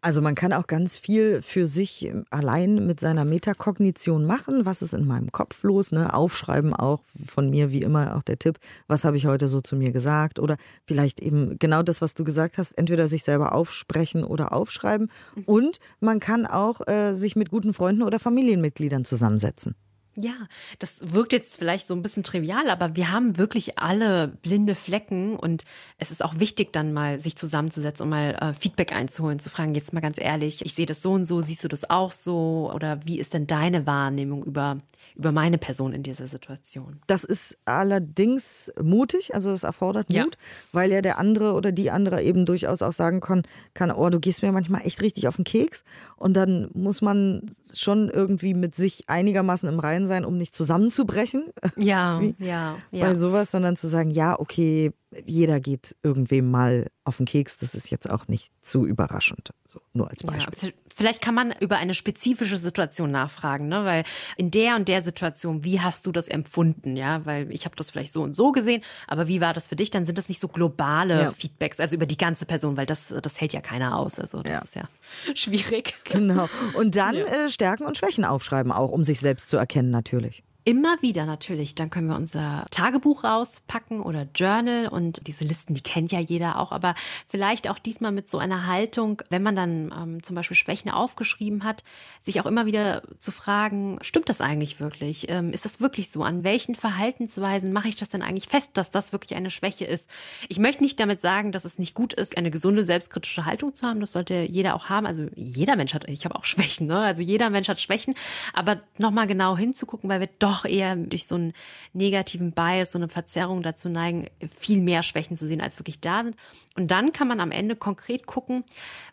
Also 0.00 0.20
man 0.22 0.34
kann 0.34 0.52
auch 0.52 0.68
ganz 0.68 0.96
viel 0.96 1.42
für 1.42 1.66
sich 1.66 2.12
allein 2.30 2.86
mit 2.86 3.00
seiner 3.00 3.24
Metakognition 3.24 4.24
machen. 4.24 4.64
Was 4.64 4.80
ist 4.80 4.94
in 4.94 5.06
meinem 5.06 5.32
Kopf 5.32 5.62
los? 5.64 5.90
Ne? 5.90 6.14
Aufschreiben 6.14 6.72
auch 6.72 7.00
von 7.26 7.50
mir, 7.50 7.72
wie 7.72 7.82
immer 7.82 8.16
auch 8.16 8.22
der 8.22 8.38
Tipp, 8.38 8.58
was 8.86 9.04
habe 9.04 9.16
ich 9.16 9.26
heute 9.26 9.48
so 9.48 9.60
zu 9.60 9.74
mir 9.74 9.90
gesagt? 9.90 10.38
Oder 10.38 10.56
vielleicht 10.86 11.20
eben 11.20 11.58
genau 11.58 11.82
das, 11.82 12.00
was 12.00 12.14
du 12.14 12.22
gesagt 12.22 12.58
hast, 12.58 12.72
entweder 12.72 13.08
sich 13.08 13.24
selber 13.24 13.54
aufsprechen 13.54 14.22
oder 14.22 14.52
aufschreiben. 14.52 15.10
Mhm. 15.34 15.42
Und 15.44 15.78
man 16.00 16.20
kann 16.20 16.46
auch 16.46 16.86
äh, 16.86 17.14
sich 17.14 17.34
mit 17.34 17.50
guten 17.50 17.72
Freunden 17.72 18.02
oder 18.02 18.20
Familienmitgliedern 18.20 19.04
zusammensetzen. 19.04 19.74
Ja, 20.16 20.34
das 20.80 21.12
wirkt 21.12 21.32
jetzt 21.32 21.56
vielleicht 21.58 21.86
so 21.86 21.94
ein 21.94 22.02
bisschen 22.02 22.24
trivial, 22.24 22.70
aber 22.70 22.96
wir 22.96 23.12
haben 23.12 23.38
wirklich 23.38 23.78
alle 23.78 24.28
blinde 24.28 24.74
Flecken 24.74 25.36
und 25.36 25.64
es 25.96 26.10
ist 26.10 26.24
auch 26.24 26.40
wichtig, 26.40 26.72
dann 26.72 26.92
mal 26.92 27.20
sich 27.20 27.36
zusammenzusetzen 27.36 28.02
und 28.02 28.10
mal 28.10 28.34
äh, 28.40 28.52
Feedback 28.52 28.92
einzuholen, 28.92 29.38
zu 29.38 29.48
fragen, 29.48 29.76
jetzt 29.76 29.92
mal 29.92 30.00
ganz 30.00 30.20
ehrlich, 30.20 30.66
ich 30.66 30.74
sehe 30.74 30.86
das 30.86 31.02
so 31.02 31.12
und 31.12 31.24
so, 31.24 31.40
siehst 31.40 31.62
du 31.62 31.68
das 31.68 31.88
auch 31.88 32.10
so? 32.10 32.70
Oder 32.74 33.04
wie 33.04 33.20
ist 33.20 33.32
denn 33.32 33.46
deine 33.46 33.86
Wahrnehmung 33.86 34.42
über, 34.42 34.78
über 35.14 35.30
meine 35.30 35.56
Person 35.56 35.92
in 35.92 36.02
dieser 36.02 36.26
Situation? 36.26 37.00
Das 37.06 37.22
ist 37.22 37.56
allerdings 37.64 38.72
mutig, 38.82 39.36
also 39.36 39.52
es 39.52 39.62
erfordert 39.62 40.10
Mut, 40.10 40.16
ja. 40.16 40.26
weil 40.72 40.90
ja 40.90 41.00
der 41.00 41.18
andere 41.18 41.52
oder 41.52 41.70
die 41.70 41.92
andere 41.92 42.22
eben 42.22 42.44
durchaus 42.44 42.82
auch 42.82 42.92
sagen 42.92 43.20
kann, 43.20 43.42
kann, 43.74 43.92
oh, 43.92 44.10
du 44.10 44.18
gehst 44.18 44.42
mir 44.42 44.50
manchmal 44.50 44.84
echt 44.84 45.00
richtig 45.00 45.28
auf 45.28 45.36
den 45.36 45.44
Keks 45.44 45.84
und 46.16 46.36
dann 46.36 46.70
muss 46.74 47.02
man 47.02 47.42
schon 47.72 48.08
irgendwie 48.08 48.54
mit 48.54 48.74
sich 48.74 49.08
einigermaßen 49.08 49.68
im 49.68 49.78
Reinen 49.78 49.97
sein, 50.06 50.24
um 50.24 50.36
nicht 50.36 50.54
zusammenzubrechen. 50.54 51.46
Ja, 51.76 52.20
ja, 52.38 52.76
ja. 52.90 53.04
Bei 53.04 53.14
sowas, 53.14 53.50
sondern 53.50 53.76
zu 53.76 53.88
sagen, 53.88 54.10
ja, 54.10 54.38
okay, 54.38 54.92
jeder 55.24 55.58
geht 55.60 55.96
irgendwem 56.02 56.50
mal 56.50 56.86
auf 57.04 57.16
den 57.16 57.26
Keks. 57.26 57.56
Das 57.56 57.74
ist 57.74 57.90
jetzt 57.90 58.08
auch 58.08 58.28
nicht 58.28 58.52
zu 58.60 58.84
überraschend. 58.84 59.50
So, 59.64 59.80
nur 59.94 60.10
als 60.10 60.22
Beispiel. 60.22 60.68
Ja, 60.68 60.74
vielleicht 60.94 61.22
kann 61.22 61.34
man 61.34 61.52
über 61.60 61.76
eine 61.78 61.94
spezifische 61.94 62.58
Situation 62.58 63.10
nachfragen, 63.10 63.68
ne? 63.68 63.84
weil 63.84 64.04
in 64.36 64.50
der 64.50 64.76
und 64.76 64.86
der 64.88 65.00
Situation, 65.00 65.64
wie 65.64 65.80
hast 65.80 66.06
du 66.06 66.12
das 66.12 66.28
empfunden? 66.28 66.96
Ja, 66.96 67.24
weil 67.24 67.50
ich 67.52 67.64
habe 67.64 67.74
das 67.76 67.90
vielleicht 67.90 68.12
so 68.12 68.22
und 68.22 68.34
so 68.34 68.52
gesehen, 68.52 68.82
aber 69.06 69.28
wie 69.28 69.40
war 69.40 69.54
das 69.54 69.68
für 69.68 69.76
dich? 69.76 69.90
Dann 69.90 70.04
sind 70.04 70.18
das 70.18 70.28
nicht 70.28 70.40
so 70.40 70.48
globale 70.48 71.22
ja. 71.22 71.30
Feedbacks, 71.32 71.80
also 71.80 71.96
über 71.96 72.06
die 72.06 72.18
ganze 72.18 72.44
Person, 72.44 72.76
weil 72.76 72.86
das, 72.86 73.14
das 73.22 73.40
hält 73.40 73.54
ja 73.54 73.62
keiner 73.62 73.98
aus. 73.98 74.18
Also 74.18 74.42
das 74.42 74.52
ja. 74.52 74.58
ist 74.60 74.74
ja 74.74 74.88
schwierig. 75.34 75.94
Genau. 76.04 76.48
Und 76.74 76.96
dann 76.96 77.14
äh, 77.16 77.48
Stärken 77.48 77.84
und 77.84 77.96
Schwächen 77.96 78.24
aufschreiben, 78.24 78.72
auch 78.72 78.90
um 78.90 79.04
sich 79.04 79.20
selbst 79.20 79.48
zu 79.48 79.56
erkennen 79.56 79.90
natürlich. 79.90 80.42
Immer 80.68 81.00
wieder 81.00 81.24
natürlich. 81.24 81.74
Dann 81.76 81.88
können 81.88 82.08
wir 82.08 82.16
unser 82.16 82.66
Tagebuch 82.70 83.24
rauspacken 83.24 84.02
oder 84.02 84.28
Journal 84.34 84.88
und 84.88 85.26
diese 85.26 85.42
Listen, 85.44 85.72
die 85.72 85.80
kennt 85.80 86.12
ja 86.12 86.20
jeder 86.20 86.58
auch, 86.58 86.72
aber 86.72 86.94
vielleicht 87.26 87.70
auch 87.70 87.78
diesmal 87.78 88.12
mit 88.12 88.28
so 88.28 88.36
einer 88.36 88.66
Haltung, 88.66 89.22
wenn 89.30 89.42
man 89.42 89.56
dann 89.56 89.94
ähm, 89.98 90.22
zum 90.22 90.36
Beispiel 90.36 90.58
Schwächen 90.58 90.90
aufgeschrieben 90.90 91.64
hat, 91.64 91.84
sich 92.20 92.38
auch 92.38 92.44
immer 92.44 92.66
wieder 92.66 93.00
zu 93.18 93.32
fragen, 93.32 93.98
stimmt 94.02 94.28
das 94.28 94.42
eigentlich 94.42 94.78
wirklich? 94.78 95.30
Ähm, 95.30 95.54
ist 95.54 95.64
das 95.64 95.80
wirklich 95.80 96.10
so? 96.10 96.22
An 96.22 96.44
welchen 96.44 96.74
Verhaltensweisen 96.74 97.72
mache 97.72 97.88
ich 97.88 97.96
das 97.96 98.10
denn 98.10 98.20
eigentlich 98.20 98.48
fest, 98.48 98.72
dass 98.74 98.90
das 98.90 99.10
wirklich 99.14 99.38
eine 99.38 99.50
Schwäche 99.50 99.86
ist? 99.86 100.10
Ich 100.50 100.58
möchte 100.58 100.82
nicht 100.82 101.00
damit 101.00 101.18
sagen, 101.18 101.50
dass 101.50 101.64
es 101.64 101.78
nicht 101.78 101.94
gut 101.94 102.12
ist, 102.12 102.36
eine 102.36 102.50
gesunde 102.50 102.84
selbstkritische 102.84 103.46
Haltung 103.46 103.74
zu 103.74 103.86
haben. 103.86 104.00
Das 104.00 104.12
sollte 104.12 104.42
jeder 104.42 104.74
auch 104.74 104.90
haben. 104.90 105.06
Also 105.06 105.28
jeder 105.34 105.76
Mensch 105.76 105.94
hat, 105.94 106.06
ich 106.10 106.26
habe 106.26 106.34
auch 106.34 106.44
Schwächen, 106.44 106.88
ne? 106.88 107.00
Also 107.00 107.22
jeder 107.22 107.48
Mensch 107.48 107.68
hat 107.68 107.80
Schwächen, 107.80 108.14
aber 108.52 108.82
nochmal 108.98 109.26
genau 109.26 109.56
hinzugucken, 109.56 110.10
weil 110.10 110.20
wir 110.20 110.28
doch 110.38 110.57
doch 110.58 110.64
eher 110.64 110.96
durch 110.96 111.26
so 111.26 111.36
einen 111.36 111.52
negativen 111.92 112.52
Bias, 112.52 112.92
so 112.92 112.98
eine 112.98 113.08
Verzerrung 113.08 113.62
dazu 113.62 113.88
neigen, 113.88 114.28
viel 114.56 114.80
mehr 114.80 115.02
Schwächen 115.02 115.36
zu 115.36 115.46
sehen, 115.46 115.60
als 115.60 115.78
wirklich 115.78 116.00
da 116.00 116.24
sind. 116.24 116.36
Und 116.76 116.90
dann 116.90 117.12
kann 117.12 117.28
man 117.28 117.40
am 117.40 117.50
Ende 117.50 117.76
konkret 117.76 118.26
gucken, 118.26 118.64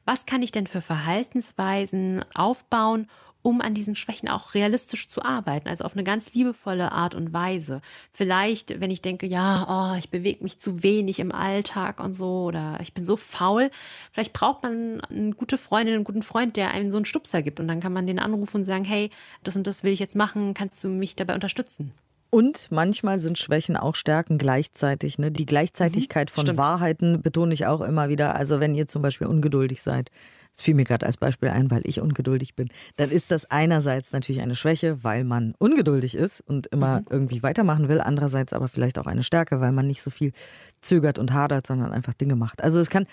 was 0.06 0.26
kann 0.26 0.44
ich 0.44 0.52
denn 0.52 0.68
für 0.68 0.82
Verhaltensweisen 0.82 2.24
aufbauen, 2.34 3.08
um 3.46 3.62
an 3.62 3.76
diesen 3.76 3.96
Schwächen 3.96 4.28
auch 4.28 4.56
realistisch 4.56 5.08
zu 5.08 5.24
arbeiten, 5.24 5.70
also 5.70 5.84
auf 5.84 5.94
eine 5.94 6.04
ganz 6.04 6.34
liebevolle 6.34 6.92
Art 6.92 7.14
und 7.14 7.32
Weise. 7.32 7.82
Vielleicht, 8.12 8.82
wenn 8.82 8.90
ich 8.90 9.04
denke, 9.04 9.28
ja, 9.28 9.94
oh, 9.94 9.98
ich 10.00 10.10
bewege 10.10 10.44
mich 10.44 10.58
zu 10.58 10.82
wenig 10.82 11.20
im 11.20 11.32
Alltag 11.32 12.00
und 12.00 12.16
so 12.16 12.46
oder 12.46 12.80
ich 12.82 12.96
bin 12.96 13.06
so 13.06 13.16
faul, 13.18 13.70
vielleicht 14.12 14.34
braucht 14.34 14.64
man 14.64 15.00
eine 15.02 15.34
gute 15.34 15.60
Freundin, 15.60 15.94
einen 15.94 16.04
guten 16.04 16.24
Freund, 16.24 16.58
der 16.58 16.72
einem 16.72 16.90
so 16.90 16.98
einen 16.98 17.06
Stupser 17.06 17.44
gibt 17.44 17.60
und 17.60 17.68
dann 17.68 17.82
kann 17.82 17.94
man 17.94 18.08
den 18.08 18.18
anrufen 18.18 18.58
und 18.58 18.64
sagen, 18.64 18.84
hey, 18.84 19.12
das 19.44 19.56
und 19.56 19.68
das 19.68 19.84
will 19.84 19.94
ich 19.94 20.00
jetzt 20.00 20.16
machen, 20.16 20.56
kannst 20.56 20.84
du 20.84 20.90
mich 20.90 21.16
dabei 21.16 21.36
unterstützen? 21.36 21.94
Und 22.36 22.70
manchmal 22.70 23.18
sind 23.18 23.38
Schwächen 23.38 23.78
auch 23.78 23.96
Stärken 23.96 24.38
gleichzeitig. 24.38 25.18
Ne? 25.18 25.32
Die 25.32 25.46
Gleichzeitigkeit 25.46 26.30
mhm, 26.30 26.34
von 26.34 26.46
stimmt. 26.48 26.60
Wahrheiten 26.60 27.22
betone 27.22 27.54
ich 27.54 27.66
auch 27.66 27.80
immer 27.80 28.10
wieder. 28.10 28.36
Also 28.36 28.60
wenn 28.60 28.76
ihr 28.76 28.90
zum 28.90 29.02
Beispiel 29.02 29.28
ungeduldig 29.28 29.82
seid, 29.82 30.12
das 30.52 30.62
fiel 30.62 30.74
mir 30.74 30.84
gerade 30.84 31.06
als 31.06 31.16
Beispiel 31.16 31.48
ein, 31.48 31.72
weil 31.72 31.82
ich 31.86 32.02
ungeduldig 32.02 32.56
bin, 32.56 32.68
dann 32.98 33.10
ist 33.10 33.32
das 33.32 33.50
einerseits 33.52 34.12
natürlich 34.12 34.42
eine 34.42 34.56
Schwäche, 34.56 35.02
weil 35.02 35.24
man 35.24 35.56
ungeduldig 35.60 36.16
ist 36.16 36.42
und 36.42 36.68
immer 36.68 37.00
mhm. 37.00 37.06
irgendwie 37.10 37.42
weitermachen 37.42 37.88
will, 37.88 38.02
andererseits 38.02 38.52
aber 38.52 38.68
vielleicht 38.68 39.00
auch 39.00 39.06
eine 39.06 39.24
Stärke, 39.24 39.62
weil 39.62 39.72
man 39.72 39.88
nicht 39.88 40.02
so 40.02 40.12
viel 40.12 40.34
zögert 40.82 41.20
und 41.20 41.32
hadert, 41.32 41.66
sondern 41.68 41.94
einfach 41.94 42.14
Dinge 42.14 42.36
macht. 42.36 42.62
Also 42.62 42.82
es 42.82 42.90
kann, 42.90 43.06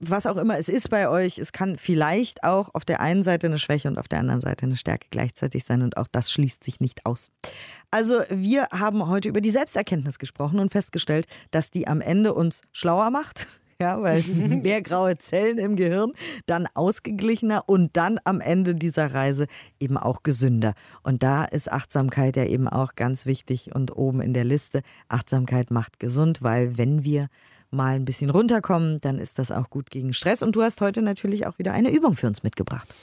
was 0.00 0.26
auch 0.26 0.36
immer 0.36 0.58
es 0.58 0.68
ist 0.68 0.90
bei 0.90 1.08
euch, 1.08 1.38
es 1.38 1.52
kann 1.52 1.76
vielleicht 1.76 2.42
auch 2.44 2.70
auf 2.74 2.84
der 2.84 3.00
einen 3.00 3.22
Seite 3.22 3.46
eine 3.46 3.58
Schwäche 3.58 3.88
und 3.88 3.98
auf 3.98 4.08
der 4.08 4.20
anderen 4.20 4.40
Seite 4.40 4.66
eine 4.66 4.76
Stärke 4.76 5.08
gleichzeitig 5.10 5.64
sein 5.64 5.82
und 5.82 5.96
auch 5.96 6.08
das 6.10 6.32
schließt 6.32 6.64
sich 6.64 6.80
nicht 6.80 7.04
aus. 7.06 7.30
Also 7.90 8.22
wir 8.30 8.68
haben 8.70 9.06
heute 9.08 9.28
über 9.28 9.40
die 9.40 9.50
Selbsterkenntnis 9.50 10.18
gesprochen 10.18 10.58
und 10.58 10.72
festgestellt, 10.72 11.26
dass 11.50 11.70
die 11.70 11.86
am 11.86 12.00
Ende 12.00 12.32
uns 12.34 12.62
schlauer 12.72 13.10
macht, 13.10 13.46
ja, 13.80 14.00
weil 14.00 14.22
mehr 14.22 14.80
graue 14.80 15.18
Zellen 15.18 15.58
im 15.58 15.76
Gehirn, 15.76 16.12
dann 16.46 16.66
ausgeglichener 16.72 17.64
und 17.66 17.96
dann 17.96 18.18
am 18.24 18.40
Ende 18.40 18.74
dieser 18.74 19.12
Reise 19.12 19.46
eben 19.78 19.98
auch 19.98 20.22
gesünder. 20.22 20.74
Und 21.02 21.22
da 21.22 21.44
ist 21.44 21.70
Achtsamkeit 21.70 22.36
ja 22.36 22.44
eben 22.44 22.68
auch 22.68 22.94
ganz 22.94 23.26
wichtig 23.26 23.74
und 23.74 23.94
oben 23.96 24.22
in 24.22 24.32
der 24.32 24.44
Liste. 24.44 24.82
Achtsamkeit 25.08 25.70
macht 25.70 26.00
gesund, 26.00 26.42
weil 26.42 26.78
wenn 26.78 27.04
wir 27.04 27.28
mal 27.74 27.94
ein 27.94 28.04
bisschen 28.04 28.30
runterkommen, 28.30 28.98
dann 29.00 29.18
ist 29.18 29.38
das 29.38 29.50
auch 29.50 29.70
gut 29.70 29.90
gegen 29.90 30.14
Stress. 30.14 30.42
Und 30.42 30.56
du 30.56 30.62
hast 30.62 30.80
heute 30.80 31.02
natürlich 31.02 31.46
auch 31.46 31.58
wieder 31.58 31.72
eine 31.72 31.90
Übung 31.90 32.16
für 32.16 32.26
uns 32.26 32.42
mitgebracht. 32.42 32.94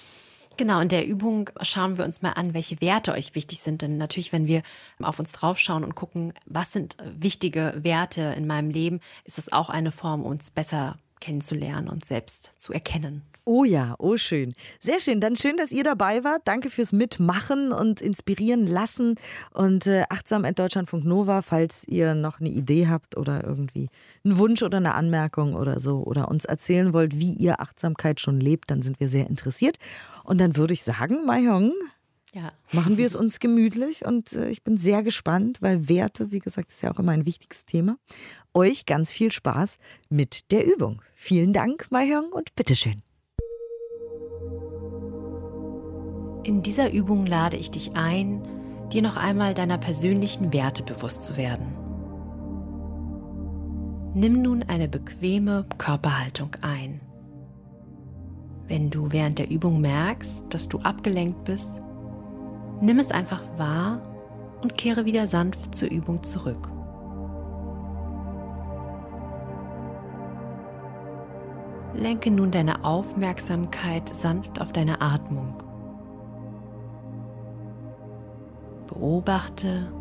Genau, 0.58 0.80
in 0.80 0.90
der 0.90 1.08
Übung 1.08 1.50
schauen 1.62 1.98
wir 1.98 2.06
uns 2.06 2.22
mal 2.22 2.34
an, 2.34 2.54
welche 2.54 2.82
Werte 2.82 3.14
euch 3.14 3.36
wichtig 3.36 3.62
sind. 3.62 3.82
Denn 3.82 3.98
natürlich, 3.98 4.32
wenn 4.32 4.48
wir 4.48 4.62
auf 5.02 5.18
uns 5.18 5.32
draufschauen 5.32 5.84
und 5.84 5.96
gucken, 5.96 6.34
was 6.46 6.72
sind 6.72 6.98
wichtige 7.04 7.74
Werte 7.78 8.34
in 8.38 8.48
meinem 8.48 8.70
Leben, 8.70 9.00
ist 9.24 9.38
es 9.38 9.52
auch 9.52 9.70
eine 9.70 9.92
Form, 9.92 10.24
uns 10.24 10.52
besser 10.52 10.98
kennenzulernen 11.20 11.88
und 11.88 12.06
selbst 12.06 12.52
zu 12.58 12.74
erkennen. 12.74 13.24
Oh 13.44 13.64
ja, 13.64 13.96
oh 13.98 14.18
schön. 14.18 14.54
Sehr 14.80 15.00
schön. 15.00 15.20
Dann 15.20 15.36
schön, 15.36 15.58
dass 15.58 15.72
ihr 15.72 15.84
dabei 15.84 16.24
wart. 16.24 16.44
Danke 16.46 16.70
fürs 16.70 16.92
Mitmachen 16.94 17.72
und 17.72 18.00
inspirieren 18.00 18.68
lassen. 18.68 19.16
Und 19.52 19.88
äh, 19.88 20.04
achtsam 20.10 20.46
at 20.46 20.60
Deutschlandfunk 20.60 21.06
Nova, 21.06 21.42
falls 21.42 21.84
ihr 21.88 22.14
noch 22.14 22.40
eine 22.40 22.50
Idee 22.50 22.88
habt 22.88 23.18
oder 23.18 23.44
irgendwie 23.44 23.90
einen 24.24 24.38
Wunsch 24.38 24.62
oder 24.62 24.78
eine 24.78 24.94
Anmerkung 24.94 25.56
oder 25.56 25.80
so 25.80 26.04
oder 26.04 26.28
uns 26.30 26.46
erzählen 26.46 26.94
wollt, 26.94 27.18
wie 27.20 27.34
ihr 27.34 27.62
Achtsamkeit 27.62 28.20
schon 28.20 28.40
lebt, 28.40 28.70
dann 28.70 28.84
sind 28.84 29.00
wir 29.00 29.10
sehr 29.10 29.28
interessiert. 29.28 29.78
Und 30.24 30.40
dann 30.40 30.56
würde 30.56 30.74
ich 30.74 30.84
sagen, 30.84 31.26
Mahjong, 31.26 31.74
ja. 32.34 32.54
Machen 32.72 32.98
wir 32.98 33.06
es 33.06 33.18
uns 33.18 33.40
gemütlich 33.40 34.06
und 34.06 34.32
äh, 34.32 34.50
ich 34.50 34.64
bin 34.64 34.78
sehr 34.78 35.04
gespannt, 35.04 35.62
weil 35.62 35.90
Werte, 35.90 36.32
wie 36.32 36.40
gesagt, 36.40 36.72
ist 36.72 36.82
ja 36.82 36.94
auch 36.94 37.00
immer 37.00 37.12
ein 37.12 37.26
wichtiges 37.26 37.66
Thema. 37.66 37.98
Euch 38.54 38.86
ganz 38.86 39.12
viel 39.12 39.34
Spaß 39.34 39.78
mit 40.10 40.50
der 40.52 40.66
Übung. 40.66 41.02
Vielen 41.14 41.52
Dank, 41.52 41.92
Mahjong, 41.92 42.32
und 42.32 42.56
bitteschön. 42.56 43.02
In 46.44 46.64
dieser 46.64 46.92
Übung 46.92 47.26
lade 47.26 47.58
ich 47.58 47.72
dich 47.72 47.96
ein, 47.96 48.42
dir 48.92 49.02
noch 49.02 49.16
einmal 49.16 49.54
deiner 49.54 49.78
persönlichen 49.78 50.52
Werte 50.54 50.84
bewusst 50.84 51.24
zu 51.24 51.38
werden. 51.38 51.68
Nimm 54.14 54.42
nun 54.42 54.64
eine 54.64 54.88
bequeme 54.88 55.66
Körperhaltung 55.78 56.50
ein. 56.62 57.00
Wenn 58.68 58.90
du 58.90 59.12
während 59.12 59.40
der 59.40 59.50
Übung 59.50 59.82
merkst, 59.82 60.46
dass 60.50 60.68
du 60.68 60.80
abgelenkt 60.80 61.44
bist, 61.46 61.80
nimm 62.82 63.00
es 63.00 63.12
einfach 63.12 63.44
wahr 63.58 64.02
und 64.62 64.78
kehre 64.78 65.06
wieder 65.06 65.28
sanft 65.28 65.76
zur 65.76 65.90
Übung 65.90 66.24
zurück. 66.24 66.70
Lenke 71.94 72.32
nun 72.32 72.52
deine 72.52 72.86
Aufmerksamkeit 72.86 74.10
sanft 74.10 74.62
auf 74.62 74.72
deine 74.72 75.02
Atmung. 75.02 75.56
Beobachte, 78.88 79.92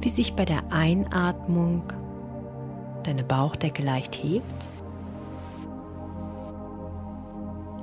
wie 0.00 0.10
sich 0.10 0.34
bei 0.34 0.44
der 0.44 0.70
Einatmung 0.70 1.82
deine 3.04 3.24
Bauchdecke 3.24 3.82
leicht 3.82 4.14
hebt 4.22 4.68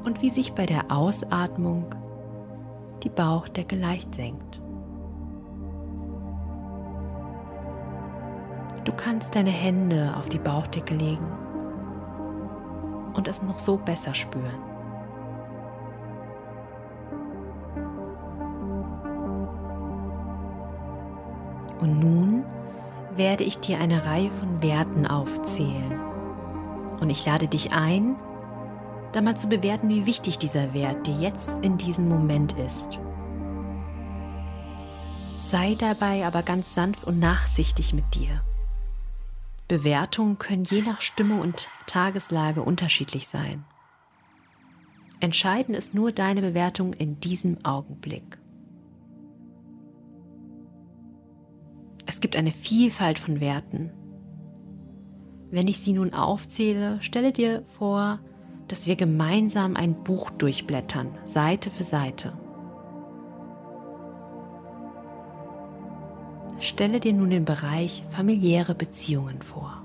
und 0.06 0.22
wie 0.22 0.30
sich 0.30 0.54
bei 0.54 0.66
der 0.66 0.92
Ausatmung 0.92 1.96
die 3.04 3.10
Bauchdecke 3.10 3.76
leicht 3.76 4.14
senkt. 4.14 4.62
Du 8.86 8.92
kannst 8.92 9.36
deine 9.36 9.50
Hände 9.50 10.14
auf 10.18 10.30
die 10.30 10.40
Bauchdecke 10.40 10.94
legen 10.94 11.43
und 13.14 13.28
es 13.28 13.42
noch 13.42 13.60
so 13.60 13.78
besser 13.78 14.14
spüren. 14.14 14.74
Und 21.80 22.00
nun 22.00 22.46
werde 23.16 23.44
ich 23.44 23.60
dir 23.60 23.80
eine 23.80 24.06
Reihe 24.06 24.32
von 24.40 24.62
Werten 24.62 25.06
aufzählen. 25.06 26.00
Und 27.00 27.10
ich 27.10 27.26
lade 27.26 27.48
dich 27.48 27.74
ein, 27.74 28.16
da 29.12 29.22
mal 29.22 29.36
zu 29.36 29.48
bewerten, 29.48 29.90
wie 29.90 30.06
wichtig 30.06 30.40
dieser 30.40 30.74
Wert 30.74 31.06
dir 31.06 31.16
jetzt 31.20 31.52
in 31.62 31.78
diesem 31.78 32.08
Moment 32.08 32.54
ist. 32.54 33.00
Sei 35.42 35.76
dabei 35.78 36.26
aber 36.26 36.42
ganz 36.42 36.74
sanft 36.74 37.04
und 37.04 37.20
nachsichtig 37.20 37.94
mit 37.94 38.16
dir. 38.16 38.32
Bewertungen 39.74 40.38
können 40.38 40.66
je 40.66 40.84
nach 40.84 41.02
Stimme 41.02 41.42
und 41.42 41.68
Tageslage 41.88 42.62
unterschiedlich 42.62 43.28
sein. 43.28 43.66
Entscheidend 45.20 45.76
ist 45.76 45.96
nur 45.96 46.12
deine 46.12 46.42
Bewertung 46.42 46.94
in 46.94 47.20
diesem 47.20 47.58
Augenblick. 47.66 48.38
Es 52.06 52.20
gibt 52.20 52.36
eine 52.36 52.52
Vielfalt 52.52 53.18
von 53.18 53.40
Werten. 53.40 53.92
Wenn 55.50 55.68
ich 55.68 55.80
sie 55.80 55.94
nun 55.94 56.14
aufzähle, 56.14 57.02
stelle 57.02 57.32
dir 57.32 57.64
vor, 57.80 58.20
dass 58.68 58.86
wir 58.86 58.96
gemeinsam 58.96 59.76
ein 59.76 60.04
Buch 60.04 60.30
durchblättern, 60.30 61.18
Seite 61.26 61.72
für 61.72 61.84
Seite. 61.84 62.38
Stelle 66.64 67.02
dir 67.02 67.12
nun 67.12 67.30
den 67.30 67.44
Bereich 67.44 68.06
familiäre 68.10 68.74
Beziehungen 68.74 69.42
vor. 69.42 69.82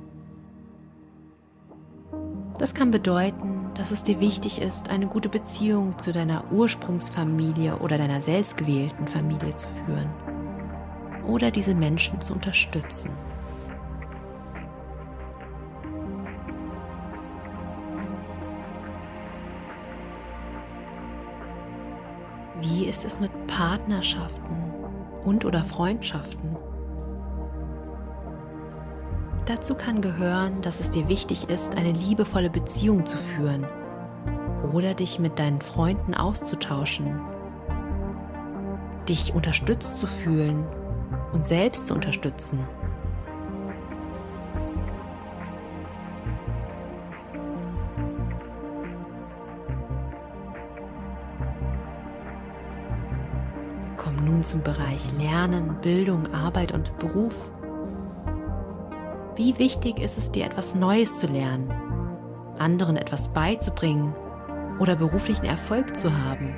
Das 2.56 2.72
kann 2.72 2.92
bedeuten, 2.92 3.72
dass 3.74 3.90
es 3.90 4.04
dir 4.04 4.20
wichtig 4.20 4.62
ist, 4.62 4.88
eine 4.88 5.08
gute 5.08 5.28
Beziehung 5.28 5.98
zu 5.98 6.12
deiner 6.12 6.44
Ursprungsfamilie 6.52 7.76
oder 7.78 7.98
deiner 7.98 8.20
selbstgewählten 8.20 9.08
Familie 9.08 9.56
zu 9.56 9.66
führen 9.68 10.08
oder 11.26 11.50
diese 11.50 11.74
Menschen 11.74 12.20
zu 12.20 12.34
unterstützen. 12.34 13.10
Wie 22.60 22.84
ist 22.84 23.04
es 23.04 23.18
mit 23.18 23.32
Partnerschaften 23.48 24.56
und 25.24 25.44
oder 25.44 25.64
Freundschaften? 25.64 26.67
Dazu 29.48 29.74
kann 29.74 30.02
gehören, 30.02 30.60
dass 30.60 30.78
es 30.78 30.90
dir 30.90 31.08
wichtig 31.08 31.48
ist, 31.48 31.78
eine 31.78 31.92
liebevolle 31.92 32.50
Beziehung 32.50 33.06
zu 33.06 33.16
führen 33.16 33.66
oder 34.74 34.92
dich 34.92 35.18
mit 35.18 35.38
deinen 35.38 35.62
Freunden 35.62 36.12
auszutauschen, 36.12 37.18
dich 39.08 39.32
unterstützt 39.32 39.96
zu 39.96 40.06
fühlen 40.06 40.66
und 41.32 41.46
selbst 41.46 41.86
zu 41.86 41.94
unterstützen. 41.94 42.58
Wir 53.86 53.96
kommen 53.96 54.26
nun 54.26 54.42
zum 54.42 54.62
Bereich 54.62 55.10
Lernen, 55.18 55.78
Bildung, 55.80 56.34
Arbeit 56.34 56.72
und 56.72 56.98
Beruf. 56.98 57.50
Wie 59.38 59.56
wichtig 59.56 60.00
ist 60.00 60.18
es 60.18 60.32
dir, 60.32 60.46
etwas 60.46 60.74
Neues 60.74 61.16
zu 61.20 61.28
lernen, 61.28 61.70
anderen 62.58 62.96
etwas 62.96 63.32
beizubringen 63.32 64.12
oder 64.80 64.96
beruflichen 64.96 65.44
Erfolg 65.44 65.94
zu 65.94 66.12
haben? 66.12 66.56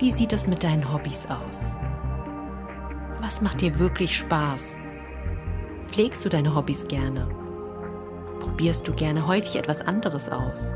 Wie 0.00 0.10
sieht 0.10 0.32
es 0.32 0.48
mit 0.48 0.64
deinen 0.64 0.92
Hobbys 0.92 1.26
aus? 1.26 1.72
Was 3.20 3.40
macht 3.40 3.60
dir 3.60 3.78
wirklich 3.78 4.16
Spaß? 4.16 4.76
Pflegst 5.82 6.24
du 6.24 6.28
deine 6.28 6.56
Hobbys 6.56 6.88
gerne? 6.88 7.45
Probierst 8.46 8.86
du 8.86 8.92
gerne 8.92 9.26
häufig 9.26 9.56
etwas 9.56 9.80
anderes 9.80 10.28
aus? 10.28 10.72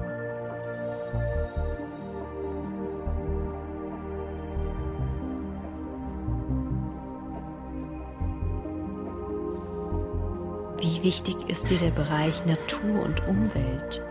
Wie 10.79 11.03
wichtig 11.05 11.37
ist 11.49 11.71
dir 11.71 11.79
der 11.79 11.93
Bereich 11.93 12.45
Natur 12.45 13.03
und 13.05 13.27
Umwelt? 13.29 14.03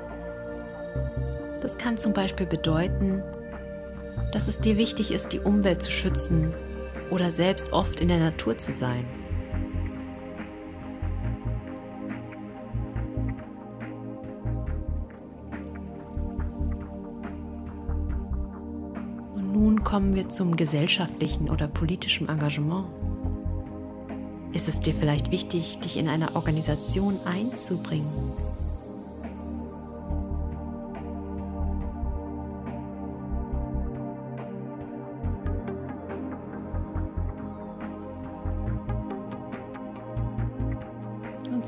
Das 1.62 1.78
kann 1.78 1.98
zum 1.98 2.14
Beispiel 2.14 2.46
bedeuten, 2.46 3.22
dass 4.32 4.48
es 4.48 4.60
dir 4.60 4.78
wichtig 4.78 5.12
ist, 5.12 5.34
die 5.34 5.42
Umwelt 5.42 5.82
zu 5.82 5.92
schützen 5.92 6.54
oder 7.12 7.30
selbst 7.30 7.74
oft 7.74 8.00
in 8.00 8.08
der 8.08 8.20
Natur 8.20 8.58
zu 8.58 8.72
sein. 8.72 9.06
Zum 20.30 20.56
gesellschaftlichen 20.56 21.50
oder 21.50 21.68
politischen 21.68 22.30
Engagement. 22.30 22.86
Ist 24.54 24.68
es 24.68 24.80
dir 24.80 24.94
vielleicht 24.94 25.32
wichtig, 25.32 25.80
dich 25.80 25.98
in 25.98 26.08
einer 26.08 26.36
Organisation 26.36 27.18
einzubringen? 27.26 28.08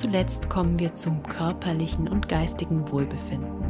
zuletzt 0.01 0.49
kommen 0.49 0.79
wir 0.79 0.95
zum 0.95 1.21
körperlichen 1.21 2.07
und 2.07 2.27
geistigen 2.27 2.91
Wohlbefinden. 2.91 3.63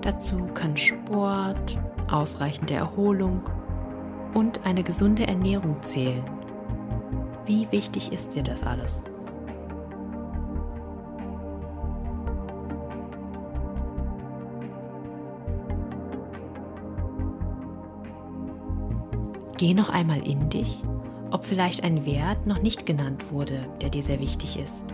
Dazu 0.00 0.44
kann 0.54 0.76
Sport, 0.76 1.78
ausreichende 2.12 2.74
Erholung 2.74 3.42
und 4.34 4.64
eine 4.66 4.82
gesunde 4.82 5.26
Ernährung 5.26 5.82
zählen. 5.82 6.24
Wie 7.46 7.70
wichtig 7.72 8.12
ist 8.12 8.34
dir 8.34 8.42
das 8.42 8.62
alles? 8.62 9.04
Geh 19.58 19.74
noch 19.74 19.90
einmal 19.90 20.26
in 20.26 20.48
dich 20.48 20.82
ob 21.30 21.44
vielleicht 21.44 21.82
ein 21.84 22.04
Wert 22.06 22.46
noch 22.46 22.60
nicht 22.60 22.86
genannt 22.86 23.30
wurde, 23.30 23.66
der 23.80 23.90
dir 23.90 24.02
sehr 24.02 24.20
wichtig 24.20 24.58
ist. 24.58 24.86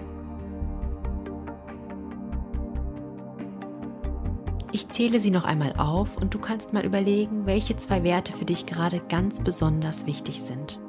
Zähle 4.97 5.21
sie 5.21 5.31
noch 5.31 5.45
einmal 5.45 5.75
auf 5.77 6.17
und 6.17 6.33
du 6.33 6.39
kannst 6.39 6.73
mal 6.73 6.83
überlegen, 6.83 7.45
welche 7.45 7.77
zwei 7.77 8.03
Werte 8.03 8.33
für 8.33 8.47
dich 8.47 8.65
gerade 8.65 9.03
ganz 9.11 9.43
besonders 9.43 10.07
wichtig 10.07 10.41
sind. 10.41 10.81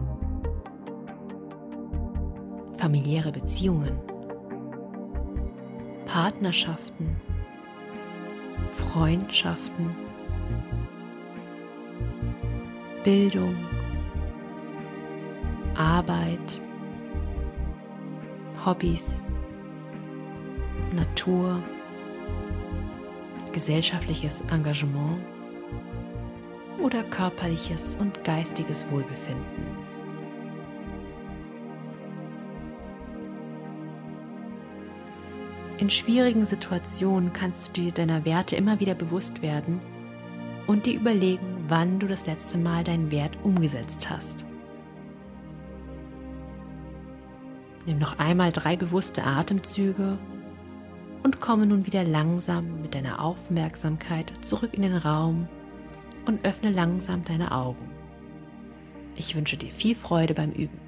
Familiäre 2.78 3.34
Beziehungen, 3.34 4.00
Partnerschaften, 6.06 7.18
Freundschaften, 8.72 9.94
Bildung, 13.04 13.58
Arbeit, 15.76 16.62
Hobbys, 18.66 19.26
Natur, 20.96 21.62
gesellschaftliches 23.52 24.42
Engagement 24.52 25.20
oder 26.82 27.04
körperliches 27.04 27.98
und 28.00 28.24
geistiges 28.24 28.90
Wohlbefinden. 28.92 29.88
In 35.78 35.90
schwierigen 35.92 36.46
Situationen 36.46 37.34
kannst 37.34 37.68
du 37.68 37.82
dir 37.82 37.92
deiner 37.92 38.26
Werte 38.26 38.56
immer 38.56 38.80
wieder 38.80 38.96
bewusst 38.96 39.42
werden 39.44 39.80
und 40.66 40.86
dir 40.86 40.96
überlegen, 40.96 41.66
wann 41.68 42.00
du 42.00 42.08
das 42.08 42.26
letzte 42.26 42.58
Mal 42.58 42.84
deinen 42.84 43.12
Wert 43.12 43.38
umgesetzt 43.44 44.10
hast. 44.10 44.44
Nimm 47.86 48.00
noch 48.00 48.18
einmal 48.20 48.52
drei 48.52 48.76
bewusste 48.76 49.24
Atemzüge 49.26 50.16
und 51.28 51.42
komme 51.42 51.66
nun 51.66 51.86
wieder 51.86 52.06
langsam 52.06 52.82
mit 52.82 52.96
deiner 52.96 53.22
Aufmerksamkeit 53.22 54.32
zurück 54.40 54.74
in 54.76 54.84
den 54.84 54.96
Raum 54.96 55.50
und 56.26 56.48
öffne 56.48 56.72
langsam 56.72 57.26
deine 57.26 57.52
Augen. 57.52 57.86
Ich 59.18 59.36
wünsche 59.36 59.58
dir 59.58 59.70
viel 59.70 59.94
Freude 59.94 60.34
beim 60.34 60.54
Üben. 60.54 60.80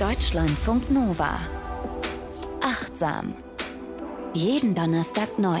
Deutschlandfunk 0.00 0.90
Nova. 0.90 1.38
Achtsam. 2.64 3.36
Jeden 4.34 4.74
Donnerstag 4.74 5.38
neu. 5.38 5.60